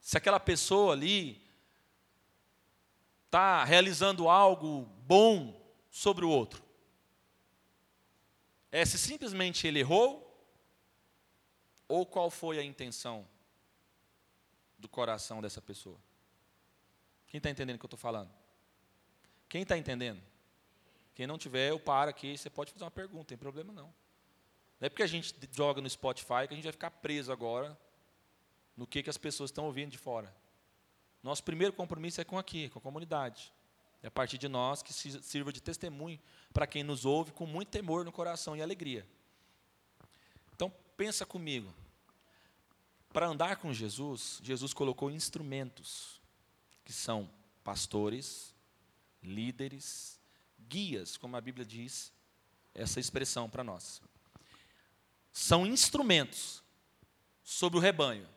se 0.00 0.16
aquela 0.16 0.40
pessoa 0.40 0.94
ali, 0.94 1.46
está 3.26 3.62
realizando 3.64 4.28
algo 4.28 4.86
bom 5.06 5.62
sobre 5.90 6.24
o 6.24 6.30
outro? 6.30 6.64
É 8.72 8.84
se 8.86 8.96
simplesmente 8.96 9.66
ele 9.66 9.80
errou 9.80 10.26
ou 11.86 12.06
qual 12.06 12.30
foi 12.30 12.58
a 12.58 12.64
intenção 12.64 13.28
do 14.78 14.88
coração 14.88 15.42
dessa 15.42 15.60
pessoa? 15.60 16.00
Quem 17.30 17.38
está 17.38 17.48
entendendo 17.48 17.76
o 17.76 17.78
que 17.78 17.86
eu 17.86 17.88
estou 17.88 17.98
falando? 17.98 18.30
Quem 19.48 19.62
está 19.62 19.78
entendendo? 19.78 20.20
Quem 21.14 21.26
não 21.26 21.38
tiver, 21.38 21.70
eu 21.70 21.80
paro 21.80 22.10
aqui, 22.10 22.36
você 22.36 22.50
pode 22.50 22.72
fazer 22.72 22.84
uma 22.84 22.90
pergunta, 22.90 23.18
não 23.18 23.24
tem 23.24 23.38
problema 23.38 23.72
não. 23.72 23.86
Não 24.78 24.86
é 24.86 24.88
porque 24.88 25.02
a 25.02 25.06
gente 25.06 25.34
joga 25.52 25.80
no 25.80 25.88
Spotify 25.88 26.46
que 26.46 26.52
a 26.52 26.56
gente 26.56 26.64
vai 26.64 26.72
ficar 26.72 26.90
preso 26.90 27.32
agora 27.32 27.78
no 28.76 28.86
que, 28.86 29.02
que 29.02 29.10
as 29.10 29.16
pessoas 29.16 29.50
estão 29.50 29.66
ouvindo 29.66 29.90
de 29.90 29.98
fora. 29.98 30.34
Nosso 31.22 31.44
primeiro 31.44 31.72
compromisso 31.72 32.20
é 32.20 32.24
com 32.24 32.38
aqui, 32.38 32.68
com 32.70 32.78
a 32.78 32.82
comunidade. 32.82 33.52
É 34.02 34.08
a 34.08 34.10
partir 34.10 34.38
de 34.38 34.48
nós 34.48 34.82
que 34.82 34.92
sirva 34.92 35.52
de 35.52 35.60
testemunho 35.60 36.18
para 36.52 36.66
quem 36.66 36.82
nos 36.82 37.04
ouve 37.04 37.32
com 37.32 37.46
muito 37.46 37.68
temor 37.68 38.04
no 38.04 38.10
coração 38.10 38.56
e 38.56 38.62
alegria. 38.62 39.06
Então, 40.54 40.72
pensa 40.96 41.24
comigo. 41.24 41.72
Para 43.12 43.26
andar 43.26 43.56
com 43.56 43.72
Jesus, 43.72 44.40
Jesus 44.42 44.72
colocou 44.72 45.10
instrumentos, 45.10 46.19
que 46.90 46.96
são 46.96 47.30
pastores, 47.62 48.52
líderes, 49.22 50.18
guias, 50.58 51.16
como 51.16 51.36
a 51.36 51.40
Bíblia 51.40 51.64
diz 51.64 52.12
essa 52.74 52.98
expressão 52.98 53.48
para 53.48 53.62
nós. 53.62 54.02
São 55.30 55.64
instrumentos 55.64 56.64
sobre 57.44 57.78
o 57.78 57.80
rebanho 57.80 58.28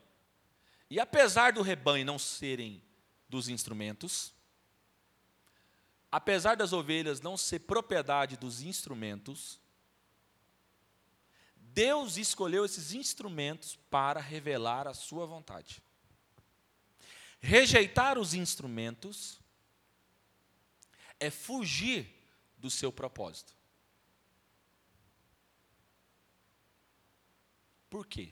e 0.87 0.99
apesar 0.99 1.51
do 1.51 1.63
rebanho 1.63 2.05
não 2.05 2.19
serem 2.19 2.79
dos 3.27 3.49
instrumentos, 3.49 4.31
apesar 6.11 6.55
das 6.55 6.73
ovelhas 6.73 7.21
não 7.21 7.35
ser 7.35 7.61
propriedade 7.61 8.37
dos 8.37 8.61
instrumentos, 8.61 9.59
Deus 11.55 12.17
escolheu 12.17 12.63
esses 12.63 12.93
instrumentos 12.93 13.75
para 13.89 14.19
revelar 14.19 14.87
a 14.87 14.93
sua 14.93 15.25
vontade. 15.25 15.81
Rejeitar 17.45 18.17
os 18.17 18.33
instrumentos 18.33 19.37
é 21.19 21.29
fugir 21.29 22.07
do 22.57 22.69
seu 22.69 22.89
propósito. 22.89 23.53
Por 27.89 28.07
quê? 28.07 28.31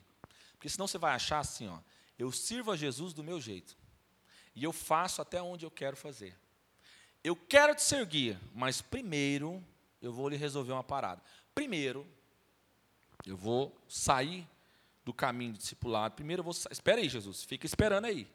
Porque 0.54 0.70
senão 0.70 0.88
você 0.88 0.98
vai 0.98 1.14
achar 1.14 1.40
assim, 1.40 1.68
ó, 1.68 1.80
eu 2.18 2.32
sirvo 2.32 2.72
a 2.72 2.78
Jesus 2.78 3.14
do 3.14 3.22
meu 3.22 3.42
jeito. 3.42 3.78
E 4.56 4.64
eu 4.64 4.72
faço 4.72 5.22
até 5.22 5.42
onde 5.42 5.66
eu 5.66 5.72
quero 5.72 5.98
fazer. 5.98 6.34
Eu 7.22 7.36
quero 7.36 7.76
te 7.76 7.84
seguir, 7.84 8.40
mas 8.54 8.82
primeiro 8.82 9.62
eu 10.02 10.14
vou 10.14 10.30
lhe 10.30 10.38
resolver 10.38 10.72
uma 10.72 10.86
parada. 10.86 11.22
Primeiro, 11.54 12.08
eu 13.26 13.36
vou 13.36 13.78
sair 13.90 14.48
do 15.04 15.14
caminho 15.14 15.52
discipulado. 15.52 16.16
Primeiro 16.16 16.40
eu 16.40 16.46
vou. 16.46 16.54
Espera 16.72 17.02
aí, 17.02 17.10
Jesus. 17.10 17.44
Fica 17.44 17.66
esperando 17.66 18.06
aí. 18.06 18.26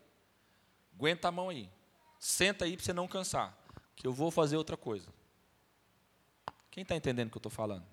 Aguenta 0.96 1.28
a 1.28 1.32
mão 1.32 1.50
aí. 1.50 1.70
Senta 2.18 2.64
aí 2.64 2.76
para 2.76 2.84
você 2.84 2.92
não 2.92 3.06
cansar. 3.06 3.56
Que 3.94 4.06
eu 4.06 4.12
vou 4.12 4.30
fazer 4.30 4.56
outra 4.56 4.76
coisa. 4.76 5.08
Quem 6.70 6.82
está 6.82 6.96
entendendo 6.96 7.28
o 7.28 7.30
que 7.30 7.36
eu 7.36 7.40
estou 7.40 7.52
falando? 7.52 7.86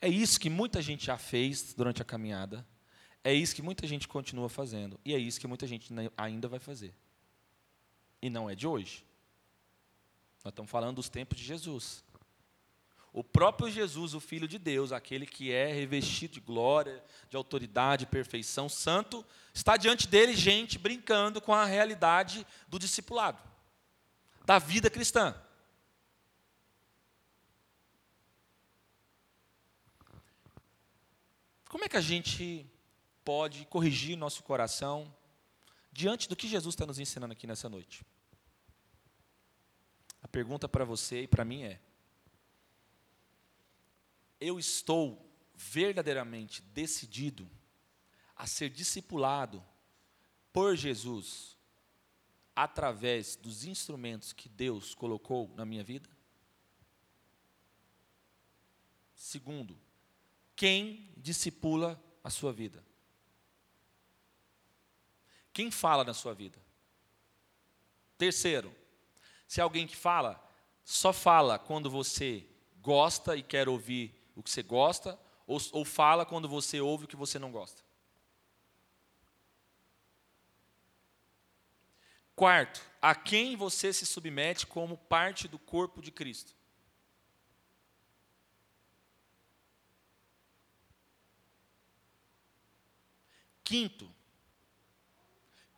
É 0.00 0.08
isso 0.08 0.40
que 0.40 0.50
muita 0.50 0.82
gente 0.82 1.06
já 1.06 1.16
fez 1.16 1.72
durante 1.72 2.02
a 2.02 2.04
caminhada. 2.04 2.66
É 3.22 3.32
isso 3.32 3.54
que 3.54 3.62
muita 3.62 3.86
gente 3.86 4.08
continua 4.08 4.48
fazendo. 4.48 4.98
E 5.04 5.14
é 5.14 5.18
isso 5.18 5.40
que 5.40 5.46
muita 5.46 5.66
gente 5.66 5.92
ainda 6.16 6.48
vai 6.48 6.58
fazer. 6.58 6.92
E 8.20 8.28
não 8.28 8.50
é 8.50 8.56
de 8.56 8.66
hoje. 8.66 9.04
Nós 10.44 10.50
estamos 10.50 10.70
falando 10.70 10.96
dos 10.96 11.08
tempos 11.08 11.38
de 11.38 11.44
Jesus. 11.44 12.04
O 13.12 13.22
próprio 13.22 13.70
Jesus, 13.70 14.14
o 14.14 14.20
Filho 14.20 14.48
de 14.48 14.58
Deus, 14.58 14.90
aquele 14.90 15.26
que 15.26 15.52
é 15.52 15.66
revestido 15.66 16.34
de 16.34 16.40
glória, 16.40 17.04
de 17.28 17.36
autoridade, 17.36 18.06
perfeição, 18.06 18.70
santo, 18.70 19.24
está 19.52 19.76
diante 19.76 20.08
dele 20.08 20.34
gente 20.34 20.78
brincando 20.78 21.38
com 21.38 21.52
a 21.52 21.66
realidade 21.66 22.46
do 22.68 22.78
discipulado, 22.78 23.38
da 24.46 24.58
vida 24.58 24.88
cristã. 24.88 25.34
Como 31.68 31.84
é 31.84 31.88
que 31.88 31.98
a 31.98 32.02
gente 32.02 32.66
pode 33.22 33.66
corrigir 33.66 34.16
nosso 34.16 34.42
coração 34.42 35.14
diante 35.92 36.28
do 36.30 36.36
que 36.36 36.48
Jesus 36.48 36.74
está 36.74 36.86
nos 36.86 36.98
ensinando 36.98 37.32
aqui 37.34 37.46
nessa 37.46 37.68
noite? 37.68 38.06
A 40.22 40.28
pergunta 40.28 40.66
para 40.66 40.84
você 40.84 41.22
e 41.22 41.26
para 41.26 41.44
mim 41.44 41.62
é: 41.62 41.78
eu 44.42 44.58
estou 44.58 45.30
verdadeiramente 45.54 46.60
decidido 46.62 47.48
a 48.34 48.46
ser 48.46 48.68
discipulado 48.68 49.64
por 50.52 50.76
Jesus 50.76 51.56
através 52.54 53.36
dos 53.36 53.64
instrumentos 53.64 54.32
que 54.32 54.48
Deus 54.48 54.94
colocou 54.94 55.52
na 55.54 55.64
minha 55.64 55.84
vida? 55.84 56.10
Segundo, 59.14 59.78
quem 60.56 61.12
discipula 61.16 62.02
a 62.22 62.28
sua 62.28 62.52
vida? 62.52 62.84
Quem 65.52 65.70
fala 65.70 66.02
na 66.04 66.14
sua 66.14 66.34
vida? 66.34 66.58
Terceiro, 68.18 68.74
se 69.46 69.60
é 69.60 69.62
alguém 69.62 69.86
que 69.86 69.96
fala, 69.96 70.42
só 70.84 71.12
fala 71.12 71.58
quando 71.58 71.90
você 71.90 72.46
gosta 72.80 73.36
e 73.36 73.42
quer 73.42 73.68
ouvir 73.68 74.21
o 74.42 74.44
que 74.44 74.50
você 74.50 74.62
gosta 74.62 75.18
ou, 75.46 75.58
ou 75.72 75.84
fala 75.84 76.26
quando 76.26 76.48
você 76.48 76.80
ouve 76.80 77.04
o 77.04 77.08
que 77.08 77.16
você 77.16 77.38
não 77.38 77.50
gosta. 77.50 77.82
Quarto, 82.34 82.82
a 83.00 83.14
quem 83.14 83.56
você 83.56 83.92
se 83.92 84.04
submete 84.04 84.66
como 84.66 84.98
parte 84.98 85.46
do 85.46 85.58
corpo 85.58 86.02
de 86.02 86.10
Cristo. 86.10 86.56
Quinto, 93.62 94.12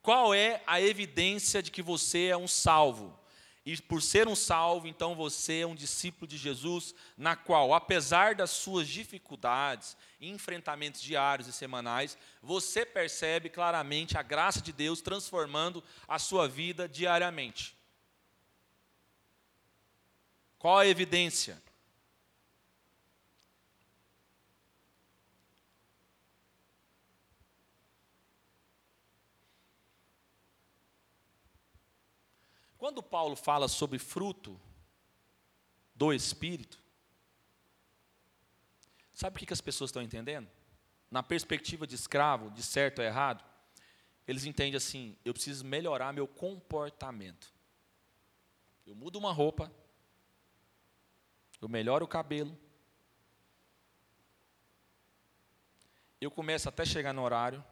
qual 0.00 0.34
é 0.34 0.62
a 0.66 0.80
evidência 0.80 1.62
de 1.62 1.70
que 1.70 1.82
você 1.82 2.26
é 2.26 2.36
um 2.36 2.48
salvo? 2.48 3.18
E 3.66 3.80
por 3.80 4.02
ser 4.02 4.28
um 4.28 4.36
salvo, 4.36 4.86
então 4.86 5.14
você 5.14 5.60
é 5.60 5.66
um 5.66 5.74
discípulo 5.74 6.26
de 6.26 6.36
Jesus, 6.36 6.94
na 7.16 7.34
qual, 7.34 7.72
apesar 7.72 8.34
das 8.34 8.50
suas 8.50 8.86
dificuldades 8.86 9.96
enfrentamentos 10.20 11.00
diários 11.00 11.48
e 11.48 11.52
semanais, 11.52 12.18
você 12.42 12.84
percebe 12.84 13.48
claramente 13.48 14.18
a 14.18 14.22
graça 14.22 14.60
de 14.60 14.72
Deus 14.72 15.00
transformando 15.00 15.82
a 16.06 16.18
sua 16.18 16.46
vida 16.46 16.88
diariamente. 16.88 17.74
Qual 20.58 20.78
a 20.78 20.86
evidência? 20.86 21.62
Quando 32.84 33.02
Paulo 33.02 33.34
fala 33.34 33.66
sobre 33.66 33.98
fruto 33.98 34.60
do 35.94 36.12
Espírito, 36.12 36.78
sabe 39.10 39.42
o 39.42 39.46
que 39.46 39.50
as 39.54 39.60
pessoas 39.62 39.88
estão 39.88 40.02
entendendo? 40.02 40.50
Na 41.10 41.22
perspectiva 41.22 41.86
de 41.86 41.94
escravo, 41.94 42.50
de 42.50 42.62
certo 42.62 42.98
ou 42.98 43.04
errado, 43.06 43.42
eles 44.28 44.44
entendem 44.44 44.76
assim: 44.76 45.16
eu 45.24 45.32
preciso 45.32 45.64
melhorar 45.64 46.12
meu 46.12 46.28
comportamento. 46.28 47.50
Eu 48.86 48.94
mudo 48.94 49.18
uma 49.18 49.32
roupa, 49.32 49.72
eu 51.62 51.70
melhoro 51.70 52.04
o 52.04 52.08
cabelo, 52.08 52.54
eu 56.20 56.30
começo 56.30 56.68
até 56.68 56.84
chegar 56.84 57.14
no 57.14 57.22
horário, 57.22 57.64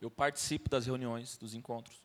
Eu 0.00 0.10
participo 0.10 0.68
das 0.68 0.86
reuniões, 0.86 1.36
dos 1.36 1.54
encontros. 1.54 2.00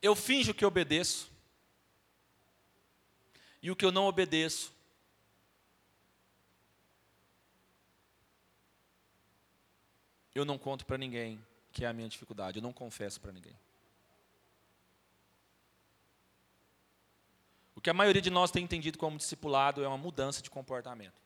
Eu 0.00 0.14
finjo 0.14 0.54
que 0.54 0.64
obedeço. 0.64 1.30
E 3.62 3.70
o 3.70 3.74
que 3.74 3.84
eu 3.84 3.90
não 3.90 4.06
obedeço, 4.06 4.72
eu 10.32 10.44
não 10.44 10.56
conto 10.56 10.86
para 10.86 10.96
ninguém 10.96 11.44
que 11.72 11.84
é 11.84 11.88
a 11.88 11.92
minha 11.92 12.08
dificuldade, 12.08 12.58
eu 12.58 12.62
não 12.62 12.72
confesso 12.72 13.20
para 13.20 13.32
ninguém. 13.32 13.54
O 17.74 17.80
que 17.82 17.90
a 17.90 17.94
maioria 17.94 18.22
de 18.22 18.30
nós 18.30 18.50
tem 18.50 18.64
entendido 18.64 18.96
como 18.96 19.18
discipulado 19.18 19.84
é 19.84 19.88
uma 19.88 19.98
mudança 19.98 20.40
de 20.40 20.48
comportamento. 20.48 21.20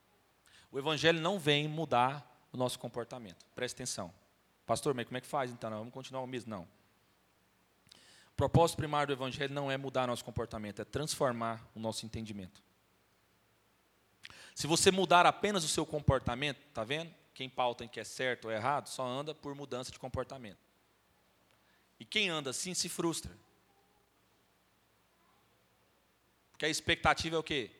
O 0.72 0.78
Evangelho 0.78 1.20
não 1.20 1.38
vem 1.38 1.68
mudar 1.68 2.26
o 2.52 2.56
nosso 2.56 2.78
comportamento. 2.78 3.44
Preste 3.54 3.74
atenção. 3.74 4.12
Pastor, 4.66 4.94
mas 4.94 5.06
como 5.06 5.18
é 5.18 5.20
que 5.20 5.26
faz 5.26 5.50
então? 5.50 5.70
Vamos 5.70 5.92
continuar 5.92 6.22
o 6.22 6.26
mesmo? 6.26 6.50
Não. 6.50 6.62
O 8.32 8.36
propósito 8.36 8.76
primário 8.76 9.08
do 9.08 9.18
Evangelho 9.18 9.52
não 9.52 9.70
é 9.70 9.76
mudar 9.76 10.06
nosso 10.06 10.24
comportamento, 10.24 10.80
é 10.80 10.84
transformar 10.84 11.68
o 11.74 11.80
nosso 11.80 12.06
entendimento. 12.06 12.62
Se 14.54 14.66
você 14.66 14.90
mudar 14.90 15.26
apenas 15.26 15.64
o 15.64 15.68
seu 15.68 15.84
comportamento, 15.84 16.58
está 16.68 16.84
vendo? 16.84 17.12
Quem 17.34 17.48
pauta 17.48 17.84
em 17.84 17.88
que 17.88 18.00
é 18.00 18.04
certo 18.04 18.46
ou 18.46 18.50
errado, 18.50 18.88
só 18.88 19.06
anda 19.06 19.34
por 19.34 19.54
mudança 19.54 19.90
de 19.90 19.98
comportamento. 19.98 20.58
E 21.98 22.04
quem 22.04 22.28
anda 22.28 22.50
assim 22.50 22.74
se 22.74 22.88
frustra. 22.88 23.36
Porque 26.52 26.66
a 26.66 26.68
expectativa 26.68 27.36
é 27.36 27.38
o 27.38 27.42
quê? 27.42 27.70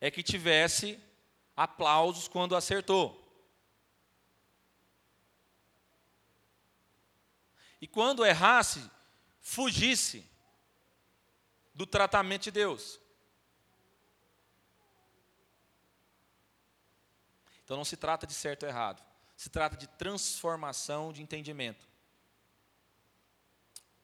É 0.00 0.10
que 0.10 0.22
tivesse 0.22 0.98
aplausos 1.56 2.26
quando 2.26 2.56
acertou. 2.56 3.21
E 7.82 7.86
quando 7.88 8.24
errasse, 8.24 8.88
fugisse 9.40 10.24
do 11.74 11.84
tratamento 11.84 12.44
de 12.44 12.52
Deus. 12.52 13.00
Então 17.64 17.76
não 17.76 17.84
se 17.84 17.96
trata 17.96 18.24
de 18.24 18.34
certo 18.34 18.62
ou 18.62 18.68
errado, 18.68 19.02
se 19.36 19.50
trata 19.50 19.76
de 19.76 19.88
transformação 19.88 21.12
de 21.12 21.22
entendimento. 21.22 21.88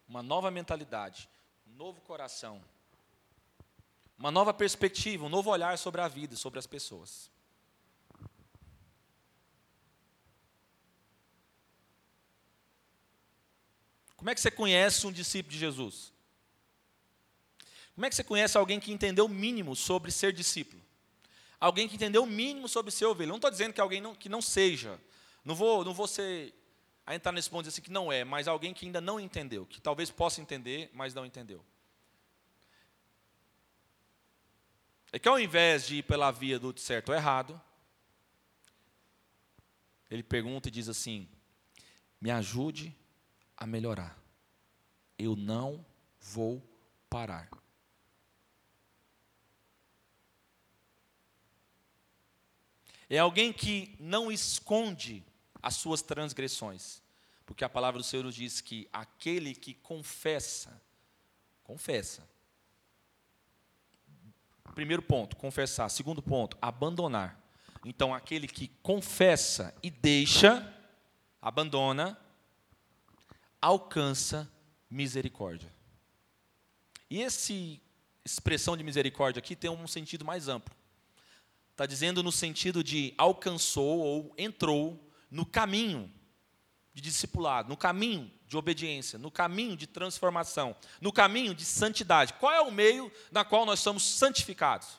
Uma 0.09 0.25
nova 0.25 0.51
mentalidade, 0.51 1.29
um 1.65 1.77
novo 1.77 2.01
coração, 2.01 2.61
uma 4.19 4.33
nova 4.33 4.53
perspectiva, 4.53 5.25
um 5.25 5.29
novo 5.29 5.51
olhar 5.51 5.79
sobre 5.79 6.01
a 6.01 6.09
vida, 6.09 6.35
sobre 6.35 6.59
as 6.59 6.67
pessoas. 6.67 7.31
Como 14.19 14.29
é 14.29 14.35
que 14.35 14.41
você 14.41 14.51
conhece 14.51 15.07
um 15.07 15.13
discípulo 15.13 15.53
de 15.53 15.59
Jesus? 15.61 16.13
Como 17.95 18.05
é 18.05 18.11
que 18.11 18.17
você 18.17 18.25
conhece 18.25 18.59
alguém 18.59 18.81
que 18.81 18.93
entendeu 18.93 19.27
o 19.27 19.29
mínimo 19.29 19.77
sobre 19.77 20.11
ser 20.11 20.33
discípulo? 20.33 20.83
Alguém 21.59 21.89
que 21.89 21.95
entendeu 21.95 22.25
o 22.25 22.27
mínimo 22.27 22.69
sobre 22.69 22.91
ser 22.91 23.07
ovelha. 23.07 23.29
Não 23.29 23.37
estou 23.37 23.51
dizendo 23.51 23.73
que 23.73 23.81
alguém 23.81 24.01
não, 24.01 24.17
que 24.17 24.29
não 24.29 24.43
seja. 24.43 25.01
Não 25.45 25.55
vou, 25.55 25.85
não 25.85 25.95
vou 25.95 26.09
ser, 26.09 26.53
a 27.07 27.15
entrar 27.15 27.31
nesse 27.31 27.49
ponto 27.49 27.63
de 27.63 27.69
dizer 27.69 27.81
assim 27.81 27.83
que 27.83 27.93
não 27.93 28.13
é, 28.13 28.25
mas 28.25 28.49
alguém 28.49 28.75
que 28.75 28.87
ainda 28.87 29.01
não 29.01 29.21
entendeu, 29.21 29.65
que 29.65 29.81
talvez 29.81 30.11
possa 30.11 30.41
entender, 30.41 30.91
mas 30.93 31.15
não 31.15 31.25
entendeu. 31.25 31.65
É 35.13 35.19
que 35.19 35.29
ao 35.29 35.39
invés 35.39 35.87
de 35.87 35.97
ir 35.97 36.03
pela 36.03 36.33
via 36.33 36.59
do 36.59 36.77
certo 36.77 37.11
ou 37.11 37.15
errado, 37.15 37.61
ele 40.11 40.25
pergunta 40.25 40.69
e 40.69 40.73
diz 40.73 40.89
assim: 40.89 41.29
me 42.21 42.33
ajude 42.33 42.95
a 43.59 43.67
melhorar. 43.67 44.17
Eu 45.19 45.35
não 45.35 45.85
vou 46.21 46.63
parar. 47.11 47.51
É 53.11 53.19
alguém 53.19 53.53
que 53.53 53.97
não 53.99 54.31
esconde 54.31 55.25
as 55.61 55.77
suas 55.77 56.03
transgressões. 56.03 57.03
Porque 57.45 57.65
a 57.65 57.69
palavra 57.69 57.99
do 57.99 58.05
Senhor 58.05 58.23
nos 58.23 58.35
diz 58.35 58.61
que 58.61 58.89
aquele 58.93 59.55
que 59.55 59.75
confessa, 59.75 60.81
confessa. 61.65 62.29
Primeiro 64.75 65.03
ponto, 65.03 65.35
confessar. 65.35 65.89
Segundo 65.89 66.23
ponto, 66.23 66.57
abandonar. 66.61 67.43
Então, 67.85 68.15
aquele 68.15 68.47
que 68.47 68.69
confessa 68.83 69.75
e 69.83 69.91
deixa, 69.91 70.63
abandona, 71.41 72.19
alcança 73.61 74.51
misericórdia. 74.91 75.73
E 77.11 77.23
essa 77.23 77.53
expressão 78.25 78.77
de 78.77 78.85
misericórdia 78.85 79.41
aqui 79.41 79.57
tem 79.57 79.71
um 79.71 79.87
sentido 79.87 80.25
mais 80.25 80.49
amplo. 80.49 80.75
Está 81.73 81.87
dizendo 81.87 82.23
no 82.23 82.33
sentido 82.33 82.83
de 82.83 83.15
alcançou 83.17 84.01
ou 84.01 84.35
entrou 84.37 85.09
no 85.31 85.47
caminho 85.47 86.13
de 86.93 87.01
discipulado, 87.01 87.69
no 87.69 87.77
caminho 87.77 88.31
de 88.47 88.57
obediência, 88.57 89.19
no 89.19 89.31
caminho 89.31 89.77
de 89.77 89.87
transformação, 89.87 90.75
no 91.01 91.13
caminho 91.13 91.55
de 91.55 91.65
santidade. 91.65 92.33
Qual 92.35 92.53
é 92.53 92.61
o 92.61 92.73
meio 92.73 93.13
na 93.31 93.45
qual 93.45 93.65
nós 93.65 93.81
somos 93.81 94.03
santificados? 94.03 94.99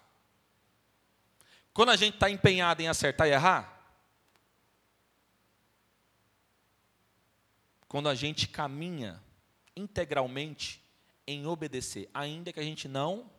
Quando 1.74 1.90
a 1.90 1.96
gente 1.96 2.16
está 2.16 2.30
empenhado 2.30 2.82
em 2.82 2.88
acertar 2.88 3.28
e 3.28 3.32
errar, 3.32 3.79
quando 7.90 8.08
a 8.08 8.14
gente 8.14 8.48
caminha 8.48 9.22
integralmente 9.76 10.82
em 11.26 11.48
obedecer, 11.48 12.08
ainda 12.14 12.54
que 12.54 12.60
a 12.60 12.64
gente 12.64 12.88
não 12.88 13.30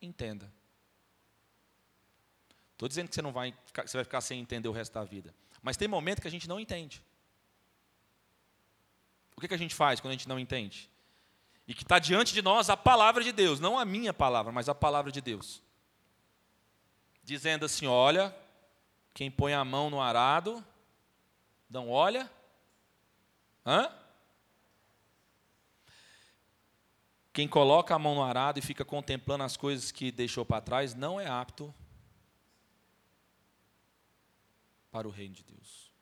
entenda. 0.00 0.50
Estou 2.72 2.88
dizendo 2.88 3.08
que 3.08 3.14
você 3.14 3.22
não 3.22 3.32
vai, 3.32 3.52
você 3.84 3.96
vai 3.96 4.04
ficar 4.04 4.20
sem 4.20 4.40
entender 4.40 4.68
o 4.68 4.72
resto 4.72 4.92
da 4.92 5.02
vida. 5.02 5.34
Mas 5.62 5.76
tem 5.76 5.88
momento 5.88 6.22
que 6.22 6.28
a 6.28 6.30
gente 6.30 6.48
não 6.48 6.60
entende. 6.60 7.02
O 9.36 9.40
que, 9.40 9.48
que 9.48 9.54
a 9.54 9.58
gente 9.58 9.74
faz 9.74 9.98
quando 9.98 10.12
a 10.12 10.16
gente 10.16 10.28
não 10.28 10.38
entende? 10.38 10.88
E 11.66 11.74
que 11.74 11.82
está 11.82 11.98
diante 11.98 12.32
de 12.32 12.42
nós 12.42 12.70
a 12.70 12.76
palavra 12.76 13.24
de 13.24 13.32
Deus, 13.32 13.58
não 13.58 13.76
a 13.76 13.84
minha 13.84 14.14
palavra, 14.14 14.52
mas 14.52 14.68
a 14.68 14.74
palavra 14.74 15.10
de 15.10 15.20
Deus. 15.20 15.60
Dizendo 17.24 17.66
assim: 17.66 17.86
olha, 17.86 18.34
quem 19.12 19.28
põe 19.28 19.54
a 19.54 19.64
mão 19.64 19.90
no 19.90 20.00
arado, 20.00 20.64
não 21.68 21.90
olha 21.90 22.30
Hã? 23.66 23.92
Quem 27.32 27.48
coloca 27.48 27.94
a 27.94 27.98
mão 27.98 28.14
no 28.14 28.22
arado 28.22 28.60
e 28.60 28.62
fica 28.62 28.84
contemplando 28.84 29.42
as 29.42 29.56
coisas 29.56 29.90
que 29.90 30.12
deixou 30.12 30.44
para 30.44 30.62
trás 30.62 30.94
não 30.94 31.20
é 31.20 31.26
apto 31.26 31.74
para 34.90 35.06
o 35.06 35.10
reino 35.10 35.34
de 35.34 35.42
Deus. 35.42 35.92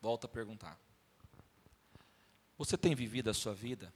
Volto 0.00 0.24
a 0.24 0.28
perguntar. 0.28 0.80
Você 2.56 2.76
tem 2.76 2.94
vivido 2.94 3.30
a 3.30 3.34
sua 3.34 3.54
vida 3.54 3.92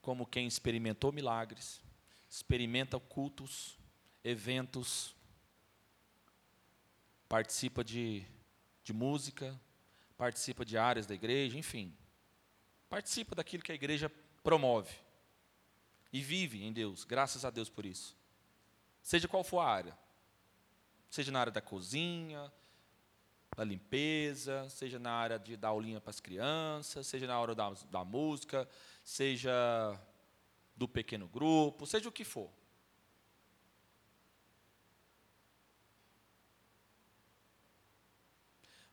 como 0.00 0.24
quem 0.24 0.46
experimentou 0.46 1.12
milagres, 1.12 1.82
experimenta 2.28 2.98
cultos, 2.98 3.79
eventos, 4.22 5.14
participa 7.28 7.82
de, 7.82 8.24
de 8.82 8.92
música, 8.92 9.58
participa 10.16 10.64
de 10.64 10.76
áreas 10.76 11.06
da 11.06 11.14
igreja, 11.14 11.58
enfim, 11.58 11.96
participa 12.88 13.34
daquilo 13.34 13.62
que 13.62 13.72
a 13.72 13.74
igreja 13.74 14.10
promove 14.42 14.94
e 16.12 16.20
vive 16.20 16.62
em 16.64 16.72
Deus, 16.72 17.04
graças 17.04 17.44
a 17.44 17.50
Deus 17.50 17.68
por 17.68 17.86
isso. 17.86 18.16
Seja 19.02 19.28
qual 19.28 19.42
for 19.42 19.60
a 19.60 19.68
área, 19.68 19.96
seja 21.08 21.32
na 21.32 21.40
área 21.40 21.52
da 21.52 21.60
cozinha, 21.60 22.52
da 23.56 23.64
limpeza, 23.64 24.68
seja 24.68 24.98
na 24.98 25.12
área 25.12 25.38
de 25.38 25.56
dar 25.56 25.68
aulinha 25.68 26.00
para 26.00 26.10
as 26.10 26.20
crianças, 26.20 27.06
seja 27.06 27.26
na 27.26 27.38
hora 27.38 27.54
da, 27.54 27.70
da 27.90 28.04
música, 28.04 28.68
seja 29.04 29.52
do 30.76 30.88
pequeno 30.88 31.28
grupo, 31.28 31.86
seja 31.86 32.08
o 32.08 32.12
que 32.12 32.24
for. 32.24 32.50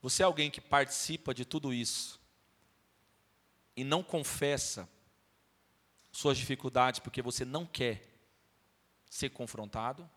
Você 0.07 0.23
é 0.23 0.25
alguém 0.25 0.49
que 0.49 0.61
participa 0.61 1.33
de 1.33 1.43
tudo 1.43 1.73
isso 1.73 2.17
e 3.75 3.83
não 3.83 4.01
confessa 4.01 4.87
suas 6.13 6.37
dificuldades 6.37 7.01
porque 7.01 7.21
você 7.21 7.43
não 7.43 7.65
quer 7.65 8.01
ser 9.09 9.31
confrontado? 9.31 10.09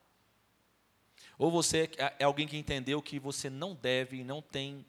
Ou 1.36 1.51
você 1.51 1.91
é, 1.99 2.14
é 2.20 2.24
alguém 2.24 2.47
que 2.47 2.57
entendeu 2.57 3.03
que 3.03 3.18
você 3.18 3.51
não 3.51 3.74
deve 3.74 4.18
e 4.18 4.22
não 4.22 4.41
tem 4.41 4.86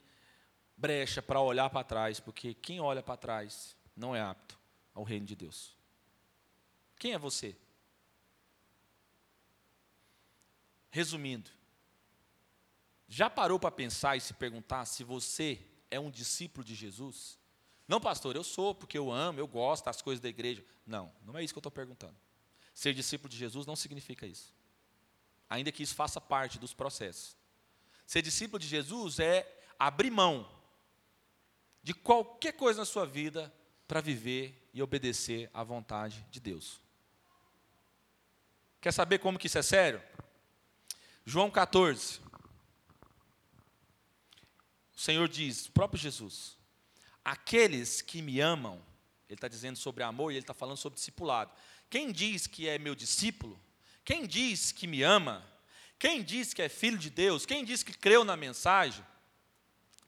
brecha 0.77 1.19
para 1.19 1.41
olhar 1.41 1.71
para 1.71 1.83
trás, 1.83 2.19
porque 2.19 2.53
quem 2.53 2.79
olha 2.79 3.01
para 3.01 3.17
trás 3.17 3.75
não 3.97 4.15
é 4.15 4.21
apto 4.21 4.55
ao 4.93 5.03
reino 5.03 5.25
de 5.25 5.35
Deus. 5.35 5.75
Quem 6.99 7.13
é 7.13 7.17
você? 7.17 7.55
Resumindo, 10.91 11.49
já 13.13 13.29
parou 13.29 13.59
para 13.59 13.69
pensar 13.69 14.15
e 14.15 14.21
se 14.21 14.33
perguntar 14.33 14.85
se 14.85 15.03
você 15.03 15.59
é 15.91 15.99
um 15.99 16.09
discípulo 16.09 16.63
de 16.63 16.73
Jesus? 16.73 17.37
Não, 17.85 17.99
pastor, 17.99 18.37
eu 18.37 18.43
sou 18.43 18.73
porque 18.73 18.97
eu 18.97 19.11
amo, 19.11 19.37
eu 19.37 19.45
gosto 19.45 19.83
das 19.83 20.01
coisas 20.01 20.21
da 20.21 20.29
igreja. 20.29 20.63
Não, 20.87 21.11
não 21.25 21.37
é 21.37 21.43
isso 21.43 21.53
que 21.53 21.57
eu 21.57 21.59
estou 21.59 21.71
perguntando. 21.73 22.15
Ser 22.73 22.93
discípulo 22.93 23.27
de 23.27 23.35
Jesus 23.35 23.65
não 23.65 23.75
significa 23.75 24.25
isso. 24.25 24.55
Ainda 25.49 25.73
que 25.73 25.83
isso 25.83 25.93
faça 25.93 26.21
parte 26.21 26.57
dos 26.57 26.73
processos. 26.73 27.35
Ser 28.07 28.21
discípulo 28.21 28.57
de 28.57 28.65
Jesus 28.65 29.19
é 29.19 29.61
abrir 29.77 30.09
mão 30.09 30.49
de 31.83 31.93
qualquer 31.93 32.53
coisa 32.53 32.79
na 32.79 32.85
sua 32.85 33.05
vida 33.05 33.53
para 33.89 33.99
viver 33.99 34.69
e 34.73 34.81
obedecer 34.81 35.49
à 35.53 35.65
vontade 35.65 36.25
de 36.31 36.39
Deus. 36.39 36.79
Quer 38.79 38.93
saber 38.93 39.19
como 39.19 39.37
que 39.37 39.47
isso 39.47 39.57
é 39.57 39.61
sério? 39.61 40.01
João 41.25 41.51
14, 41.51 42.21
o 45.01 45.03
Senhor 45.03 45.27
diz, 45.27 45.65
o 45.65 45.71
próprio 45.71 45.99
Jesus, 45.99 46.55
aqueles 47.25 48.03
que 48.03 48.21
me 48.21 48.39
amam, 48.39 48.75
ele 49.27 49.35
está 49.35 49.47
dizendo 49.47 49.75
sobre 49.75 50.03
amor 50.03 50.31
e 50.31 50.35
ele 50.35 50.43
está 50.43 50.53
falando 50.53 50.77
sobre 50.77 50.99
discipulado. 50.99 51.51
Quem 51.89 52.11
diz 52.11 52.45
que 52.45 52.69
é 52.69 52.77
meu 52.77 52.93
discípulo, 52.93 53.59
quem 54.05 54.27
diz 54.27 54.71
que 54.71 54.85
me 54.85 55.01
ama, 55.01 55.43
quem 55.97 56.21
diz 56.21 56.53
que 56.53 56.61
é 56.61 56.69
filho 56.69 56.99
de 56.99 57.09
Deus, 57.09 57.47
quem 57.47 57.65
diz 57.65 57.81
que 57.81 57.97
creu 57.97 58.23
na 58.23 58.37
mensagem, 58.37 59.03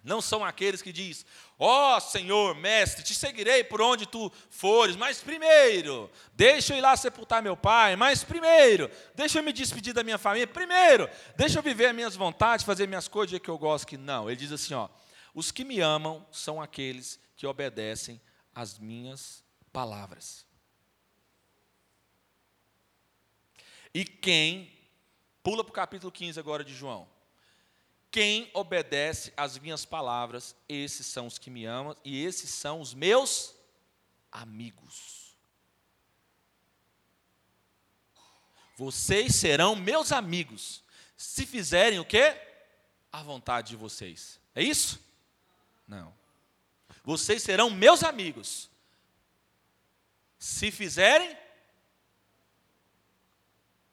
não 0.03 0.21
são 0.21 0.43
aqueles 0.43 0.81
que 0.81 0.91
diz: 0.91 1.25
"Ó 1.57 1.95
oh, 1.95 1.99
Senhor, 1.99 2.53
mestre, 2.55 3.03
te 3.03 3.15
seguirei 3.15 3.63
por 3.63 3.81
onde 3.81 4.05
tu 4.05 4.31
fores, 4.49 4.95
mas 4.95 5.21
primeiro, 5.21 6.11
deixa 6.33 6.73
eu 6.73 6.77
ir 6.77 6.81
lá 6.81 6.95
sepultar 6.97 7.41
meu 7.41 7.55
pai, 7.55 7.95
mas 7.95 8.23
primeiro, 8.23 8.91
deixa 9.15 9.39
eu 9.39 9.43
me 9.43 9.53
despedir 9.53 9.93
da 9.93 10.03
minha 10.03 10.17
família, 10.17 10.45
primeiro, 10.45 11.09
deixa 11.37 11.59
eu 11.59 11.63
viver 11.63 11.87
as 11.87 11.95
minhas 11.95 12.15
vontades, 12.15 12.65
fazer 12.65 12.87
minhas 12.87 13.07
coisas 13.07 13.39
que 13.39 13.49
eu 13.49 13.57
gosto 13.57 13.87
que 13.87 13.97
não". 13.97 14.29
Ele 14.29 14.35
diz 14.35 14.51
assim, 14.51 14.73
ó: 14.73 14.89
"Os 15.33 15.51
que 15.51 15.63
me 15.63 15.79
amam 15.79 16.25
são 16.31 16.61
aqueles 16.61 17.19
que 17.37 17.47
obedecem 17.47 18.21
às 18.53 18.77
minhas 18.77 19.43
palavras". 19.71 20.45
E 23.93 24.03
quem 24.03 24.71
pula 25.43 25.63
para 25.63 25.71
o 25.71 25.73
capítulo 25.73 26.11
15 26.11 26.39
agora 26.39 26.63
de 26.63 26.73
João. 26.73 27.12
Quem 28.13 28.47
obedece 28.53 29.33
às 29.35 29.57
minhas 29.57 29.85
palavras, 29.85 30.55
esses 30.69 31.07
são 31.07 31.25
os 31.25 31.39
que 31.39 31.49
me 31.49 31.65
amam 31.65 31.97
e 32.05 32.23
esses 32.23 32.51
são 32.51 32.79
os 32.79 32.93
meus 32.93 33.55
amigos. 34.31 35.35
Vocês 38.77 39.33
serão 39.33 39.75
meus 39.75 40.11
amigos 40.11 40.83
se 41.17 41.43
fizerem 41.47 41.99
o 41.99 42.05
quê? 42.05 42.39
A 43.11 43.23
vontade 43.23 43.69
de 43.69 43.75
vocês. 43.75 44.39
É 44.53 44.61
isso? 44.61 45.03
Não. 45.87 46.13
Vocês 47.03 47.41
serão 47.41 47.71
meus 47.71 48.03
amigos 48.03 48.69
se 50.37 50.69
fizerem. 50.69 51.33
O 51.33 51.37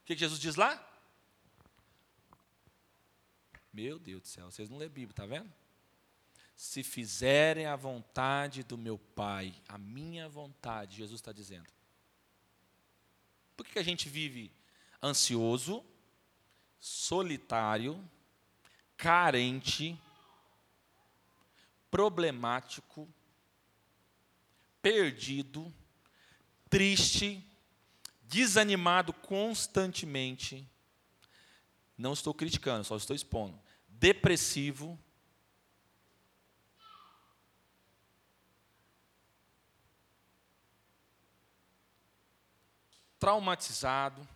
que 0.05 0.15
Jesus 0.15 0.39
diz 0.39 0.57
lá? 0.57 0.90
Meu 3.73 3.99
Deus 3.99 4.23
do 4.23 4.29
céu, 4.29 4.51
vocês 4.51 4.69
não 4.69 4.79
lêem 4.79 4.91
Bíblia, 4.91 5.15
tá 5.15 5.27
vendo? 5.27 5.51
Se 6.57 6.83
fizerem 6.83 7.67
a 7.67 7.77
vontade 7.77 8.63
do 8.63 8.77
meu 8.77 8.99
Pai, 8.99 9.55
a 9.69 9.79
minha 9.79 10.29
vontade, 10.29 10.97
Jesus 10.97 11.21
está 11.21 11.33
dizendo. 11.33 11.69
Por 13.57 13.67
que 13.67 13.79
a 13.79 13.83
gente 13.83 14.09
vive 14.09 14.51
ansioso, 15.03 15.85
solitário, 16.79 18.03
carente, 18.97 19.99
problemático, 21.91 23.07
perdido, 24.81 25.73
triste, 26.71 27.45
desanimado 28.23 29.13
constantemente? 29.13 30.67
Não 31.99 32.15
estou 32.15 32.33
criticando, 32.33 32.83
só 32.83 32.97
estou 32.97 33.15
expondo. 33.15 33.60
Depressivo. 34.01 34.99
Traumatizado. 43.19 44.27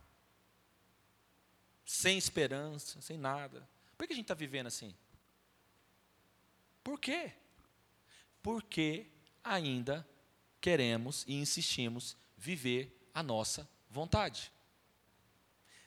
Sem 1.83 2.19
esperança, 2.19 3.01
sem 3.01 3.17
nada. 3.17 3.67
Por 3.97 4.07
que 4.07 4.13
a 4.13 4.17
gente 4.17 4.27
está 4.27 4.35
vivendo 4.35 4.67
assim? 4.67 4.95
Por 6.83 7.01
quê? 7.01 7.33
Porque 8.43 9.11
ainda 9.43 10.07
queremos 10.61 11.25
e 11.27 11.37
insistimos 11.37 12.19
viver 12.37 13.09
a 13.15 13.23
nossa 13.23 13.67
vontade. 13.89 14.53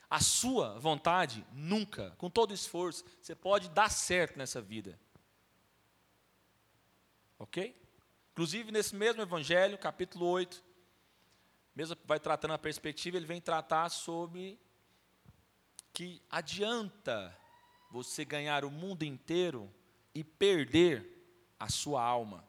A 0.10 0.22
sua 0.22 0.80
vontade, 0.80 1.46
nunca, 1.52 2.12
com 2.18 2.30
todo 2.30 2.54
esforço, 2.54 3.04
você 3.22 3.36
pode 3.36 3.70
dar 3.70 3.90
certo 3.90 4.38
nessa 4.38 4.62
vida. 4.62 4.98
Ok? 7.38 7.76
Inclusive, 8.32 8.72
nesse 8.72 8.96
mesmo 8.96 9.22
Evangelho, 9.22 9.78
capítulo 9.78 10.26
8, 10.28 10.64
mesmo 11.76 11.98
vai 12.06 12.20
tratando 12.20 12.54
a 12.54 12.58
perspectiva, 12.58 13.18
ele 13.18 13.26
vem 13.26 13.42
tratar 13.42 13.90
sobre 13.90 14.60
que 15.92 16.22
adianta 16.30 17.36
você 17.92 18.24
ganhar 18.24 18.64
o 18.64 18.72
mundo 18.72 19.04
inteiro 19.04 19.72
e 20.14 20.24
perder 20.24 21.06
a 21.60 21.70
sua 21.70 22.02
alma. 22.04 22.48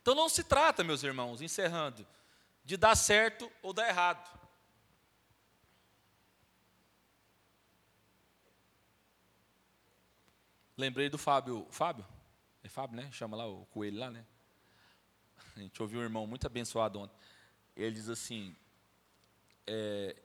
Então 0.00 0.14
não 0.14 0.28
se 0.28 0.42
trata, 0.42 0.82
meus 0.82 1.04
irmãos, 1.04 1.40
encerrando, 1.40 2.06
de 2.64 2.76
dar 2.76 2.94
certo 2.94 3.50
ou 3.62 3.72
dar 3.72 3.88
errado. 3.88 4.40
Lembrei 10.76 11.08
do 11.08 11.18
Fábio. 11.18 11.66
Fábio? 11.70 12.06
É 12.62 12.68
Fábio, 12.68 12.96
né? 12.96 13.10
Chama 13.12 13.36
lá 13.36 13.46
o 13.46 13.66
coelho 13.66 13.98
lá, 13.98 14.10
né? 14.10 14.24
A 15.56 15.60
gente 15.60 15.80
ouviu 15.82 16.00
um 16.00 16.02
irmão 16.02 16.26
muito 16.26 16.46
abençoado 16.46 16.98
ontem. 16.98 17.16
Ele 17.76 17.94
diz 17.94 18.08
assim: 18.08 18.56
é, 19.66 20.16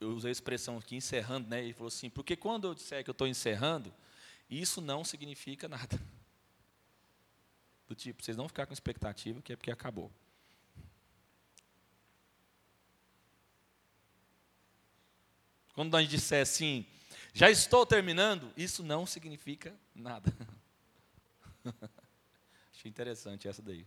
eu 0.00 0.10
usei 0.10 0.30
a 0.30 0.32
expressão 0.32 0.78
aqui 0.78 0.96
encerrando, 0.96 1.48
né? 1.48 1.62
Ele 1.62 1.72
falou 1.72 1.88
assim: 1.88 2.10
porque 2.10 2.36
quando 2.36 2.66
eu 2.66 2.74
disser 2.74 3.02
que 3.02 3.10
eu 3.10 3.12
estou 3.12 3.26
encerrando, 3.26 3.92
isso 4.48 4.80
não 4.80 5.04
significa 5.04 5.68
nada. 5.68 5.98
Do 7.86 7.94
tipo, 7.94 8.22
vocês 8.22 8.36
não 8.36 8.48
ficar 8.48 8.66
com 8.66 8.72
expectativa 8.74 9.40
que 9.40 9.52
é 9.52 9.56
porque 9.56 9.70
acabou. 9.70 10.12
Quando 15.78 15.96
gente 16.00 16.10
disser 16.10 16.42
assim, 16.42 16.84
já 17.32 17.48
estou 17.48 17.86
terminando, 17.86 18.52
isso 18.56 18.82
não 18.82 19.06
significa 19.06 19.72
nada. 19.94 20.34
Achei 22.74 22.88
interessante 22.88 23.46
essa 23.46 23.62
daí. 23.62 23.86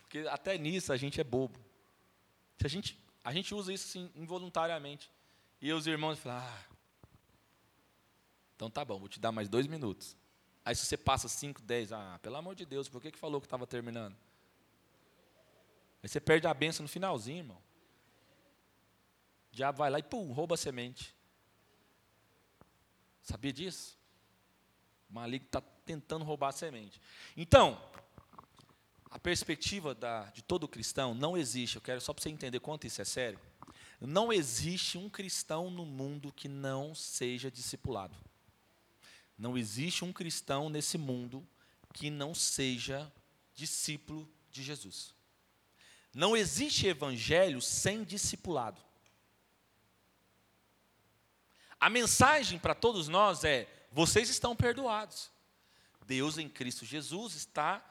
Porque 0.00 0.20
até 0.20 0.56
nisso 0.56 0.90
a 0.90 0.96
gente 0.96 1.20
é 1.20 1.24
bobo. 1.24 1.60
Se 2.56 2.64
a 2.64 2.70
gente, 2.70 2.98
a 3.22 3.30
gente 3.30 3.54
usa 3.54 3.70
isso 3.70 3.88
assim, 3.88 4.10
involuntariamente. 4.16 5.10
E 5.60 5.70
os 5.70 5.86
irmãos 5.86 6.18
falam, 6.18 6.38
ah, 6.38 6.64
então 8.56 8.70
tá 8.70 8.82
bom, 8.86 8.98
vou 8.98 9.06
te 9.06 9.20
dar 9.20 9.32
mais 9.32 9.50
dois 9.50 9.66
minutos. 9.66 10.16
Aí 10.64 10.74
se 10.74 10.86
você 10.86 10.96
passa 10.96 11.28
cinco, 11.28 11.60
dez, 11.60 11.92
ah, 11.92 12.18
pelo 12.22 12.36
amor 12.36 12.54
de 12.54 12.64
Deus, 12.64 12.88
por 12.88 13.02
que, 13.02 13.10
que 13.10 13.18
falou 13.18 13.38
que 13.38 13.46
estava 13.46 13.66
terminando? 13.66 14.16
Aí 16.02 16.08
você 16.08 16.18
perde 16.18 16.46
a 16.46 16.54
benção 16.54 16.84
no 16.84 16.88
finalzinho, 16.88 17.40
irmão. 17.40 17.67
Diabo 19.58 19.78
vai 19.78 19.90
lá 19.90 19.98
e 19.98 20.04
pum, 20.04 20.30
rouba 20.30 20.54
a 20.54 20.56
semente. 20.56 21.12
Sabia 23.24 23.52
disso? 23.52 23.98
O 25.10 25.14
maligno 25.14 25.46
está 25.46 25.60
tentando 25.60 26.24
roubar 26.24 26.50
a 26.50 26.52
semente. 26.52 27.00
Então, 27.36 27.76
a 29.10 29.18
perspectiva 29.18 29.96
da, 29.96 30.26
de 30.26 30.42
todo 30.42 30.68
cristão 30.68 31.12
não 31.12 31.36
existe, 31.36 31.74
eu 31.74 31.82
quero 31.82 32.00
só 32.00 32.14
para 32.14 32.22
você 32.22 32.28
entender 32.28 32.60
quanto 32.60 32.86
isso 32.86 33.02
é 33.02 33.04
sério. 33.04 33.40
Não 34.00 34.32
existe 34.32 34.96
um 34.96 35.10
cristão 35.10 35.68
no 35.72 35.84
mundo 35.84 36.32
que 36.32 36.46
não 36.46 36.94
seja 36.94 37.50
discipulado. 37.50 38.14
Não 39.36 39.58
existe 39.58 40.04
um 40.04 40.12
cristão 40.12 40.68
nesse 40.70 40.96
mundo 40.96 41.44
que 41.92 42.10
não 42.10 42.32
seja 42.32 43.12
discípulo 43.56 44.30
de 44.52 44.62
Jesus. 44.62 45.12
Não 46.14 46.36
existe 46.36 46.86
evangelho 46.86 47.60
sem 47.60 48.04
discipulado. 48.04 48.86
A 51.80 51.88
mensagem 51.88 52.58
para 52.58 52.74
todos 52.74 53.08
nós 53.08 53.44
é: 53.44 53.68
vocês 53.92 54.28
estão 54.28 54.54
perdoados. 54.56 55.30
Deus 56.06 56.38
em 56.38 56.48
Cristo 56.48 56.84
Jesus 56.84 57.34
está 57.34 57.84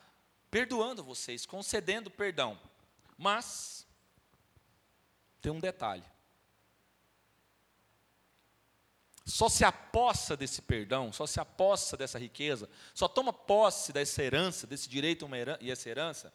perdoando 0.50 1.04
vocês, 1.04 1.46
concedendo 1.46 2.10
perdão. 2.10 2.60
Mas 3.18 3.86
tem 5.42 5.52
um 5.52 5.60
detalhe. 5.60 6.04
Só 9.24 9.50
se 9.50 9.66
apossa 9.66 10.38
desse 10.38 10.62
perdão, 10.62 11.12
só 11.12 11.28
se 11.28 11.40
apossa 11.40 11.98
dessa 11.98 12.18
riqueza, 12.18 12.70
só 12.94 13.10
toma 13.10 13.34
posse 13.34 13.92
dessa 13.92 14.24
herança, 14.24 14.66
desse 14.66 14.88
direito 14.88 15.28
e 15.60 15.70
essa 15.70 15.90
herança, 15.90 16.34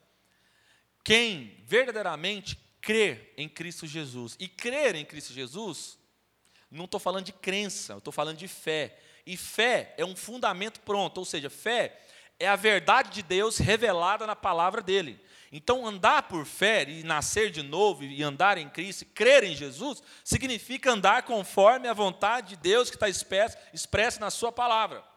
quem 1.02 1.56
verdadeiramente 1.64 2.58
crê 2.82 3.32
em 3.36 3.48
Cristo 3.48 3.86
Jesus. 3.86 4.36
E 4.38 4.46
crer 4.46 4.94
em 4.94 5.06
Cristo 5.06 5.32
Jesus, 5.32 5.98
não 6.72 6.86
estou 6.86 6.98
falando 6.98 7.26
de 7.26 7.32
crença, 7.32 7.94
estou 7.98 8.12
falando 8.12 8.38
de 8.38 8.48
fé. 8.48 8.98
E 9.26 9.36
fé 9.36 9.94
é 9.96 10.04
um 10.04 10.16
fundamento 10.16 10.80
pronto, 10.80 11.18
ou 11.18 11.24
seja, 11.24 11.48
fé 11.48 12.00
é 12.40 12.48
a 12.48 12.56
verdade 12.56 13.10
de 13.10 13.22
Deus 13.22 13.58
revelada 13.58 14.26
na 14.26 14.34
palavra 14.34 14.82
dele. 14.82 15.20
Então, 15.52 15.86
andar 15.86 16.22
por 16.24 16.46
fé 16.46 16.82
e 16.88 17.04
nascer 17.04 17.50
de 17.50 17.62
novo 17.62 18.02
e 18.02 18.22
andar 18.22 18.56
em 18.56 18.68
Cristo, 18.70 19.04
crer 19.14 19.44
em 19.44 19.54
Jesus, 19.54 20.02
significa 20.24 20.90
andar 20.90 21.24
conforme 21.24 21.86
a 21.88 21.92
vontade 21.92 22.48
de 22.48 22.56
Deus 22.56 22.88
que 22.88 22.96
está 22.96 23.08
expressa 23.08 24.18
na 24.18 24.30
Sua 24.30 24.50
palavra. 24.50 25.11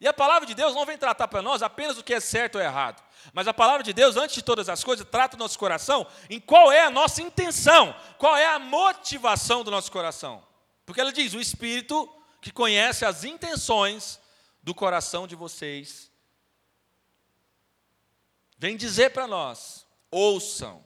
E 0.00 0.06
a 0.06 0.12
palavra 0.12 0.46
de 0.46 0.54
Deus 0.54 0.74
não 0.74 0.84
vem 0.84 0.98
tratar 0.98 1.26
para 1.28 1.40
nós 1.40 1.62
apenas 1.62 1.96
o 1.96 2.04
que 2.04 2.12
é 2.12 2.20
certo 2.20 2.56
ou 2.56 2.60
errado, 2.60 3.02
mas 3.32 3.48
a 3.48 3.54
palavra 3.54 3.82
de 3.82 3.92
Deus, 3.92 4.16
antes 4.16 4.36
de 4.36 4.42
todas 4.42 4.68
as 4.68 4.84
coisas, 4.84 5.06
trata 5.10 5.36
o 5.36 5.38
nosso 5.38 5.58
coração 5.58 6.06
em 6.28 6.38
qual 6.38 6.70
é 6.70 6.82
a 6.84 6.90
nossa 6.90 7.22
intenção, 7.22 7.94
qual 8.18 8.36
é 8.36 8.46
a 8.46 8.58
motivação 8.58 9.64
do 9.64 9.70
nosso 9.70 9.90
coração. 9.90 10.46
Porque 10.84 11.00
ela 11.00 11.12
diz: 11.12 11.32
o 11.34 11.40
Espírito 11.40 12.12
que 12.40 12.52
conhece 12.52 13.04
as 13.04 13.24
intenções 13.24 14.20
do 14.62 14.74
coração 14.74 15.26
de 15.26 15.34
vocês, 15.34 16.10
vem 18.58 18.76
dizer 18.76 19.10
para 19.10 19.26
nós: 19.26 19.86
ouçam 20.10 20.84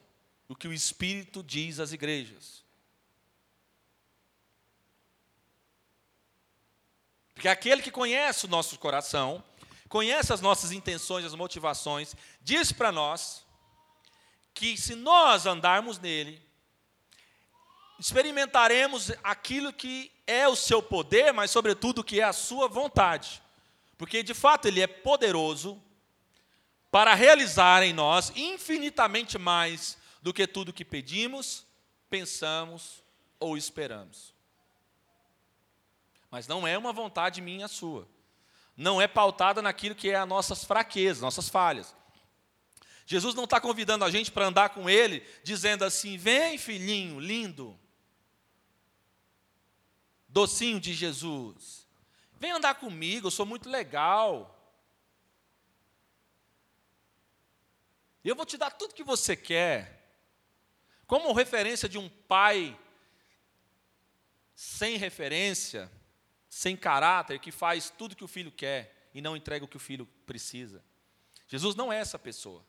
o 0.49 0.55
que 0.55 0.69
o 0.69 0.73
Espírito 0.73 1.43
diz 1.43 1.81
às 1.81 1.93
igrejas. 1.93 2.60
Porque 7.41 7.49
aquele 7.49 7.81
que 7.81 7.91
conhece 7.91 8.45
o 8.45 8.49
nosso 8.51 8.79
coração, 8.79 9.43
conhece 9.89 10.31
as 10.31 10.43
nossas 10.43 10.73
intenções, 10.73 11.25
as 11.25 11.35
motivações, 11.35 12.15
diz 12.43 12.71
para 12.71 12.93
nós 12.93 13.47
que 14.53 14.77
se 14.77 14.95
nós 14.95 15.47
andarmos 15.47 15.99
nele, 15.99 16.39
experimentaremos 17.99 19.11
aquilo 19.25 19.73
que 19.73 20.13
é 20.27 20.47
o 20.47 20.55
seu 20.55 20.83
poder, 20.83 21.33
mas 21.33 21.51
sobretudo 21.51 22.05
que 22.05 22.21
é 22.21 22.25
a 22.25 22.35
sua 22.35 22.69
vontade. 22.69 23.41
Porque 23.97 24.23
de 24.23 24.35
fato 24.35 24.69
ele 24.69 24.83
é 24.83 24.87
poderoso 24.87 25.83
para 26.91 27.15
realizar 27.15 27.83
em 27.83 27.95
nós 27.95 28.31
infinitamente 28.37 29.39
mais 29.39 29.97
do 30.21 30.35
que 30.35 30.47
tudo 30.47 30.75
que 30.75 30.85
pedimos, 30.85 31.65
pensamos 32.11 33.03
ou 33.39 33.57
esperamos 33.57 34.39
mas 36.31 36.47
não 36.47 36.67
é 36.67 36.79
uma 36.79 36.93
vontade 36.93 37.41
minha 37.41 37.67
sua. 37.67 38.09
Não 38.77 39.01
é 39.01 39.09
pautada 39.09 39.61
naquilo 39.61 39.95
que 39.95 40.11
é 40.11 40.17
as 40.17 40.29
nossas 40.29 40.65
fraquezas, 40.65 41.21
nossas 41.21 41.49
falhas. 41.49 41.95
Jesus 43.05 43.35
não 43.35 43.45
está 43.45 43.61
convidando 43.61 44.05
a 44.05 44.11
gente 44.11 44.31
para 44.31 44.47
andar 44.47 44.71
com 44.71 44.89
Ele, 44.89 45.21
dizendo 45.43 45.85
assim: 45.85 46.17
vem, 46.17 46.57
filhinho, 46.57 47.19
lindo, 47.19 47.79
docinho 50.29 50.79
de 50.79 50.95
Jesus, 50.95 51.89
vem 52.39 52.53
andar 52.53 52.77
comigo, 52.77 53.27
eu 53.27 53.31
sou 53.33 53.45
muito 53.45 53.69
legal. 53.69 54.57
Eu 58.23 58.37
vou 58.37 58.47
te 58.47 58.57
dar 58.57 58.71
tudo 58.71 58.95
que 58.95 59.03
você 59.03 59.35
quer. 59.35 59.99
Como 61.07 61.33
referência 61.33 61.89
de 61.89 61.99
um 61.99 62.09
pai 62.09 62.79
sem 64.55 64.99
referência, 64.99 65.91
sem 66.51 66.77
caráter, 66.77 67.39
que 67.39 67.53
faz 67.53 67.89
tudo 67.89 68.17
que 68.17 68.25
o 68.25 68.29
filho 68.29 68.51
quer 68.51 69.09
e 69.15 69.23
não 69.23 69.37
entrega 69.37 69.65
o 69.65 69.69
que 69.69 69.77
o 69.77 69.81
filho 69.81 70.05
precisa. 70.27 70.85
Jesus 71.47 71.77
não 71.77 71.93
é 71.93 71.99
essa 71.99 72.19
pessoa. 72.19 72.67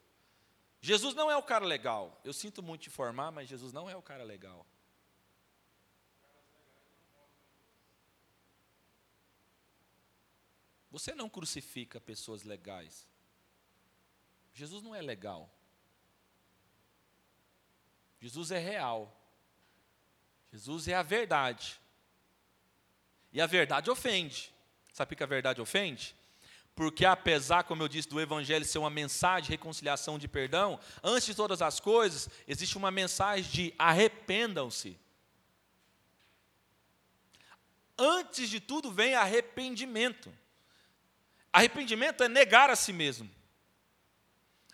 Jesus 0.80 1.16
não 1.16 1.30
é 1.30 1.36
o 1.36 1.42
cara 1.42 1.66
legal. 1.66 2.22
Eu 2.24 2.32
sinto 2.32 2.62
muito 2.62 2.84
te 2.84 2.90
informar, 2.90 3.32
mas 3.32 3.50
Jesus 3.50 3.74
não 3.74 3.90
é 3.90 3.96
o 3.96 4.02
cara 4.02 4.24
legal. 4.24 4.66
Você 10.92 11.16
não 11.16 11.30
crucifica 11.30 12.00
pessoas 12.00 12.44
legais. 12.44 13.08
Jesus 14.54 14.84
não 14.84 14.94
é 14.94 15.02
legal. 15.02 15.52
Jesus 18.20 18.52
é 18.52 18.60
real. 18.60 19.18
Jesus 20.52 20.88
é 20.88 20.94
a 20.94 21.02
verdade. 21.02 21.81
E 23.32 23.40
a 23.40 23.46
verdade 23.46 23.90
ofende. 23.90 24.54
Sabe 24.92 25.16
que 25.16 25.24
a 25.24 25.28
verdade 25.28 25.62
ofende? 25.62 26.16
Porque 26.76 27.06
apesar, 27.06 27.64
como 27.64 27.84
eu 27.84 27.88
disse, 27.88 28.08
do 28.08 28.20
evangelho 28.20 28.66
ser 28.66 28.80
uma 28.80 28.90
mensagem 28.90 29.44
de 29.44 29.52
reconciliação, 29.52 30.18
de 30.18 30.28
perdão, 30.28 30.80
antes 31.04 31.26
de 31.28 31.36
todas 31.36 31.62
as 31.62 31.80
coisas, 31.80 32.30
existe 32.48 32.78
uma 32.78 32.92
mensagem 32.92 33.50
de 33.50 33.74
arrependam-se. 33.78 34.98
Antes 37.98 38.50
de 38.50 38.60
tudo 38.60 38.92
vem 38.92 39.16
arrependimento. 39.16 40.34
Arrependimento 41.54 42.24
é 42.24 42.30
negar 42.30 42.70
a 42.70 42.76
si 42.76 42.94
mesmo. 42.94 43.30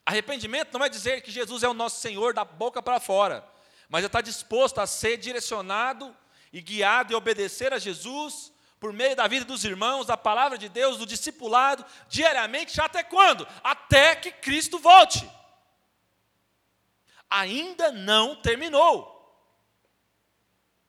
Arrependimento 0.05 0.77
não 0.77 0.85
é 0.85 0.89
dizer 0.89 1.21
que 1.21 1.31
Jesus 1.31 1.63
é 1.63 1.67
o 1.67 1.73
nosso 1.73 1.99
Senhor 1.99 2.33
da 2.33 2.45
boca 2.45 2.81
para 2.81 2.99
fora, 2.99 3.45
mas 3.89 4.03
é 4.03 4.07
estar 4.07 4.21
disposto 4.21 4.79
a 4.79 4.87
ser 4.87 5.17
direcionado 5.17 6.15
e 6.51 6.61
guiado 6.61 7.11
e 7.11 7.15
obedecer 7.15 7.73
a 7.73 7.79
Jesus 7.79 8.51
por 8.79 8.93
meio 8.93 9.15
da 9.15 9.27
vida 9.27 9.45
dos 9.45 9.63
irmãos, 9.63 10.05
da 10.05 10.15
palavra 10.15 10.57
de 10.57 10.69
Deus, 10.69 10.97
do 10.97 11.05
discipulado, 11.05 11.85
diariamente, 12.07 12.79
até 12.79 13.03
quando? 13.03 13.47
Até 13.63 14.15
que 14.15 14.31
Cristo 14.31 14.77
volte. 14.77 15.27
Ainda 17.29 17.91
não 17.91 18.35
terminou. 18.35 19.15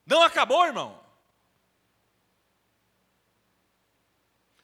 Não 0.07 0.23
acabou, 0.23 0.65
irmão. 0.65 0.99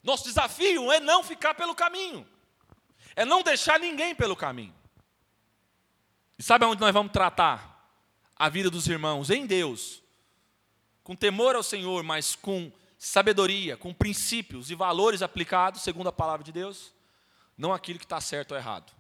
Nosso 0.05 0.25
desafio 0.25 0.93
é 0.93 1.01
não 1.01 1.25
ficar 1.25 1.55
pelo 1.55 1.75
caminho, 1.75 2.29
é 3.17 3.25
não 3.25 3.43
deixar 3.43 3.81
ninguém 3.81 4.15
pelo 4.15 4.37
caminho. 4.37 4.75
E 6.39 6.43
sabe 6.43 6.67
aonde 6.67 6.83
nós 6.83 6.93
vamos 6.93 7.11
tratar 7.11 7.89
a 8.37 8.51
vida 8.51 8.69
dos 8.69 8.87
irmãos? 8.87 9.31
Em 9.31 9.47
Deus, 9.47 10.04
com 11.05 11.15
temor 11.15 11.55
ao 11.55 11.63
Senhor, 11.63 12.03
mas 12.03 12.35
com 12.35 12.73
sabedoria, 12.99 13.77
com 13.77 13.93
princípios 13.93 14.71
e 14.71 14.75
valores 14.75 15.21
aplicados 15.21 15.83
segundo 15.83 16.09
a 16.09 16.13
palavra 16.13 16.43
de 16.43 16.51
Deus, 16.51 16.93
não 17.57 17.73
aquilo 17.73 17.99
que 17.99 18.07
está 18.07 18.21
certo 18.21 18.53
ou 18.53 18.57
errado, 18.57 18.91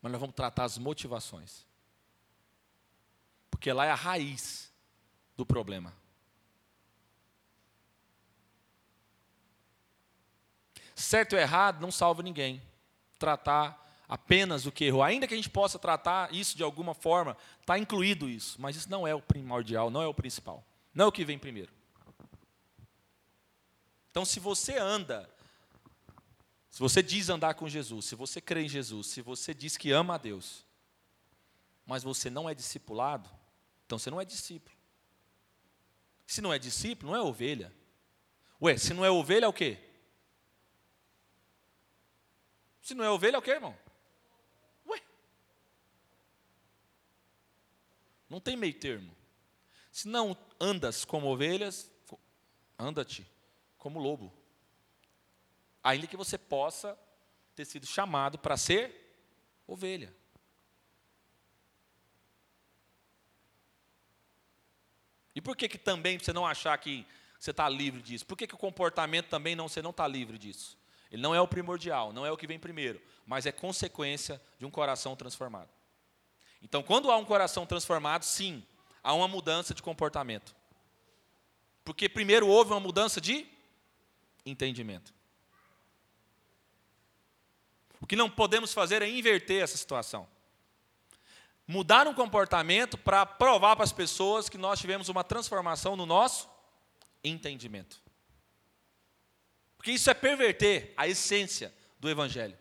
mas 0.00 0.12
nós 0.12 0.20
vamos 0.20 0.36
tratar 0.36 0.64
as 0.64 0.78
motivações. 0.78 1.66
Porque 3.50 3.72
lá 3.72 3.84
é 3.84 3.90
a 3.90 3.96
raiz 3.96 4.72
do 5.36 5.44
problema. 5.44 5.92
Certo 10.94 11.32
ou 11.32 11.38
errado 11.38 11.80
não 11.80 11.90
salva 11.90 12.22
ninguém. 12.22 12.62
Tratar 13.18 13.78
apenas 14.08 14.64
o 14.64 14.72
que 14.72 14.84
errou, 14.84 15.02
ainda 15.02 15.26
que 15.26 15.34
a 15.34 15.36
gente 15.36 15.50
possa 15.50 15.78
tratar 15.78 16.32
isso 16.32 16.56
de 16.56 16.62
alguma 16.62 16.94
forma, 16.94 17.36
está 17.60 17.78
incluído 17.78 18.28
isso, 18.28 18.60
mas 18.60 18.76
isso 18.76 18.90
não 18.90 19.06
é 19.06 19.14
o 19.14 19.22
primordial, 19.22 19.90
não 19.90 20.02
é 20.02 20.06
o 20.06 20.14
principal, 20.14 20.64
não 20.94 21.08
o 21.08 21.12
que 21.12 21.24
vem 21.24 21.38
primeiro. 21.38 21.72
Então, 24.10 24.24
se 24.24 24.40
você 24.40 24.76
anda, 24.76 25.32
se 26.68 26.80
você 26.80 27.02
diz 27.02 27.28
andar 27.28 27.54
com 27.54 27.68
Jesus, 27.68 28.06
se 28.06 28.14
você 28.14 28.40
crê 28.40 28.62
em 28.62 28.68
Jesus, 28.68 29.06
se 29.06 29.22
você 29.22 29.54
diz 29.54 29.76
que 29.76 29.92
ama 29.92 30.14
a 30.14 30.18
Deus, 30.18 30.64
mas 31.86 32.02
você 32.02 32.28
não 32.28 32.48
é 32.48 32.54
discipulado, 32.54 33.30
então 33.86 33.98
você 33.98 34.10
não 34.10 34.20
é 34.20 34.24
discípulo. 34.24 34.76
Se 36.26 36.40
não 36.40 36.52
é 36.52 36.58
discípulo, 36.58 37.12
não 37.12 37.18
é 37.18 37.22
ovelha. 37.22 37.74
Ué, 38.62 38.76
se 38.76 38.92
não 38.92 39.04
é 39.04 39.10
ovelha, 39.10 39.46
é 39.46 39.48
o 39.48 39.52
quê? 39.52 39.78
Se 42.82 42.94
não 42.94 43.04
é 43.04 43.10
ovelha, 43.10 43.36
é 43.36 43.38
o 43.38 43.42
quê, 43.42 43.52
irmão? 43.52 43.76
Ué. 44.86 45.00
Não 48.28 48.40
tem 48.40 48.56
meio 48.56 48.74
termo. 48.74 49.14
Se 49.90 50.08
não 50.08 50.36
andas 50.60 51.04
como 51.04 51.28
ovelhas, 51.28 51.90
anda-te 52.78 53.26
como 53.78 53.98
lobo. 53.98 54.32
Ainda 55.82 56.06
que 56.06 56.16
você 56.16 56.36
possa 56.36 56.98
ter 57.54 57.64
sido 57.64 57.86
chamado 57.86 58.38
para 58.38 58.56
ser 58.56 59.16
ovelha. 59.66 60.14
E 65.34 65.40
por 65.40 65.56
que, 65.56 65.68
que 65.68 65.78
também 65.78 66.18
você 66.18 66.32
não 66.32 66.46
achar 66.46 66.76
que 66.76 67.06
você 67.38 67.50
está 67.50 67.68
livre 67.68 68.02
disso? 68.02 68.26
Por 68.26 68.36
que, 68.36 68.46
que 68.46 68.54
o 68.54 68.58
comportamento 68.58 69.28
também 69.28 69.56
não, 69.56 69.68
você 69.68 69.80
não 69.80 69.90
está 69.90 70.06
livre 70.06 70.36
disso? 70.36 70.78
Ele 71.10 71.22
não 71.22 71.34
é 71.34 71.40
o 71.40 71.48
primordial, 71.48 72.12
não 72.12 72.26
é 72.26 72.30
o 72.30 72.36
que 72.36 72.46
vem 72.46 72.58
primeiro, 72.58 73.00
mas 73.26 73.46
é 73.46 73.52
consequência 73.52 74.40
de 74.58 74.66
um 74.66 74.70
coração 74.70 75.16
transformado. 75.16 75.70
Então, 76.62 76.82
quando 76.82 77.10
há 77.10 77.16
um 77.16 77.24
coração 77.24 77.64
transformado, 77.64 78.24
sim, 78.24 78.64
há 79.02 79.12
uma 79.14 79.28
mudança 79.28 79.74
de 79.74 79.82
comportamento. 79.82 80.54
Porque 81.84 82.08
primeiro 82.08 82.46
houve 82.46 82.72
uma 82.72 82.80
mudança 82.80 83.20
de 83.20 83.46
entendimento. 84.44 85.12
O 88.00 88.06
que 88.06 88.16
não 88.16 88.30
podemos 88.30 88.72
fazer 88.72 89.02
é 89.02 89.08
inverter 89.08 89.62
essa 89.62 89.76
situação. 89.76 90.28
Mudar 91.66 92.08
um 92.08 92.14
comportamento 92.14 92.98
para 92.98 93.24
provar 93.24 93.76
para 93.76 93.84
as 93.84 93.92
pessoas 93.92 94.48
que 94.48 94.58
nós 94.58 94.80
tivemos 94.80 95.08
uma 95.08 95.22
transformação 95.22 95.94
no 95.94 96.06
nosso 96.06 96.48
entendimento. 97.22 98.02
Porque 99.76 99.92
isso 99.92 100.10
é 100.10 100.14
perverter 100.14 100.92
a 100.96 101.06
essência 101.06 101.72
do 101.98 102.08
Evangelho. 102.08 102.58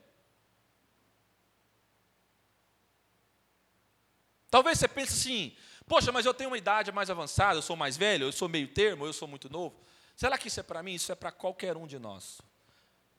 Talvez 4.50 4.80
você 4.80 4.88
pense 4.88 5.14
assim: 5.14 5.58
poxa, 5.90 6.12
mas 6.12 6.26
eu 6.26 6.34
tenho 6.34 6.52
uma 6.52 6.58
idade 6.58 6.92
mais 6.92 7.10
avançada, 7.10 7.58
eu 7.58 7.62
sou 7.64 7.76
mais 7.76 7.98
velho, 7.98 8.28
eu 8.28 8.32
sou 8.32 8.48
meio 8.48 8.68
termo, 8.68 9.06
eu 9.06 9.12
sou 9.12 9.28
muito 9.28 9.50
novo. 9.50 9.76
Será 10.16 10.38
que 10.38 10.48
isso 10.48 10.60
é 10.60 10.64
para 10.64 10.84
mim? 10.84 10.94
Isso 10.94 11.12
é 11.12 11.16
para 11.16 11.32
qualquer 11.32 11.76
um 11.76 11.88
de 11.88 11.98
nós. 11.98 12.40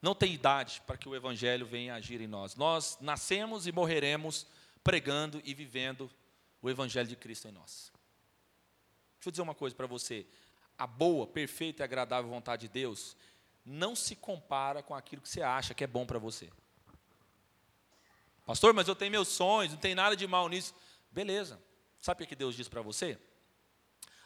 Não 0.01 0.14
tem 0.14 0.33
idade 0.33 0.81
para 0.87 0.97
que 0.97 1.09
o 1.09 1.14
Evangelho 1.14 1.66
venha 1.66 1.95
agir 1.95 2.21
em 2.21 2.29
nós. 2.29 2.55
Nós 2.55 2.97
nascemos 3.01 3.66
e 3.66 3.73
morreremos 3.73 4.47
pregando 4.85 5.43
e 5.45 5.53
vivendo 5.53 6.11
o 6.62 6.71
Evangelho 6.71 7.09
de 7.09 7.16
Cristo 7.16 7.49
em 7.49 7.53
nós. 7.53 7.93
Deixa 9.16 9.29
eu 9.29 9.31
dizer 9.33 9.43
uma 9.43 9.55
coisa 9.55 9.75
para 9.75 9.87
você. 9.87 10.27
A 10.79 10.87
boa, 10.87 11.27
perfeita 11.27 11.83
e 11.83 11.85
agradável 11.85 12.31
vontade 12.31 12.62
de 12.62 12.68
Deus 12.68 13.16
não 13.64 13.95
se 13.95 14.16
compara 14.16 14.83
com 14.83 14.95
aquilo 14.95 15.21
que 15.21 15.29
você 15.29 15.43
acha 15.43 15.75
que 15.75 15.85
é 15.85 15.87
bom 15.87 16.07
para 16.07 16.18
você. 16.18 16.49
Pastor, 18.47 18.73
mas 18.73 18.89
eu 18.89 18.97
tenho 18.97 19.11
meus 19.11 19.29
sonhos, 19.29 19.73
não 19.73 19.81
tem 19.81 19.95
nada 19.95 20.16
de 20.16 20.27
mal 20.27 20.49
nisso. 20.49 20.75
Beleza. 21.11 21.61
Sabe 22.01 22.25
o 22.25 22.27
que 22.27 22.35
Deus 22.35 22.55
diz 22.55 22.69
para 22.69 22.83
você? 22.83 23.19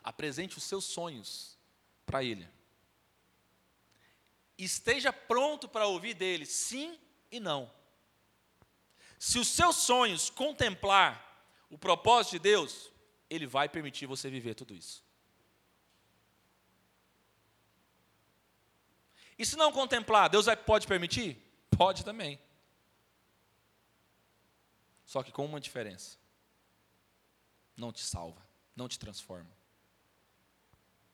Apresente 0.03 0.57
os 0.59 0.65
seus 0.65 0.85
sonhos 0.85 1.59
para 2.07 2.23
Ele. 2.23 2.49
Esteja 4.57 5.13
pronto 5.13 5.69
para 5.69 5.87
ouvir 5.87 6.15
dele, 6.15 6.47
sim 6.47 6.99
e 7.31 7.41
não. 7.41 7.71
Se 9.19 9.39
os 9.39 9.49
seus 9.49 9.77
sonhos 9.77 10.31
contemplar 10.31 11.21
o 11.69 11.79
propósito 11.79 12.33
de 12.33 12.39
Deus, 12.39 12.93
Ele 13.29 13.47
vai 13.47 13.69
permitir 13.69 14.07
você 14.07 14.31
viver 14.31 14.55
tudo 14.55 14.75
isso. 14.75 15.03
E 19.37 19.45
se 19.45 19.57
não 19.57 19.73
contemplar, 19.73 20.31
Deus 20.31 20.47
pode 20.65 20.87
permitir? 20.87 21.43
Pode 21.77 22.05
também. 22.05 22.39
Só 25.05 25.23
que 25.23 25.33
com 25.33 25.45
uma 25.45 25.61
diferença: 25.61 26.17
não 27.77 27.93
te 27.93 28.03
salva, 28.03 28.41
não 28.75 28.89
te 28.89 28.99
transforma, 28.99 29.51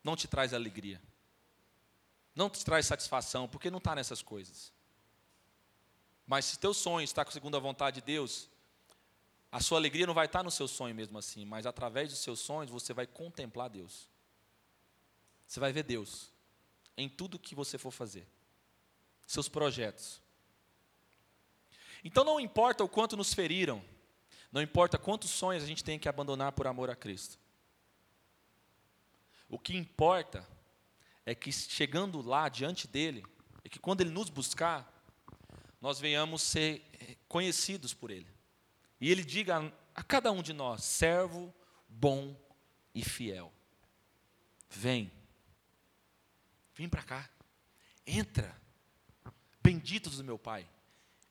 não 0.03 0.17
te 0.17 0.29
traz 0.29 0.53
alegria, 0.53 1.01
não 2.35 2.49
te 2.49 2.65
traz 2.65 2.87
satisfação, 2.87 3.49
porque 3.49 3.71
não 3.71 3.79
está 3.79 3.95
nessas 3.95 4.23
coisas. 4.23 4.73
Mas 6.27 6.45
se 6.45 6.59
teu 6.59 6.73
sonho 6.73 7.05
está 7.05 7.25
com 7.25 7.57
a 7.57 7.59
vontade 7.59 8.01
de 8.01 8.07
Deus, 8.07 8.49
a 9.51 9.61
sua 9.61 9.79
alegria 9.79 10.07
não 10.07 10.15
vai 10.15 10.27
estar 10.27 10.45
no 10.45 10.51
seu 10.51 10.69
sonho 10.69 10.95
mesmo 10.95 11.19
assim, 11.19 11.45
mas 11.45 11.67
através 11.67 12.11
dos 12.11 12.21
seus 12.21 12.39
sonhos 12.39 12.71
você 12.71 12.93
vai 12.93 13.07
contemplar 13.07 13.69
Deus. 13.69 14.09
Você 15.47 15.59
vai 15.59 15.73
ver 15.73 15.83
Deus 15.83 16.31
em 16.97 17.09
tudo 17.09 17.39
que 17.39 17.55
você 17.55 17.77
for 17.77 17.91
fazer, 17.91 18.27
seus 19.27 19.49
projetos. 19.49 20.21
Então 22.05 22.23
não 22.23 22.39
importa 22.39 22.85
o 22.85 22.89
quanto 22.89 23.17
nos 23.17 23.35
feriram, 23.35 23.85
não 24.53 24.61
importa 24.61 24.99
quantos 24.99 25.31
sonhos 25.31 25.63
a 25.63 25.67
gente 25.67 25.85
tem 25.85 25.99
que 25.99 26.09
abandonar 26.09 26.53
por 26.53 26.67
amor 26.67 26.91
a 26.91 26.97
Cristo. 26.97 27.39
O 29.49 29.59
que 29.59 29.77
importa 29.77 30.47
é 31.25 31.35
que 31.35 31.53
chegando 31.53 32.21
lá 32.21 32.49
diante 32.49 32.89
dele, 32.89 33.25
é 33.65 33.69
que 33.69 33.79
quando 33.79 34.01
ele 34.01 34.11
nos 34.11 34.29
buscar, 34.29 34.91
nós 35.81 36.01
venhamos 36.01 36.43
ser 36.43 36.85
conhecidos 37.29 37.95
por 37.95 38.11
ele. 38.11 38.29
E 39.01 39.11
ele 39.11 39.25
diga 39.25 39.73
a, 39.95 40.03
cada 40.03 40.31
um 40.33 40.43
de 40.43 40.53
nós: 40.53 40.85
servo 40.85 41.55
bom 41.89 42.37
e 42.95 43.03
fiel. 43.03 43.53
Vem. 44.69 45.11
Vem 46.75 46.89
para 46.89 47.03
cá. 47.03 47.31
Entra. 48.07 48.57
Benditos 49.63 50.17
do 50.17 50.25
meu 50.25 50.39
Pai. 50.39 50.69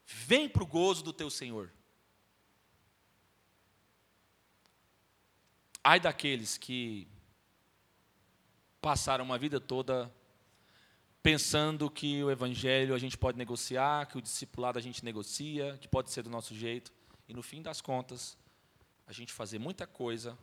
Vem 0.05 0.47
para 0.47 0.63
o 0.63 0.67
gozo 0.67 1.03
do 1.03 1.13
teu 1.13 1.29
Senhor. 1.29 1.71
Ai 5.83 5.99
daqueles 5.99 6.57
que 6.57 7.07
passaram 8.81 9.23
uma 9.23 9.37
vida 9.37 9.59
toda 9.59 10.13
pensando 11.21 11.89
que 11.89 12.23
o 12.23 12.31
evangelho 12.31 12.95
a 12.95 12.97
gente 12.97 13.17
pode 13.17 13.37
negociar, 13.37 14.05
que 14.07 14.17
o 14.17 14.21
discipulado 14.21 14.79
a 14.79 14.81
gente 14.81 15.03
negocia, 15.03 15.77
que 15.81 15.87
pode 15.87 16.11
ser 16.11 16.23
do 16.23 16.29
nosso 16.29 16.55
jeito, 16.55 16.93
e 17.27 17.33
no 17.33 17.43
fim 17.43 17.61
das 17.61 17.81
contas, 17.81 18.37
a 19.05 19.11
gente 19.11 19.33
fazer 19.33 19.59
muita 19.59 19.85
coisa 19.85 20.37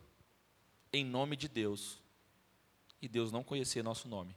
em 0.93 1.03
nome 1.03 1.35
de 1.35 1.47
Deus, 1.47 2.01
e 3.01 3.07
Deus 3.07 3.31
não 3.31 3.43
conhecer 3.43 3.83
nosso 3.83 4.07
nome 4.07 4.35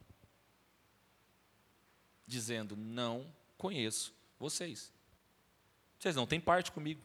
dizendo: 2.31 2.75
Não 2.77 3.25
conheço 3.57 4.13
vocês. 4.39 4.91
Vocês 5.99 6.15
não 6.15 6.25
têm 6.25 6.39
parte 6.39 6.71
comigo. 6.71 7.03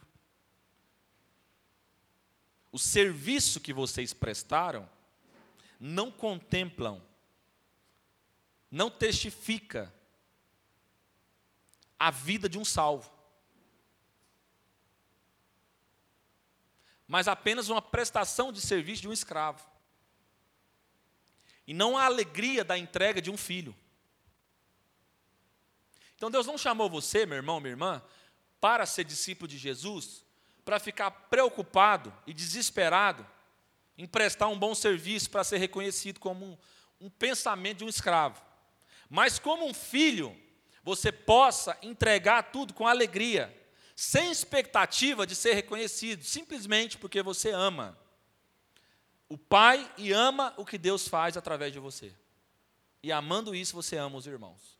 O 2.72 2.78
serviço 2.78 3.60
que 3.60 3.72
vocês 3.72 4.12
prestaram 4.12 4.88
não 5.78 6.10
contemplam, 6.10 7.02
não 8.70 8.90
testifica 8.90 9.92
a 11.98 12.10
vida 12.10 12.48
de 12.48 12.58
um 12.58 12.64
salvo. 12.64 13.10
Mas 17.06 17.28
apenas 17.28 17.68
uma 17.68 17.80
prestação 17.80 18.52
de 18.52 18.60
serviço 18.60 19.02
de 19.02 19.08
um 19.08 19.12
escravo. 19.12 19.64
E 21.66 21.72
não 21.72 21.96
a 21.96 22.04
alegria 22.04 22.64
da 22.64 22.76
entrega 22.76 23.22
de 23.22 23.30
um 23.30 23.36
filho. 23.36 23.74
Então 26.16 26.30
Deus 26.30 26.46
não 26.46 26.58
chamou 26.58 26.90
você, 26.90 27.26
meu 27.26 27.36
irmão, 27.36 27.60
minha 27.60 27.72
irmã, 27.72 28.02
para 28.60 28.86
ser 28.86 29.04
discípulo 29.04 29.46
de 29.46 29.58
Jesus, 29.58 30.25
para 30.66 30.80
ficar 30.80 31.12
preocupado 31.12 32.12
e 32.26 32.34
desesperado 32.34 33.24
em 33.96 34.04
prestar 34.04 34.48
um 34.48 34.58
bom 34.58 34.74
serviço 34.74 35.30
para 35.30 35.44
ser 35.44 35.58
reconhecido 35.58 36.18
como 36.18 36.44
um, 36.44 36.58
um 37.02 37.08
pensamento 37.08 37.78
de 37.78 37.84
um 37.84 37.88
escravo. 37.88 38.42
Mas 39.08 39.38
como 39.38 39.64
um 39.64 39.72
filho, 39.72 40.36
você 40.82 41.12
possa 41.12 41.78
entregar 41.82 42.50
tudo 42.50 42.74
com 42.74 42.84
alegria, 42.84 43.56
sem 43.94 44.28
expectativa 44.28 45.24
de 45.24 45.36
ser 45.36 45.54
reconhecido, 45.54 46.24
simplesmente 46.24 46.98
porque 46.98 47.22
você 47.22 47.52
ama. 47.52 47.96
o 49.28 49.38
Pai 49.38 49.88
e 49.96 50.12
ama 50.12 50.52
o 50.56 50.66
que 50.66 50.76
Deus 50.76 51.06
faz 51.06 51.36
através 51.36 51.72
de 51.72 51.78
você. 51.78 52.12
E 53.04 53.12
amando 53.12 53.54
isso, 53.54 53.76
você 53.76 53.96
ama 53.96 54.16
os 54.16 54.26
irmãos. 54.26 54.76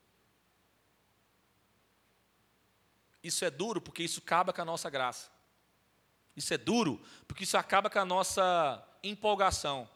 Isso 3.23 3.45
é 3.45 3.51
duro 3.51 3.81
porque 3.81 4.03
isso 4.03 4.19
acaba 4.19 4.53
com 4.53 4.63
a 4.63 4.65
nossa 4.65 4.91
graça. 4.91 5.36
Isso 6.37 6.53
é 6.53 6.59
duro 6.59 7.01
porque 7.27 7.45
isso 7.45 7.57
acaba 7.57 7.89
com 7.89 7.99
a 7.99 8.05
nossa 8.05 8.87
empolgação. 9.03 9.89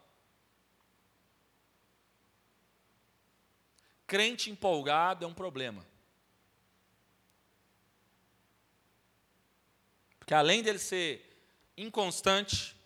Crente 4.06 4.50
empolgado 4.50 5.24
é 5.24 5.28
um 5.28 5.34
problema. 5.34 5.86
Porque 10.18 10.34
além 10.34 10.62
dele 10.62 10.78
ser 10.78 11.44
inconstante, 11.76 12.76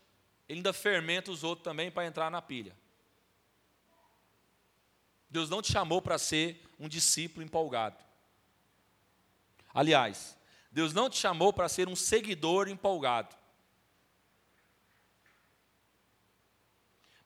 ele 0.48 0.59
ainda 0.59 0.72
fermenta 0.72 1.30
os 1.30 1.44
outros 1.44 1.64
também 1.64 1.90
para 1.90 2.07
entrar 2.07 2.30
na 2.30 2.42
pilha. 2.42 2.76
Deus 5.30 5.48
não 5.48 5.62
te 5.62 5.72
chamou 5.72 6.00
para 6.02 6.18
ser 6.18 6.61
um 6.78 6.88
discípulo 6.88 7.44
empolgado. 7.44 7.96
Aliás, 9.72 10.36
Deus 10.70 10.92
não 10.92 11.11
te 11.11 11.16
chamou 11.16 11.52
para 11.52 11.68
ser 11.68 11.88
um 11.88 11.96
seguidor 11.96 12.68
empolgado. 12.68 13.34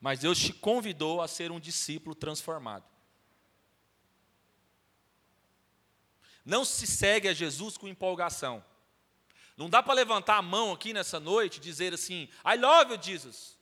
Mas 0.00 0.20
Deus 0.20 0.38
te 0.38 0.52
convidou 0.52 1.20
a 1.20 1.28
ser 1.28 1.50
um 1.50 1.58
discípulo 1.58 2.14
transformado. 2.14 2.84
Não 6.44 6.64
se 6.64 6.86
segue 6.86 7.28
a 7.28 7.34
Jesus 7.34 7.76
com 7.76 7.88
empolgação. 7.88 8.64
Não 9.56 9.68
dá 9.68 9.82
para 9.82 9.92
levantar 9.92 10.36
a 10.36 10.42
mão 10.42 10.72
aqui 10.72 10.92
nessa 10.92 11.18
noite 11.18 11.56
e 11.56 11.60
dizer 11.60 11.92
assim: 11.92 12.28
I 12.44 12.56
love 12.56 12.94
you, 12.94 13.02
Jesus. 13.02 13.58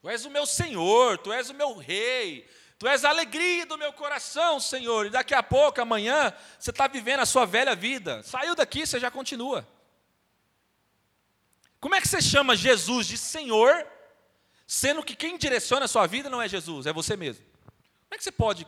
Tu 0.00 0.08
és 0.08 0.24
o 0.24 0.30
meu 0.30 0.46
Senhor, 0.46 1.18
tu 1.18 1.32
és 1.32 1.50
o 1.50 1.54
meu 1.54 1.76
Rei, 1.76 2.48
tu 2.78 2.88
és 2.88 3.04
a 3.04 3.10
alegria 3.10 3.66
do 3.66 3.76
meu 3.76 3.92
coração, 3.92 4.58
Senhor. 4.58 5.06
E 5.06 5.10
daqui 5.10 5.34
a 5.34 5.42
pouco, 5.42 5.80
amanhã, 5.80 6.32
você 6.58 6.70
está 6.70 6.86
vivendo 6.86 7.20
a 7.20 7.26
sua 7.26 7.44
velha 7.44 7.74
vida. 7.74 8.22
Saiu 8.22 8.54
daqui, 8.54 8.86
você 8.86 8.98
já 8.98 9.10
continua. 9.10 9.68
Como 11.82 11.96
é 11.96 12.00
que 12.00 12.06
você 12.06 12.22
chama 12.22 12.54
Jesus 12.54 13.08
de 13.08 13.18
Senhor 13.18 13.84
sendo 14.64 15.02
que 15.02 15.16
quem 15.16 15.36
direciona 15.36 15.86
a 15.86 15.88
sua 15.88 16.06
vida 16.06 16.30
não 16.30 16.40
é 16.40 16.48
Jesus, 16.48 16.86
é 16.86 16.92
você 16.92 17.16
mesmo. 17.16 17.44
Como 17.44 18.14
é 18.14 18.16
que 18.16 18.22
você 18.22 18.30
pode 18.30 18.64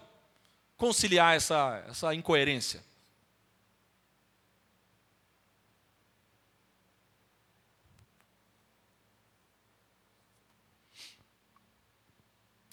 conciliar 0.76 1.36
essa, 1.36 1.84
essa 1.88 2.12
incoerência? 2.12 2.84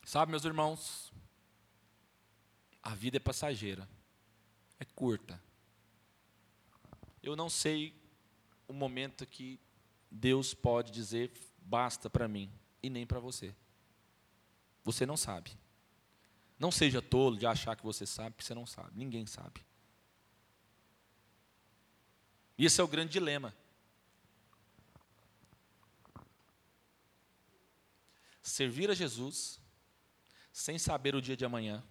Sabe, 0.04 0.32
meus 0.32 0.44
irmãos, 0.44 1.14
a 2.82 2.96
vida 2.96 3.18
é 3.18 3.20
passageira, 3.20 3.88
é 4.80 4.86
curta. 4.86 5.40
Eu 7.22 7.36
não 7.36 7.48
sei 7.48 7.94
o 8.68 8.74
momento 8.74 9.24
que 9.28 9.60
Deus 10.12 10.54
pode 10.54 10.92
dizer 10.92 11.32
basta 11.58 12.10
para 12.10 12.28
mim 12.28 12.52
e 12.84 12.90
nem 12.90 13.06
para 13.06 13.20
você. 13.20 13.56
Você 14.84 15.06
não 15.06 15.16
sabe. 15.16 15.58
Não 16.60 16.72
seja 16.72 17.02
tolo 17.02 17.38
de 17.38 17.46
achar 17.48 17.76
que 17.76 17.84
você 17.84 18.06
sabe, 18.06 18.32
porque 18.32 18.44
você 18.44 18.54
não 18.54 18.66
sabe. 18.66 18.92
Ninguém 18.94 19.26
sabe. 19.26 19.66
E 22.58 22.66
esse 22.66 22.80
é 22.80 22.84
o 22.84 22.88
grande 22.88 23.12
dilema. 23.12 23.56
Servir 28.42 28.92
a 28.92 28.94
Jesus 28.94 29.60
sem 30.52 30.78
saber 30.78 31.16
o 31.16 31.22
dia 31.22 31.38
de 31.38 31.46
amanhã. 31.46 31.84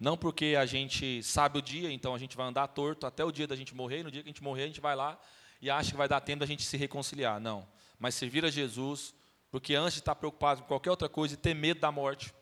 Não 0.00 0.16
porque 0.16 0.56
a 0.58 0.66
gente 0.66 1.22
sabe 1.22 1.58
o 1.58 1.62
dia, 1.62 1.92
então 1.92 2.14
a 2.14 2.18
gente 2.18 2.36
vai 2.36 2.46
andar 2.46 2.66
torto 2.68 3.06
até 3.06 3.24
o 3.24 3.30
dia 3.30 3.46
da 3.46 3.54
gente 3.54 3.74
morrer, 3.74 4.00
e 4.00 4.02
no 4.02 4.10
dia 4.10 4.22
que 4.22 4.28
a 4.28 4.32
gente 4.32 4.42
morrer, 4.42 4.64
a 4.64 4.66
gente 4.66 4.80
vai 4.80 4.96
lá 4.96 5.20
e 5.64 5.70
acha 5.70 5.92
que 5.92 5.96
vai 5.96 6.06
dar 6.06 6.20
tempo 6.20 6.40
da 6.40 6.46
gente 6.46 6.62
se 6.62 6.76
reconciliar. 6.76 7.40
Não. 7.40 7.66
Mas 7.98 8.14
servir 8.14 8.44
a 8.44 8.50
Jesus 8.50 9.14
porque 9.50 9.74
antes 9.74 9.94
de 9.94 10.00
estar 10.00 10.14
preocupado 10.14 10.60
com 10.60 10.68
qualquer 10.68 10.90
outra 10.90 11.08
coisa 11.08 11.32
e 11.32 11.38
ter 11.38 11.54
medo 11.54 11.80
da 11.80 11.90
morte, 11.90 12.34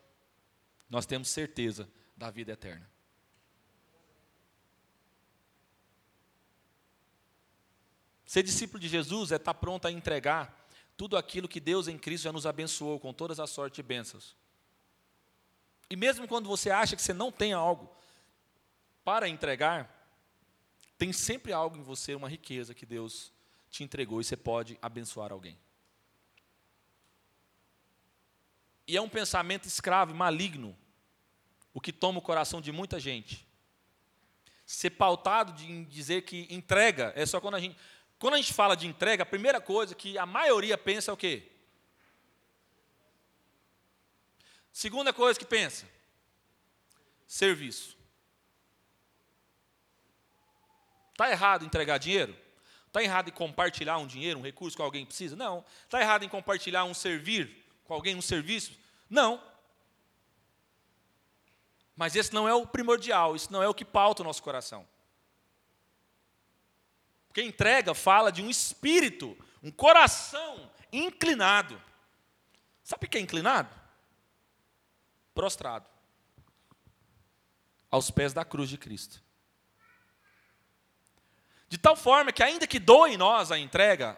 nós 0.89 1.05
temos 1.05 1.29
certeza 1.29 1.87
da 2.17 2.29
vida 2.29 2.51
eterna. 2.51 2.85
Ser 8.25 8.43
discípulo 8.43 8.77
de 8.77 8.89
Jesus 8.89 9.31
é 9.31 9.37
estar 9.37 9.53
pronto 9.53 9.87
a 9.87 9.91
entregar 9.91 10.67
tudo 10.97 11.15
aquilo 11.15 11.47
que 11.47 11.61
Deus 11.61 11.87
em 11.87 11.97
Cristo 11.97 12.25
já 12.25 12.33
nos 12.33 12.45
abençoou 12.45 12.99
com 12.99 13.13
todas 13.13 13.39
as 13.39 13.49
sortes 13.51 13.79
e 13.79 13.83
bênçãos. 13.83 14.35
E 15.89 15.95
mesmo 15.95 16.27
quando 16.27 16.49
você 16.49 16.71
acha 16.71 16.93
que 16.93 17.01
você 17.01 17.13
não 17.13 17.31
tem 17.31 17.53
algo 17.53 17.89
para 19.01 19.29
entregar, 19.29 20.02
tem 21.03 21.11
sempre 21.11 21.51
algo 21.51 21.75
em 21.75 21.81
você, 21.81 22.15
uma 22.15 22.29
riqueza 22.29 22.73
que 22.73 22.85
Deus 22.85 23.29
te 23.69 23.83
entregou 23.83 24.21
e 24.21 24.23
você 24.23 24.37
pode 24.37 24.79
abençoar 24.81 25.33
alguém. 25.33 25.59
E 28.87 28.95
é 28.95 29.01
um 29.01 29.09
pensamento 29.09 29.67
escravo 29.67 30.11
e 30.11 30.15
maligno, 30.15 30.73
o 31.73 31.81
que 31.81 31.91
toma 31.91 32.19
o 32.19 32.21
coração 32.21 32.61
de 32.61 32.71
muita 32.71 33.01
gente. 33.01 33.45
Ser 34.65 34.91
pautado 34.91 35.61
em 35.61 35.83
dizer 35.83 36.21
que 36.21 36.47
entrega 36.49 37.11
é 37.17 37.25
só 37.25 37.41
quando 37.41 37.55
a 37.55 37.59
gente. 37.59 37.75
Quando 38.17 38.35
a 38.35 38.37
gente 38.37 38.53
fala 38.53 38.73
de 38.73 38.87
entrega, 38.87 39.23
a 39.23 39.25
primeira 39.25 39.59
coisa 39.59 39.93
que 39.93 40.17
a 40.17 40.25
maioria 40.25 40.77
pensa 40.77 41.11
é 41.11 41.13
o 41.13 41.17
quê? 41.17 41.51
Segunda 44.71 45.11
coisa 45.11 45.37
que 45.37 45.45
pensa: 45.45 45.85
serviço. 47.27 48.02
Está 51.13 51.31
errado 51.31 51.63
entregar 51.63 51.97
dinheiro? 51.97 52.35
Está 52.87 53.01
errado 53.01 53.29
em 53.29 53.31
compartilhar 53.31 53.97
um 53.97 54.05
dinheiro, 54.05 54.39
um 54.39 54.43
recurso 54.43 54.75
que 54.75 54.83
alguém 54.83 55.05
precisa? 55.05 55.35
Não. 55.35 55.63
Está 55.85 56.01
errado 56.01 56.23
em 56.23 56.29
compartilhar 56.29 56.83
um 56.83 56.93
servir 56.93 57.65
com 57.85 57.93
alguém 57.93 58.15
um 58.15 58.21
serviço? 58.21 58.77
Não. 59.09 59.41
Mas 61.95 62.15
esse 62.15 62.33
não 62.33 62.47
é 62.47 62.53
o 62.53 62.67
primordial, 62.67 63.35
isso 63.35 63.51
não 63.51 63.63
é 63.63 63.67
o 63.67 63.73
que 63.73 63.85
pauta 63.85 64.21
o 64.21 64.25
nosso 64.25 64.43
coração. 64.43 64.87
Porque 67.27 67.41
entrega 67.41 67.95
fala 67.95 68.31
de 68.31 68.41
um 68.43 68.49
espírito, 68.49 69.35
um 69.63 69.71
coração 69.71 70.69
inclinado. 70.91 71.81
Sabe 72.83 73.05
o 73.05 73.09
que 73.09 73.17
é 73.17 73.21
inclinado? 73.21 73.73
Prostrado. 75.33 75.87
Aos 77.89 78.11
pés 78.11 78.33
da 78.33 78.43
cruz 78.43 78.69
de 78.69 78.77
Cristo. 78.77 79.22
De 81.73 81.79
tal 81.79 81.95
forma 81.95 82.31
que, 82.31 82.43
ainda 82.43 82.67
que 82.67 82.77
doe 82.77 83.15
em 83.15 83.17
nós 83.17 83.51
a 83.51 83.57
entrega, 83.57 84.15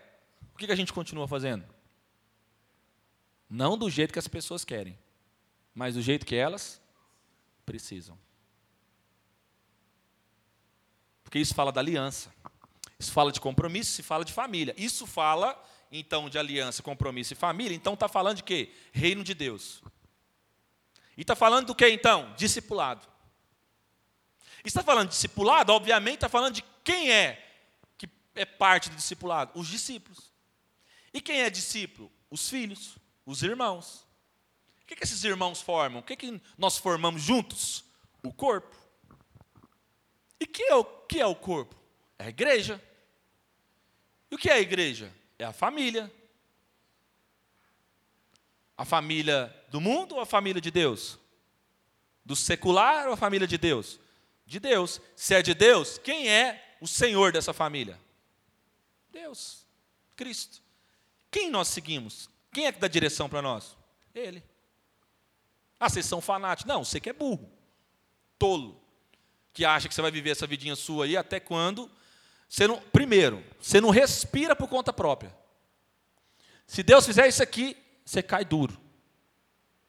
o 0.54 0.58
que 0.58 0.70
a 0.70 0.76
gente 0.76 0.92
continua 0.92 1.26
fazendo? 1.26 1.64
Não 3.50 3.78
do 3.78 3.90
jeito 3.90 4.12
que 4.12 4.20
as 4.20 4.28
pessoas 4.28 4.66
querem, 4.66 5.00
mas 5.74 5.96
do 5.96 6.02
jeito 6.02 6.26
que 6.26 6.36
elas 6.36 6.82
precisam. 7.66 8.20
Porque 11.24 11.40
isso 11.40 11.56
fala 11.56 11.72
da 11.72 11.80
aliança. 11.80 12.30
Isso 13.00 13.14
fala 13.14 13.32
de 13.32 13.40
compromisso, 13.40 13.94
se 13.94 14.04
fala 14.04 14.26
de 14.26 14.34
família. 14.34 14.76
Isso 14.78 15.08
fala, 15.08 15.58
então, 15.90 16.30
de 16.30 16.38
aliança, 16.38 16.84
compromisso 16.84 17.32
e 17.32 17.38
família. 17.38 17.74
Então, 17.74 17.94
está 17.94 18.10
falando 18.10 18.36
de 18.36 18.44
quê? 18.44 18.74
Reino 18.92 19.24
de 19.24 19.34
Deus. 19.34 19.82
E 21.16 21.22
está 21.22 21.38
falando 21.38 21.68
do 21.68 21.76
que, 21.76 21.88
então? 21.88 22.34
Discipulado. 22.36 23.08
Está 24.70 24.84
falando 24.84 25.10
de 25.10 25.14
discipulado, 25.14 25.72
obviamente, 25.72 26.16
está 26.16 26.30
falando 26.30 26.56
de 26.56 26.64
quem 26.84 27.12
é 27.12 27.44
que 27.98 28.10
é 28.34 28.46
parte 28.46 28.90
do 28.90 28.96
discipulado? 28.96 29.52
Os 29.54 29.68
discípulos. 29.68 30.32
E 31.14 31.22
quem 31.22 31.42
é 31.42 31.50
discípulo? 31.50 32.12
Os 32.30 32.50
filhos. 32.50 32.98
Os 33.26 33.44
irmãos. 33.44 34.06
O 34.82 34.86
que, 34.86 34.96
que 34.96 35.04
esses 35.04 35.24
irmãos 35.24 35.62
formam? 35.62 36.00
O 36.02 36.04
que, 36.04 36.16
que 36.16 36.42
nós 36.58 36.78
formamos 36.78 37.22
juntos? 37.22 37.84
O 38.22 38.32
corpo. 38.34 38.76
E 40.40 40.46
que 40.46 40.64
é 40.64 40.76
o 40.76 40.84
que 40.84 41.20
é 41.20 41.26
o 41.26 41.36
corpo? 41.36 41.76
É 42.20 42.26
a 42.26 42.30
igreja. 42.30 42.82
E 44.30 44.36
o 44.36 44.38
que 44.38 44.50
é 44.50 44.54
a 44.54 44.60
igreja? 44.60 45.12
É 45.40 45.46
a 45.46 45.54
família. 45.54 46.12
A 48.78 48.86
família 48.86 49.56
do 49.70 49.80
mundo 49.80 50.16
ou 50.16 50.22
a 50.22 50.26
família 50.26 50.62
de 50.62 50.70
Deus? 50.70 51.18
Do 52.24 52.36
secular 52.36 53.08
ou 53.08 53.14
a 53.14 53.18
família 53.18 53.48
de 53.48 53.58
Deus? 53.58 54.00
De 54.46 54.60
Deus. 54.60 55.02
Se 55.16 55.34
é 55.34 55.42
de 55.42 55.54
Deus, 55.54 55.98
quem 55.98 56.30
é 56.30 56.78
o 56.80 56.88
Senhor 56.88 57.32
dessa 57.32 57.54
família? 57.54 58.00
Deus, 59.12 59.66
Cristo. 60.16 60.62
Quem 61.32 61.50
nós 61.50 61.68
seguimos? 61.68 62.30
Quem 62.52 62.68
é 62.68 62.72
que 62.72 62.80
dá 62.80 62.88
direção 62.88 63.28
para 63.28 63.42
nós? 63.42 63.76
Ele. 64.14 64.44
Ah, 65.80 65.90
vocês 65.90 66.06
são 66.06 66.22
fanáticos. 66.22 66.68
Não, 66.68 66.84
você 66.84 67.00
que 67.00 67.10
é 67.10 67.14
burro. 67.14 67.52
Tolo. 68.38 68.82
Que 69.54 69.66
acha 69.66 69.88
que 69.88 69.94
você 69.94 70.02
vai 70.02 70.12
viver 70.12 70.32
essa 70.32 70.48
vidinha 70.48 70.76
sua 70.76 71.06
aí 71.06 71.16
até 71.16 71.40
quando 71.40 71.90
Você 72.48 72.68
não, 72.68 72.80
primeiro, 72.82 73.44
você 73.60 73.82
não 73.82 73.90
respira 73.90 74.56
por 74.56 74.70
conta 74.70 74.94
própria. 74.94 75.36
Se 76.68 76.84
Deus 76.84 77.06
fizer 77.06 77.28
isso 77.28 77.44
aqui, 77.44 77.76
você 78.04 78.22
cai 78.22 78.46
duro. 78.46 78.80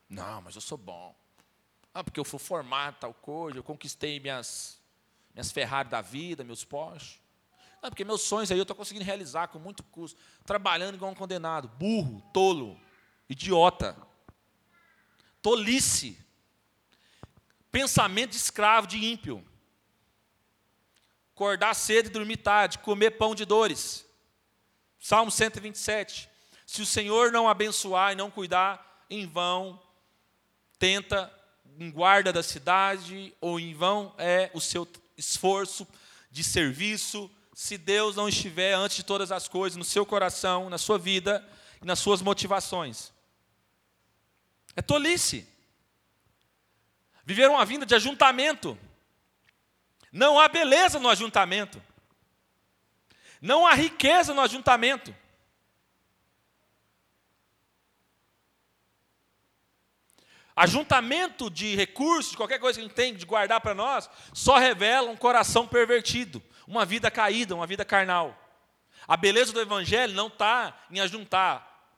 Não, 0.08 0.42
mas 0.42 0.54
eu 0.54 0.60
sou 0.60 0.78
bom. 0.78 1.14
Ah, 1.98 2.04
porque 2.04 2.20
eu 2.20 2.24
fui 2.26 2.38
formar 2.38 2.92
tal 3.00 3.14
coisa, 3.14 3.58
eu 3.58 3.62
conquistei 3.62 4.20
minhas, 4.20 4.78
minhas 5.32 5.50
Ferrari 5.50 5.88
da 5.88 6.02
vida, 6.02 6.44
meus 6.44 6.62
Porsche. 6.62 7.18
Não, 7.82 7.88
porque 7.88 8.04
meus 8.04 8.20
sonhos 8.20 8.52
aí 8.52 8.58
eu 8.58 8.64
estou 8.64 8.76
conseguindo 8.76 9.02
realizar 9.02 9.48
com 9.48 9.58
muito 9.58 9.82
custo. 9.82 10.20
Trabalhando 10.44 10.96
igual 10.96 11.10
um 11.10 11.14
condenado. 11.14 11.68
Burro, 11.68 12.20
tolo, 12.34 12.78
idiota. 13.30 13.96
Tolice. 15.40 16.22
Pensamento 17.72 18.32
de 18.32 18.36
escravo, 18.36 18.86
de 18.86 19.02
ímpio. 19.02 19.42
Acordar 21.34 21.72
cedo 21.72 22.08
e 22.08 22.10
dormir 22.10 22.36
tarde, 22.36 22.76
comer 22.80 23.12
pão 23.12 23.34
de 23.34 23.46
dores. 23.46 24.06
Salmo 24.98 25.30
127. 25.30 26.28
Se 26.66 26.82
o 26.82 26.86
Senhor 26.86 27.32
não 27.32 27.48
abençoar 27.48 28.12
e 28.12 28.16
não 28.16 28.30
cuidar, 28.30 29.06
em 29.08 29.26
vão 29.26 29.82
tenta 30.78 31.32
um 31.78 31.90
guarda 31.90 32.32
da 32.32 32.42
cidade, 32.42 33.34
ou 33.40 33.60
em 33.60 33.74
vão 33.74 34.14
é 34.18 34.50
o 34.54 34.60
seu 34.60 34.88
esforço 35.16 35.86
de 36.30 36.44
serviço, 36.44 37.30
se 37.54 37.78
Deus 37.78 38.16
não 38.16 38.28
estiver 38.28 38.74
antes 38.74 38.98
de 38.98 39.02
todas 39.02 39.32
as 39.32 39.48
coisas 39.48 39.76
no 39.76 39.84
seu 39.84 40.04
coração, 40.04 40.68
na 40.68 40.78
sua 40.78 40.98
vida 40.98 41.46
e 41.82 41.86
nas 41.86 41.98
suas 41.98 42.20
motivações. 42.20 43.12
É 44.74 44.82
tolice. 44.82 45.48
Viver 47.24 47.48
uma 47.48 47.64
vida 47.64 47.86
de 47.86 47.94
ajuntamento. 47.94 48.78
Não 50.12 50.38
há 50.38 50.48
beleza 50.48 50.98
no 50.98 51.08
ajuntamento. 51.08 51.82
Não 53.40 53.66
há 53.66 53.74
riqueza 53.74 54.34
no 54.34 54.42
ajuntamento. 54.42 55.14
Ajuntamento 60.56 61.50
de 61.50 61.76
recursos, 61.76 62.30
de 62.30 62.36
qualquer 62.38 62.58
coisa 62.58 62.78
que 62.78 62.84
a 62.84 62.88
gente 62.88 62.96
tem 62.96 63.14
de 63.14 63.26
guardar 63.26 63.60
para 63.60 63.74
nós, 63.74 64.08
só 64.32 64.56
revela 64.56 65.10
um 65.10 65.16
coração 65.16 65.68
pervertido, 65.68 66.42
uma 66.66 66.86
vida 66.86 67.10
caída, 67.10 67.54
uma 67.54 67.66
vida 67.66 67.84
carnal. 67.84 68.34
A 69.06 69.18
beleza 69.18 69.52
do 69.52 69.60
Evangelho 69.60 70.14
não 70.14 70.28
está 70.28 70.74
em 70.90 70.98
ajuntar. 70.98 71.92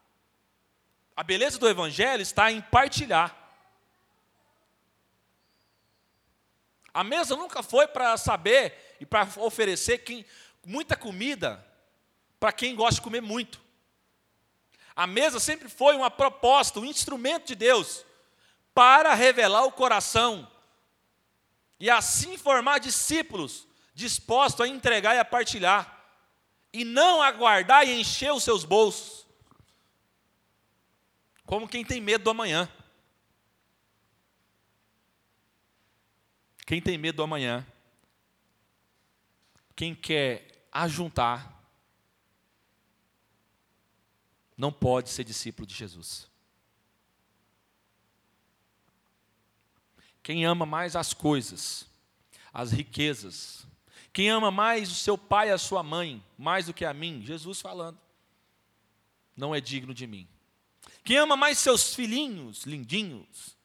A 1.16 1.22
beleza 1.22 1.56
do 1.56 1.68
Evangelho 1.68 2.20
está 2.20 2.51
em 2.51 2.60
partilhar. 2.60 3.32
A 6.93 7.05
mesa 7.05 7.36
nunca 7.36 7.62
foi 7.62 7.86
para 7.86 8.16
saber 8.16 8.97
e 8.98 9.06
para 9.06 9.28
oferecer 9.36 9.98
quem, 9.98 10.26
muita 10.66 10.97
comida 10.97 11.64
para 12.40 12.51
quem 12.51 12.74
gosta 12.74 12.97
de 12.97 13.02
comer 13.02 13.20
muito. 13.20 13.60
A 14.97 15.06
mesa 15.06 15.39
sempre 15.39 15.68
foi 15.68 15.94
uma 15.94 16.10
proposta, 16.10 16.80
um 16.80 16.85
instrumento 16.85 17.47
de 17.47 17.55
Deus 17.55 18.05
para 18.78 19.12
revelar 19.12 19.64
o 19.64 19.72
coração 19.72 20.48
e 21.80 21.90
assim 21.90 22.38
formar 22.38 22.78
discípulos 22.78 23.66
dispostos 23.92 24.60
a 24.60 24.68
entregar 24.68 25.16
e 25.16 25.18
a 25.18 25.24
partilhar, 25.24 26.00
e 26.72 26.84
não 26.84 27.20
aguardar 27.20 27.84
e 27.84 28.00
encher 28.00 28.32
os 28.32 28.44
seus 28.44 28.64
bolsos, 28.64 29.26
como 31.44 31.66
quem 31.66 31.84
tem 31.84 32.00
medo 32.00 32.22
do 32.22 32.30
amanhã. 32.30 32.72
Quem 36.64 36.80
tem 36.80 36.96
medo 36.96 37.16
do 37.16 37.24
amanhã, 37.24 37.66
quem 39.74 39.92
quer 39.92 40.68
ajuntar, 40.70 41.52
não 44.56 44.70
pode 44.70 45.10
ser 45.10 45.24
discípulo 45.24 45.66
de 45.66 45.74
Jesus. 45.74 46.27
Quem 50.28 50.44
ama 50.44 50.66
mais 50.66 50.94
as 50.94 51.14
coisas, 51.14 51.86
as 52.52 52.70
riquezas, 52.70 53.66
quem 54.12 54.28
ama 54.28 54.50
mais 54.50 54.92
o 54.92 54.94
seu 54.94 55.16
pai 55.16 55.48
e 55.48 55.52
a 55.52 55.56
sua 55.56 55.82
mãe, 55.82 56.22
mais 56.36 56.66
do 56.66 56.74
que 56.74 56.84
a 56.84 56.92
mim, 56.92 57.22
Jesus 57.24 57.62
falando, 57.62 57.98
não 59.34 59.55
é 59.55 59.60
digno 59.62 59.94
de 59.94 60.06
mim. 60.06 60.28
Quem 61.02 61.16
ama 61.16 61.34
mais 61.34 61.56
seus 61.56 61.94
filhinhos, 61.94 62.64
lindinhos, 62.64 63.56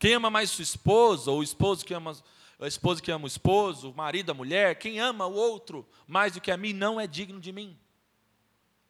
quem 0.00 0.14
ama 0.14 0.28
mais 0.28 0.50
sua 0.50 0.64
esposa, 0.64 1.30
ou 1.30 1.38
o 1.38 1.44
esposo 1.44 1.84
que 1.84 1.94
ama 1.94 2.20
a 2.58 2.66
esposa 2.66 3.00
que 3.00 3.12
ama 3.12 3.26
o 3.26 3.28
esposo, 3.28 3.92
o 3.92 3.94
marido, 3.94 4.30
a 4.30 4.34
mulher, 4.34 4.76
quem 4.76 4.98
ama 4.98 5.24
o 5.24 5.34
outro 5.34 5.88
mais 6.04 6.32
do 6.32 6.40
que 6.40 6.50
a 6.50 6.56
mim, 6.56 6.72
não 6.72 7.00
é 7.00 7.06
digno 7.06 7.38
de 7.38 7.52
mim. 7.52 7.78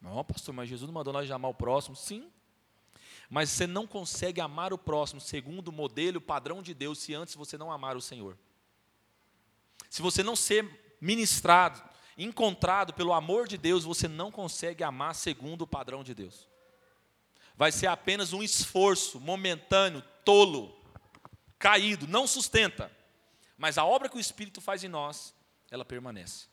Não, 0.00 0.24
pastor, 0.24 0.54
mas 0.54 0.66
Jesus 0.66 0.88
não 0.88 0.94
mandou 0.94 1.12
nós 1.12 1.30
amar 1.30 1.50
o 1.50 1.54
próximo. 1.54 1.94
Sim, 1.94 2.32
mas 3.30 3.51
você 3.51 3.66
não 3.66 3.86
consegue 3.86 4.40
amar 4.40 4.72
o 4.72 4.78
próximo 4.78 5.20
segundo 5.20 5.68
o 5.68 5.72
modelo, 5.72 6.18
o 6.18 6.22
padrão 6.22 6.62
de 6.62 6.74
Deus, 6.74 6.98
se 6.98 7.14
antes 7.14 7.34
você 7.34 7.56
não 7.56 7.72
amar 7.72 7.96
o 7.96 8.02
Senhor. 8.02 8.36
Se 9.88 10.02
você 10.02 10.22
não 10.22 10.36
ser 10.36 10.96
ministrado, 11.01 11.82
encontrado 12.16 12.92
pelo 12.92 13.12
amor 13.12 13.48
de 13.48 13.56
Deus, 13.56 13.84
você 13.84 14.09
não 14.09 14.30
consegue 14.30 14.84
amar 14.84 15.14
segundo 15.14 15.62
o 15.62 15.66
padrão 15.66 16.02
de 16.02 16.14
Deus. 16.14 16.48
Vai 17.56 17.70
ser 17.70 17.86
apenas 17.86 18.32
um 18.32 18.42
esforço 18.42 19.20
momentâneo, 19.20 20.02
tolo, 20.24 20.76
caído, 21.59 22.06
não 22.09 22.26
sustenta. 22.26 22.90
Mas 23.56 23.78
a 23.78 23.84
obra 23.84 24.09
que 24.09 24.16
o 24.16 24.20
Espírito 24.20 24.60
faz 24.60 24.82
em 24.82 24.88
nós, 24.88 25.34
ela 25.70 25.84
permanece. 25.84 26.46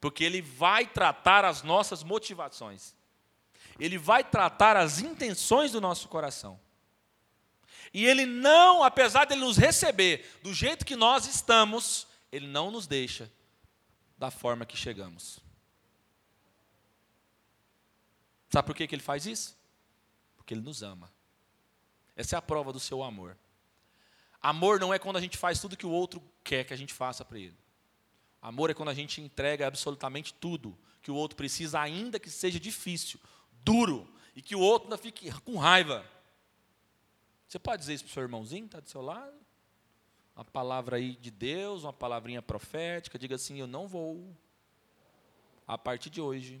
Porque 0.00 0.22
ele 0.22 0.40
vai 0.40 0.86
tratar 0.86 1.44
as 1.44 1.62
nossas 1.62 2.04
motivações 2.04 2.94
ele 3.78 3.98
vai 3.98 4.24
tratar 4.24 4.76
as 4.76 5.00
intenções 5.00 5.72
do 5.72 5.80
nosso 5.80 6.08
coração. 6.08 6.58
E 7.92 8.04
ele 8.04 8.26
não, 8.26 8.82
apesar 8.82 9.24
de 9.24 9.34
ele 9.34 9.44
nos 9.44 9.56
receber 9.56 10.38
do 10.42 10.52
jeito 10.52 10.84
que 10.84 10.96
nós 10.96 11.26
estamos, 11.26 12.06
ele 12.30 12.46
não 12.46 12.70
nos 12.70 12.86
deixa 12.86 13.30
da 14.18 14.30
forma 14.30 14.66
que 14.66 14.76
chegamos. 14.76 15.38
Sabe 18.50 18.66
por 18.66 18.74
que, 18.74 18.86
que 18.86 18.94
ele 18.94 19.02
faz 19.02 19.26
isso? 19.26 19.56
Porque 20.36 20.54
ele 20.54 20.62
nos 20.62 20.82
ama. 20.82 21.12
Essa 22.14 22.36
é 22.36 22.38
a 22.38 22.42
prova 22.42 22.72
do 22.72 22.80
seu 22.80 23.02
amor. 23.02 23.36
Amor 24.40 24.78
não 24.80 24.94
é 24.94 24.98
quando 24.98 25.16
a 25.16 25.20
gente 25.20 25.36
faz 25.36 25.60
tudo 25.60 25.76
que 25.76 25.86
o 25.86 25.90
outro 25.90 26.22
quer 26.42 26.64
que 26.64 26.72
a 26.72 26.76
gente 26.76 26.94
faça 26.94 27.24
para 27.24 27.38
ele. 27.38 27.56
Amor 28.40 28.70
é 28.70 28.74
quando 28.74 28.90
a 28.90 28.94
gente 28.94 29.20
entrega 29.20 29.66
absolutamente 29.66 30.32
tudo 30.32 30.78
que 31.02 31.10
o 31.10 31.14
outro 31.14 31.36
precisa, 31.36 31.80
ainda 31.80 32.18
que 32.18 32.30
seja 32.30 32.58
difícil, 32.58 33.20
duro 33.66 34.08
e 34.36 34.40
que 34.40 34.54
o 34.54 34.60
outro 34.60 34.86
ainda 34.86 34.96
fique 34.96 35.32
com 35.40 35.56
raiva. 35.56 36.06
Você 37.48 37.58
pode 37.58 37.80
dizer 37.80 37.94
isso 37.94 38.04
para 38.04 38.10
o 38.10 38.14
seu 38.14 38.22
irmãozinho 38.22 38.62
que 38.62 38.68
está 38.68 38.80
do 38.80 38.88
seu 38.88 39.02
lado? 39.02 39.36
Uma 40.36 40.44
palavra 40.44 40.96
aí 40.96 41.16
de 41.16 41.30
Deus, 41.30 41.82
uma 41.82 41.92
palavrinha 41.92 42.40
profética, 42.40 43.18
diga 43.18 43.34
assim: 43.34 43.58
Eu 43.58 43.66
não 43.66 43.88
vou 43.88 44.36
a 45.66 45.76
partir 45.76 46.10
de 46.10 46.20
hoje. 46.20 46.60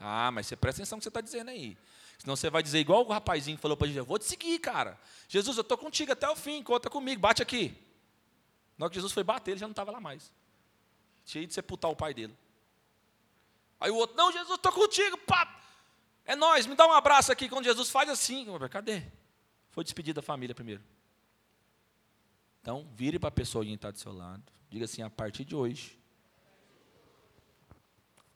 Ah, 0.00 0.30
mas 0.30 0.46
você 0.46 0.56
presta 0.56 0.80
atenção 0.80 0.96
no 0.96 1.00
que 1.00 1.04
você 1.04 1.10
está 1.10 1.20
dizendo 1.20 1.50
aí. 1.50 1.76
Senão 2.18 2.36
você 2.36 2.48
vai 2.48 2.62
dizer 2.62 2.78
igual 2.78 3.04
o 3.04 3.08
rapazinho 3.08 3.58
falou 3.58 3.76
para 3.76 3.88
Jesus: 3.88 3.98
Eu 3.98 4.06
vou 4.06 4.18
te 4.18 4.24
seguir, 4.24 4.58
cara. 4.60 4.98
Jesus, 5.28 5.56
eu 5.56 5.62
estou 5.62 5.76
contigo 5.76 6.12
até 6.12 6.28
o 6.28 6.36
fim, 6.36 6.62
conta 6.62 6.88
comigo, 6.88 7.20
bate 7.20 7.42
aqui. 7.42 7.76
Na 8.78 8.86
hora 8.86 8.90
que 8.90 8.96
Jesus 8.96 9.12
foi 9.12 9.24
bater, 9.24 9.52
ele 9.52 9.60
já 9.60 9.66
não 9.66 9.72
estava 9.72 9.90
lá 9.90 10.00
mais. 10.00 10.32
Cheio 11.24 11.46
de 11.46 11.54
sepultar 11.54 11.90
o 11.90 11.96
pai 11.96 12.14
dele. 12.14 12.36
Aí 13.80 13.90
o 13.90 13.96
outro, 13.96 14.16
não, 14.16 14.30
Jesus, 14.30 14.56
estou 14.56 14.72
contigo, 14.72 15.18
pá. 15.18 15.61
É 16.24 16.36
nós, 16.36 16.66
me 16.66 16.74
dá 16.74 16.86
um 16.86 16.92
abraço 16.92 17.32
aqui. 17.32 17.48
Quando 17.48 17.64
Jesus 17.64 17.90
faz 17.90 18.08
assim, 18.08 18.46
cadê? 18.70 19.02
Foi 19.70 19.82
despedir 19.82 20.14
da 20.14 20.22
família 20.22 20.54
primeiro. 20.54 20.82
Então, 22.60 22.88
vire 22.94 23.18
para 23.18 23.28
a 23.28 23.32
pessoa 23.32 23.64
que 23.64 23.72
está 23.72 23.90
do 23.90 23.98
seu 23.98 24.12
lado. 24.12 24.42
Diga 24.70 24.84
assim: 24.84 25.02
a 25.02 25.10
partir 25.10 25.44
de 25.44 25.56
hoje, 25.56 25.98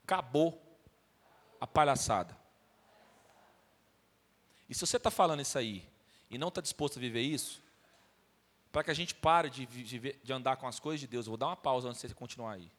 acabou 0.03 0.61
a 1.61 1.67
palhaçada. 1.67 2.37
E 4.69 4.75
se 4.75 4.85
você 4.85 4.97
está 4.97 5.11
falando 5.11 5.41
isso 5.41 5.57
aí 5.57 5.89
e 6.29 6.37
não 6.39 6.49
está 6.49 6.61
disposto 6.61 6.99
a 6.99 7.01
viver 7.01 7.23
isso, 7.23 7.63
para 8.73 8.83
que 8.85 8.91
a 8.91 8.95
gente 8.95 9.15
pare 9.15 9.49
de, 9.49 9.65
de, 9.65 10.13
de, 10.23 10.33
andar 10.33 10.57
com 10.57 10.67
as 10.67 10.81
coisas 10.81 11.01
de 11.01 11.07
Deus, 11.07 11.27
eu 11.27 11.31
vou 11.31 11.39
dar 11.39 11.47
uma 11.47 11.57
pausa 11.57 11.89
antes 11.89 12.01
de 12.01 12.09
você 12.09 12.15
continuar 12.15 12.53
aí. 12.53 12.71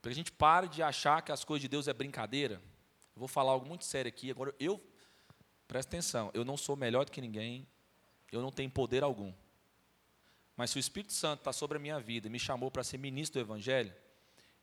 Para 0.00 0.10
que 0.10 0.14
a 0.14 0.16
gente 0.16 0.32
pare 0.32 0.68
de 0.68 0.82
achar 0.82 1.22
que 1.22 1.30
as 1.30 1.44
coisas 1.44 1.62
de 1.62 1.68
Deus 1.68 1.86
é 1.86 1.92
brincadeira, 1.92 2.60
vou 3.14 3.28
falar 3.28 3.52
algo 3.52 3.66
muito 3.66 3.84
sério 3.84 4.08
aqui. 4.08 4.30
Agora, 4.30 4.54
eu, 4.58 4.82
presta 5.66 5.90
atenção, 5.90 6.30
eu 6.34 6.44
não 6.44 6.56
sou 6.56 6.76
melhor 6.76 7.04
do 7.04 7.12
que 7.12 7.20
ninguém, 7.20 7.66
eu 8.32 8.40
não 8.40 8.50
tenho 8.50 8.70
poder 8.70 9.02
algum. 9.02 9.32
Mas 10.56 10.70
se 10.70 10.76
o 10.76 10.80
Espírito 10.80 11.12
Santo 11.12 11.40
está 11.40 11.52
sobre 11.52 11.78
a 11.78 11.80
minha 11.80 11.98
vida 11.98 12.26
e 12.26 12.30
me 12.30 12.38
chamou 12.38 12.70
para 12.70 12.84
ser 12.84 12.98
ministro 12.98 13.40
do 13.40 13.46
Evangelho, 13.46 13.94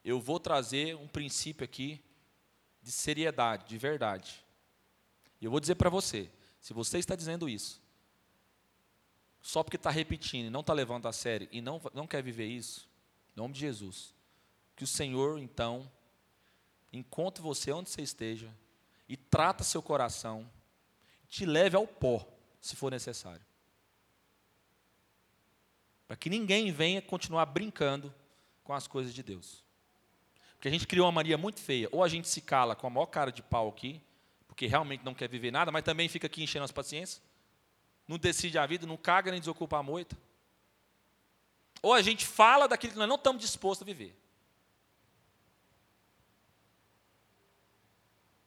eu 0.04 0.20
vou 0.20 0.40
trazer 0.40 0.96
um 0.96 1.08
princípio 1.08 1.66
aqui 1.66 2.04
de 2.82 2.92
seriedade, 2.92 3.66
de 3.68 3.78
verdade. 3.78 4.46
E 5.42 5.46
eu 5.46 5.52
vou 5.52 5.60
dizer 5.60 5.76
para 5.76 5.90
você: 5.90 6.30
se 6.60 6.74
você 6.74 6.98
está 6.98 7.16
dizendo 7.16 7.50
isso, 7.50 7.82
só 9.42 9.64
porque 9.64 9.78
está 9.78 9.90
repetindo 9.90 10.48
e 10.48 10.50
não 10.50 10.62
está 10.62 10.74
levando 10.74 11.08
a 11.08 11.14
sério 11.14 11.48
e 11.52 11.62
não, 11.62 11.82
não 11.94 12.08
quer 12.08 12.22
viver 12.22 12.48
isso, 12.48 12.88
em 13.36 13.40
nome 13.40 13.54
de 13.54 13.60
Jesus, 13.60 14.14
que 14.76 14.84
o 14.84 14.88
Senhor, 14.88 15.40
então, 15.40 15.92
encontre 16.92 17.42
você 17.42 17.72
onde 17.72 17.90
você 17.90 18.02
esteja 18.02 18.52
e 19.08 19.16
trata 19.16 19.64
seu 19.64 19.82
coração, 19.82 20.50
te 21.28 21.46
leve 21.46 21.76
ao 21.76 21.88
pó, 21.88 22.26
se 22.62 22.76
for 22.76 22.92
necessário. 22.92 23.46
Para 26.08 26.16
que 26.16 26.30
ninguém 26.30 26.72
venha 26.72 27.02
continuar 27.02 27.46
brincando 27.46 28.14
com 28.64 28.74
as 28.74 28.88
coisas 28.88 29.14
de 29.14 29.22
Deus. 29.22 29.64
Porque 30.56 30.68
a 30.68 30.72
gente 30.72 30.88
criou 30.88 31.06
uma 31.06 31.12
Maria 31.12 31.38
muito 31.38 31.60
feia. 31.60 31.88
Ou 31.92 32.04
a 32.04 32.08
gente 32.08 32.28
se 32.28 32.42
cala 32.42 32.76
com 32.76 32.88
a 32.88 32.90
maior 32.90 33.06
cara 33.08 33.32
de 33.32 33.44
pau 33.44 33.70
aqui, 33.70 34.02
porque 34.48 34.66
realmente 34.66 35.04
não 35.04 35.14
quer 35.14 35.30
viver 35.30 35.52
nada, 35.52 35.72
mas 35.72 35.84
também 35.84 36.08
fica 36.10 36.28
aqui 36.28 36.42
enchendo 36.42 36.66
as 36.66 36.72
paciências. 36.72 37.22
Não 38.08 38.18
decide 38.18 38.58
a 38.58 38.66
vida, 38.66 38.88
não 38.88 38.98
caga 38.98 39.32
nem 39.32 39.40
desocupa 39.40 39.78
a 39.78 39.84
moita. 39.84 40.18
Ou 41.82 41.94
a 41.94 42.02
gente 42.02 42.26
fala 42.26 42.68
daquilo 42.68 42.94
que 42.94 43.00
nós 43.00 43.08
não 43.08 43.18
estamos 43.18 43.42
dispostos 43.42 43.84
a 43.84 43.86
viver. 43.86 44.18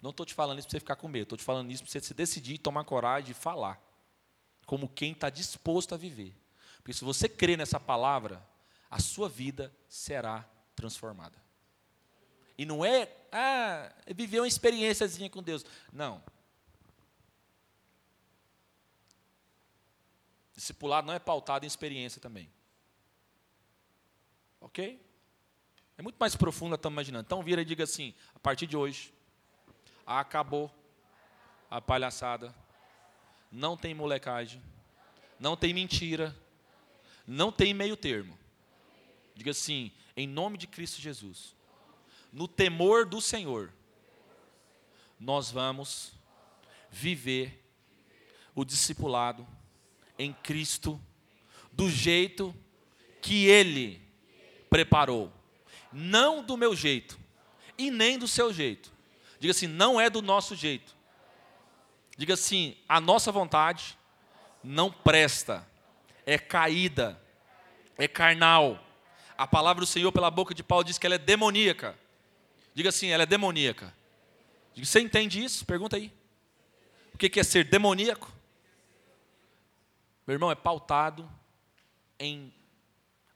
Não 0.00 0.10
estou 0.10 0.24
te 0.24 0.32
falando 0.32 0.58
isso 0.58 0.68
para 0.68 0.72
você 0.72 0.80
ficar 0.80 0.96
com 0.96 1.08
medo, 1.08 1.24
estou 1.24 1.38
te 1.38 1.44
falando 1.44 1.70
isso 1.70 1.82
para 1.82 1.92
você 1.92 2.00
se 2.00 2.14
decidir, 2.14 2.58
tomar 2.58 2.84
coragem 2.84 3.32
e 3.32 3.34
falar. 3.34 3.80
Como 4.64 4.88
quem 4.88 5.12
está 5.12 5.28
disposto 5.28 5.94
a 5.94 5.98
viver. 5.98 6.34
Porque 6.78 6.92
se 6.92 7.04
você 7.04 7.28
crê 7.28 7.56
nessa 7.56 7.78
palavra, 7.78 8.46
a 8.90 8.98
sua 8.98 9.28
vida 9.28 9.74
será 9.88 10.48
transformada. 10.74 11.36
E 12.56 12.64
não 12.64 12.84
é, 12.84 13.10
ah, 13.30 13.92
é 14.06 14.14
viver 14.14 14.40
uma 14.40 14.48
experiênciazinha 14.48 15.28
com 15.28 15.42
Deus. 15.42 15.64
Não. 15.92 16.22
Discipulado 20.54 21.06
não 21.06 21.14
é 21.14 21.18
pautado 21.18 21.64
em 21.64 21.68
experiência 21.68 22.20
também. 22.20 22.50
Ok? 24.60 25.00
É 25.96 26.02
muito 26.02 26.16
mais 26.16 26.36
profundo, 26.36 26.74
estamos 26.74 26.94
imaginando. 26.94 27.24
Então 27.26 27.42
vira 27.42 27.62
e 27.62 27.64
diga 27.64 27.84
assim, 27.84 28.14
a 28.34 28.38
partir 28.38 28.66
de 28.66 28.76
hoje, 28.76 29.12
acabou 30.18 30.74
a 31.70 31.80
palhaçada. 31.80 32.54
Não 33.50 33.76
tem 33.76 33.94
molecagem. 33.94 34.62
Não 35.38 35.56
tem 35.56 35.72
mentira. 35.72 36.36
Não 37.26 37.52
tem 37.52 37.72
meio 37.72 37.96
termo. 37.96 38.38
Diga 39.34 39.52
assim, 39.52 39.92
em 40.16 40.26
nome 40.26 40.58
de 40.58 40.66
Cristo 40.66 41.00
Jesus 41.00 41.54
no 42.32 42.46
temor 42.46 43.06
do 43.06 43.20
Senhor, 43.20 43.72
nós 45.18 45.50
vamos 45.50 46.12
viver 46.90 47.62
o 48.54 48.64
discipulado 48.64 49.46
em 50.18 50.32
Cristo 50.32 51.00
do 51.72 51.90
jeito 51.90 52.54
que 53.20 53.46
Ele 53.46 54.00
preparou, 54.68 55.32
não 55.92 56.42
do 56.42 56.56
meu 56.56 56.74
jeito 56.74 57.18
e 57.76 57.90
nem 57.90 58.18
do 58.18 58.28
seu 58.28 58.52
jeito. 58.52 58.92
Diga 59.40 59.52
assim, 59.52 59.66
não 59.66 59.98
é 59.98 60.10
do 60.10 60.20
nosso 60.20 60.54
jeito. 60.54 60.94
Diga 62.16 62.34
assim, 62.34 62.76
a 62.86 63.00
nossa 63.00 63.32
vontade 63.32 63.98
não 64.62 64.92
presta, 64.92 65.66
é 66.26 66.38
caída, 66.38 67.18
é 67.96 68.06
carnal. 68.06 68.78
A 69.38 69.46
palavra 69.46 69.80
do 69.80 69.86
Senhor 69.86 70.12
pela 70.12 70.30
boca 70.30 70.54
de 70.54 70.62
Paulo 70.62 70.84
diz 70.84 70.98
que 70.98 71.06
ela 71.06 71.14
é 71.14 71.18
demoníaca. 71.18 71.98
Diga 72.74 72.90
assim, 72.90 73.08
ela 73.08 73.22
é 73.22 73.26
demoníaca. 73.26 73.94
Diga, 74.74 74.86
você 74.86 75.00
entende 75.00 75.42
isso? 75.42 75.64
Pergunta 75.64 75.96
aí. 75.96 76.12
O 77.14 77.18
que 77.18 77.40
é 77.40 77.42
ser 77.42 77.64
demoníaco? 77.64 78.30
Meu 80.26 80.34
irmão, 80.34 80.50
é 80.50 80.54
pautado 80.54 81.28
em 82.18 82.52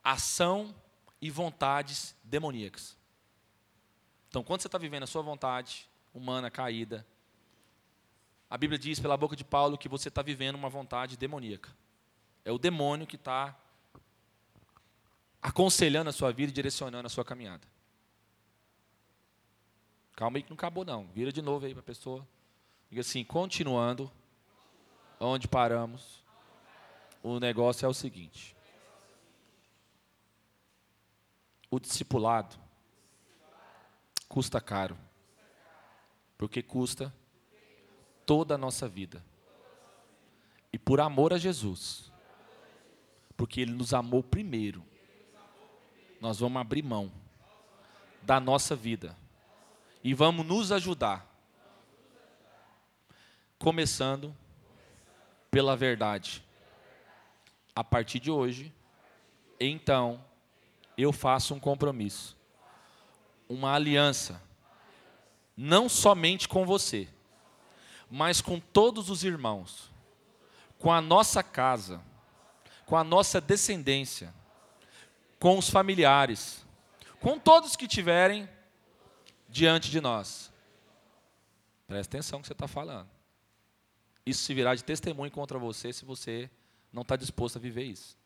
ação 0.03 0.73
e 1.19 1.31
vontades 1.31 2.15
demoníacas. 2.23 2.95
Então, 4.29 4.43
quando 4.43 4.61
você 4.61 4.67
está 4.67 4.77
vivendo 4.77 5.03
a 5.03 5.07
sua 5.07 5.23
vontade 5.23 5.89
humana 6.15 6.49
caída, 6.49 7.05
a 8.49 8.57
Bíblia 8.57 8.79
diz 8.79 8.99
pela 8.99 9.17
boca 9.17 9.35
de 9.35 9.43
Paulo 9.43 9.77
que 9.77 9.89
você 9.89 10.07
está 10.07 10.21
vivendo 10.21 10.55
uma 10.55 10.69
vontade 10.69 11.17
demoníaca. 11.17 11.75
É 12.45 12.51
o 12.51 12.57
demônio 12.57 13.05
que 13.05 13.17
está 13.17 13.53
aconselhando 15.41 16.09
a 16.09 16.13
sua 16.13 16.31
vida 16.31 16.51
e 16.51 16.55
direcionando 16.55 17.05
a 17.05 17.09
sua 17.09 17.25
caminhada. 17.25 17.67
Calma 20.15 20.37
aí 20.37 20.43
que 20.43 20.49
não 20.49 20.55
acabou 20.55 20.85
não. 20.85 21.07
Vira 21.07 21.31
de 21.33 21.41
novo 21.41 21.65
aí 21.65 21.73
para 21.73 21.81
a 21.81 21.83
pessoa. 21.83 22.25
Diga 22.89 23.01
assim, 23.01 23.25
continuando, 23.25 24.09
onde 25.19 25.47
paramos, 25.47 26.23
o 27.21 27.39
negócio 27.39 27.85
é 27.85 27.89
o 27.89 27.93
seguinte. 27.93 28.55
O 31.69 31.79
discipulado 31.79 32.55
custa 34.29 34.61
caro. 34.61 34.97
Porque 36.37 36.61
custa 36.61 37.13
toda 38.25 38.55
a 38.55 38.57
nossa 38.57 38.87
vida. 38.87 39.23
E 40.73 40.77
por 40.77 40.99
amor 40.99 41.33
a 41.33 41.37
Jesus, 41.37 42.11
porque 43.37 43.61
Ele 43.61 43.71
nos 43.71 43.93
amou 43.93 44.21
primeiro, 44.21 44.83
nós 46.19 46.39
vamos 46.39 46.59
abrir 46.59 46.83
mão 46.83 47.11
da 48.21 48.39
nossa 48.39 48.75
vida 48.75 49.15
e 50.03 50.13
vamos 50.13 50.45
nos 50.45 50.71
ajudar. 50.71 51.25
Começando 53.57 54.35
pela 55.49 55.75
verdade. 55.75 56.43
A 57.73 57.83
partir 57.83 58.19
de 58.19 58.29
hoje, 58.29 58.73
então, 59.59 60.23
eu 60.97 61.13
faço 61.13 61.53
um 61.53 61.59
compromisso, 61.59 62.37
uma 63.47 63.73
aliança, 63.73 64.41
não 65.55 65.87
somente 65.87 66.47
com 66.47 66.65
você, 66.65 67.07
mas 68.09 68.41
com 68.41 68.59
todos 68.59 69.09
os 69.09 69.23
irmãos, 69.23 69.91
com 70.77 70.91
a 70.91 71.01
nossa 71.01 71.41
casa, 71.41 72.01
com 72.85 72.97
a 72.97 73.03
nossa 73.03 73.39
descendência, 73.41 74.33
com 75.39 75.57
os 75.57 75.69
familiares, 75.69 76.65
com 77.19 77.39
todos 77.39 77.75
que 77.75 77.87
tiverem 77.87 78.47
diante 79.49 79.89
de 79.89 80.01
nós. 80.01 80.51
Presta 81.87 82.17
atenção 82.17 82.39
no 82.39 82.43
que 82.43 82.47
você 82.47 82.53
está 82.53 82.67
falando. 82.67 83.09
Isso 84.25 84.43
se 84.43 84.53
virá 84.53 84.73
de 84.75 84.83
testemunho 84.83 85.31
contra 85.31 85.57
você 85.57 85.93
se 85.93 86.03
você 86.03 86.49
não 86.91 87.03
está 87.03 87.15
disposto 87.15 87.57
a 87.57 87.59
viver 87.59 87.83
isso. 87.83 88.17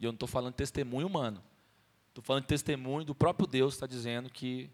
E 0.00 0.04
eu 0.04 0.10
não 0.10 0.16
estou 0.16 0.28
falando 0.28 0.54
testemunho 0.54 1.06
humano. 1.06 1.42
Estou 2.08 2.22
falando 2.22 2.42
de 2.42 2.48
testemunho 2.48 3.04
do 3.04 3.14
próprio 3.14 3.46
Deus 3.46 3.74
está 3.74 3.86
dizendo 3.86 4.28
que 4.28 4.68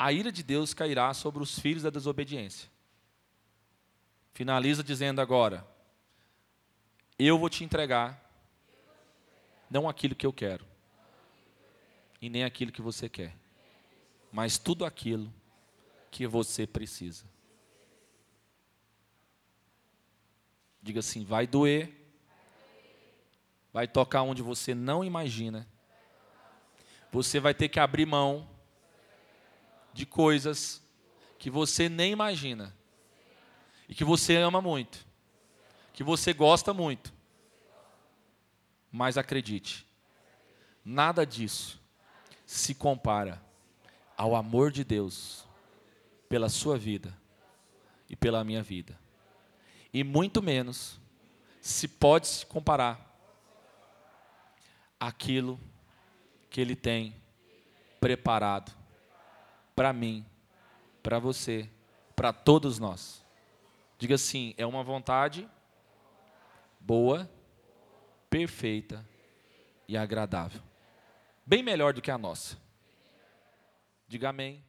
a 0.00 0.12
ira 0.12 0.32
de 0.32 0.42
Deus 0.42 0.74
cairá 0.74 1.14
sobre 1.14 1.40
os 1.42 1.60
filhos 1.60 1.84
da 1.84 1.90
desobediência. 1.90 2.68
Finaliza 4.34 4.82
dizendo 4.82 5.20
agora: 5.20 5.64
Eu 7.16 7.38
vou 7.38 7.48
te 7.48 7.62
entregar 7.62 8.18
não 9.70 9.88
aquilo 9.88 10.16
que 10.16 10.26
eu 10.26 10.32
quero, 10.32 10.64
e 12.20 12.28
nem 12.28 12.42
aquilo 12.42 12.72
que 12.72 12.82
você 12.82 13.08
quer 13.08 13.38
mas 14.32 14.58
tudo 14.58 14.84
aquilo 14.84 15.32
que 16.10 16.26
você 16.26 16.66
precisa. 16.66 17.24
Diga 20.82 21.00
assim: 21.00 21.24
vai 21.24 21.46
doer, 21.46 21.92
vai 23.72 23.86
tocar 23.86 24.22
onde 24.22 24.42
você 24.42 24.74
não 24.74 25.04
imagina. 25.04 25.66
Você 27.12 27.40
vai 27.40 27.52
ter 27.52 27.68
que 27.68 27.80
abrir 27.80 28.06
mão 28.06 28.48
de 29.92 30.06
coisas 30.06 30.82
que 31.38 31.50
você 31.50 31.88
nem 31.88 32.12
imagina 32.12 32.74
e 33.88 33.94
que 33.94 34.04
você 34.04 34.36
ama 34.36 34.60
muito, 34.60 35.06
que 35.92 36.04
você 36.04 36.32
gosta 36.32 36.72
muito. 36.72 37.12
Mas 38.92 39.16
acredite, 39.16 39.86
nada 40.84 41.24
disso 41.24 41.80
se 42.44 42.74
compara 42.74 43.42
ao 44.16 44.34
amor 44.34 44.70
de 44.70 44.84
Deus 44.84 45.46
pela 46.28 46.48
sua 46.48 46.76
vida 46.76 47.16
e 48.08 48.14
pela 48.14 48.44
minha 48.44 48.62
vida. 48.62 48.98
E 49.92 50.04
muito 50.04 50.42
menos 50.42 51.00
se 51.60 51.88
pode 51.88 52.28
se 52.28 52.46
comparar 52.46 53.08
aquilo 54.98 55.58
que 56.48 56.60
ele 56.60 56.76
tem 56.76 57.14
preparado 58.00 58.79
para 59.80 59.94
mim, 59.94 60.26
para 61.02 61.18
você, 61.18 61.66
para 62.14 62.34
todos 62.34 62.78
nós. 62.78 63.24
Diga 63.96 64.16
assim: 64.16 64.52
é 64.58 64.66
uma 64.66 64.84
vontade 64.84 65.48
boa, 66.78 67.26
perfeita 68.28 69.02
e 69.88 69.96
agradável. 69.96 70.60
Bem 71.46 71.62
melhor 71.62 71.94
do 71.94 72.02
que 72.02 72.10
a 72.10 72.18
nossa. 72.18 72.58
Diga 74.06 74.28
amém. 74.28 74.62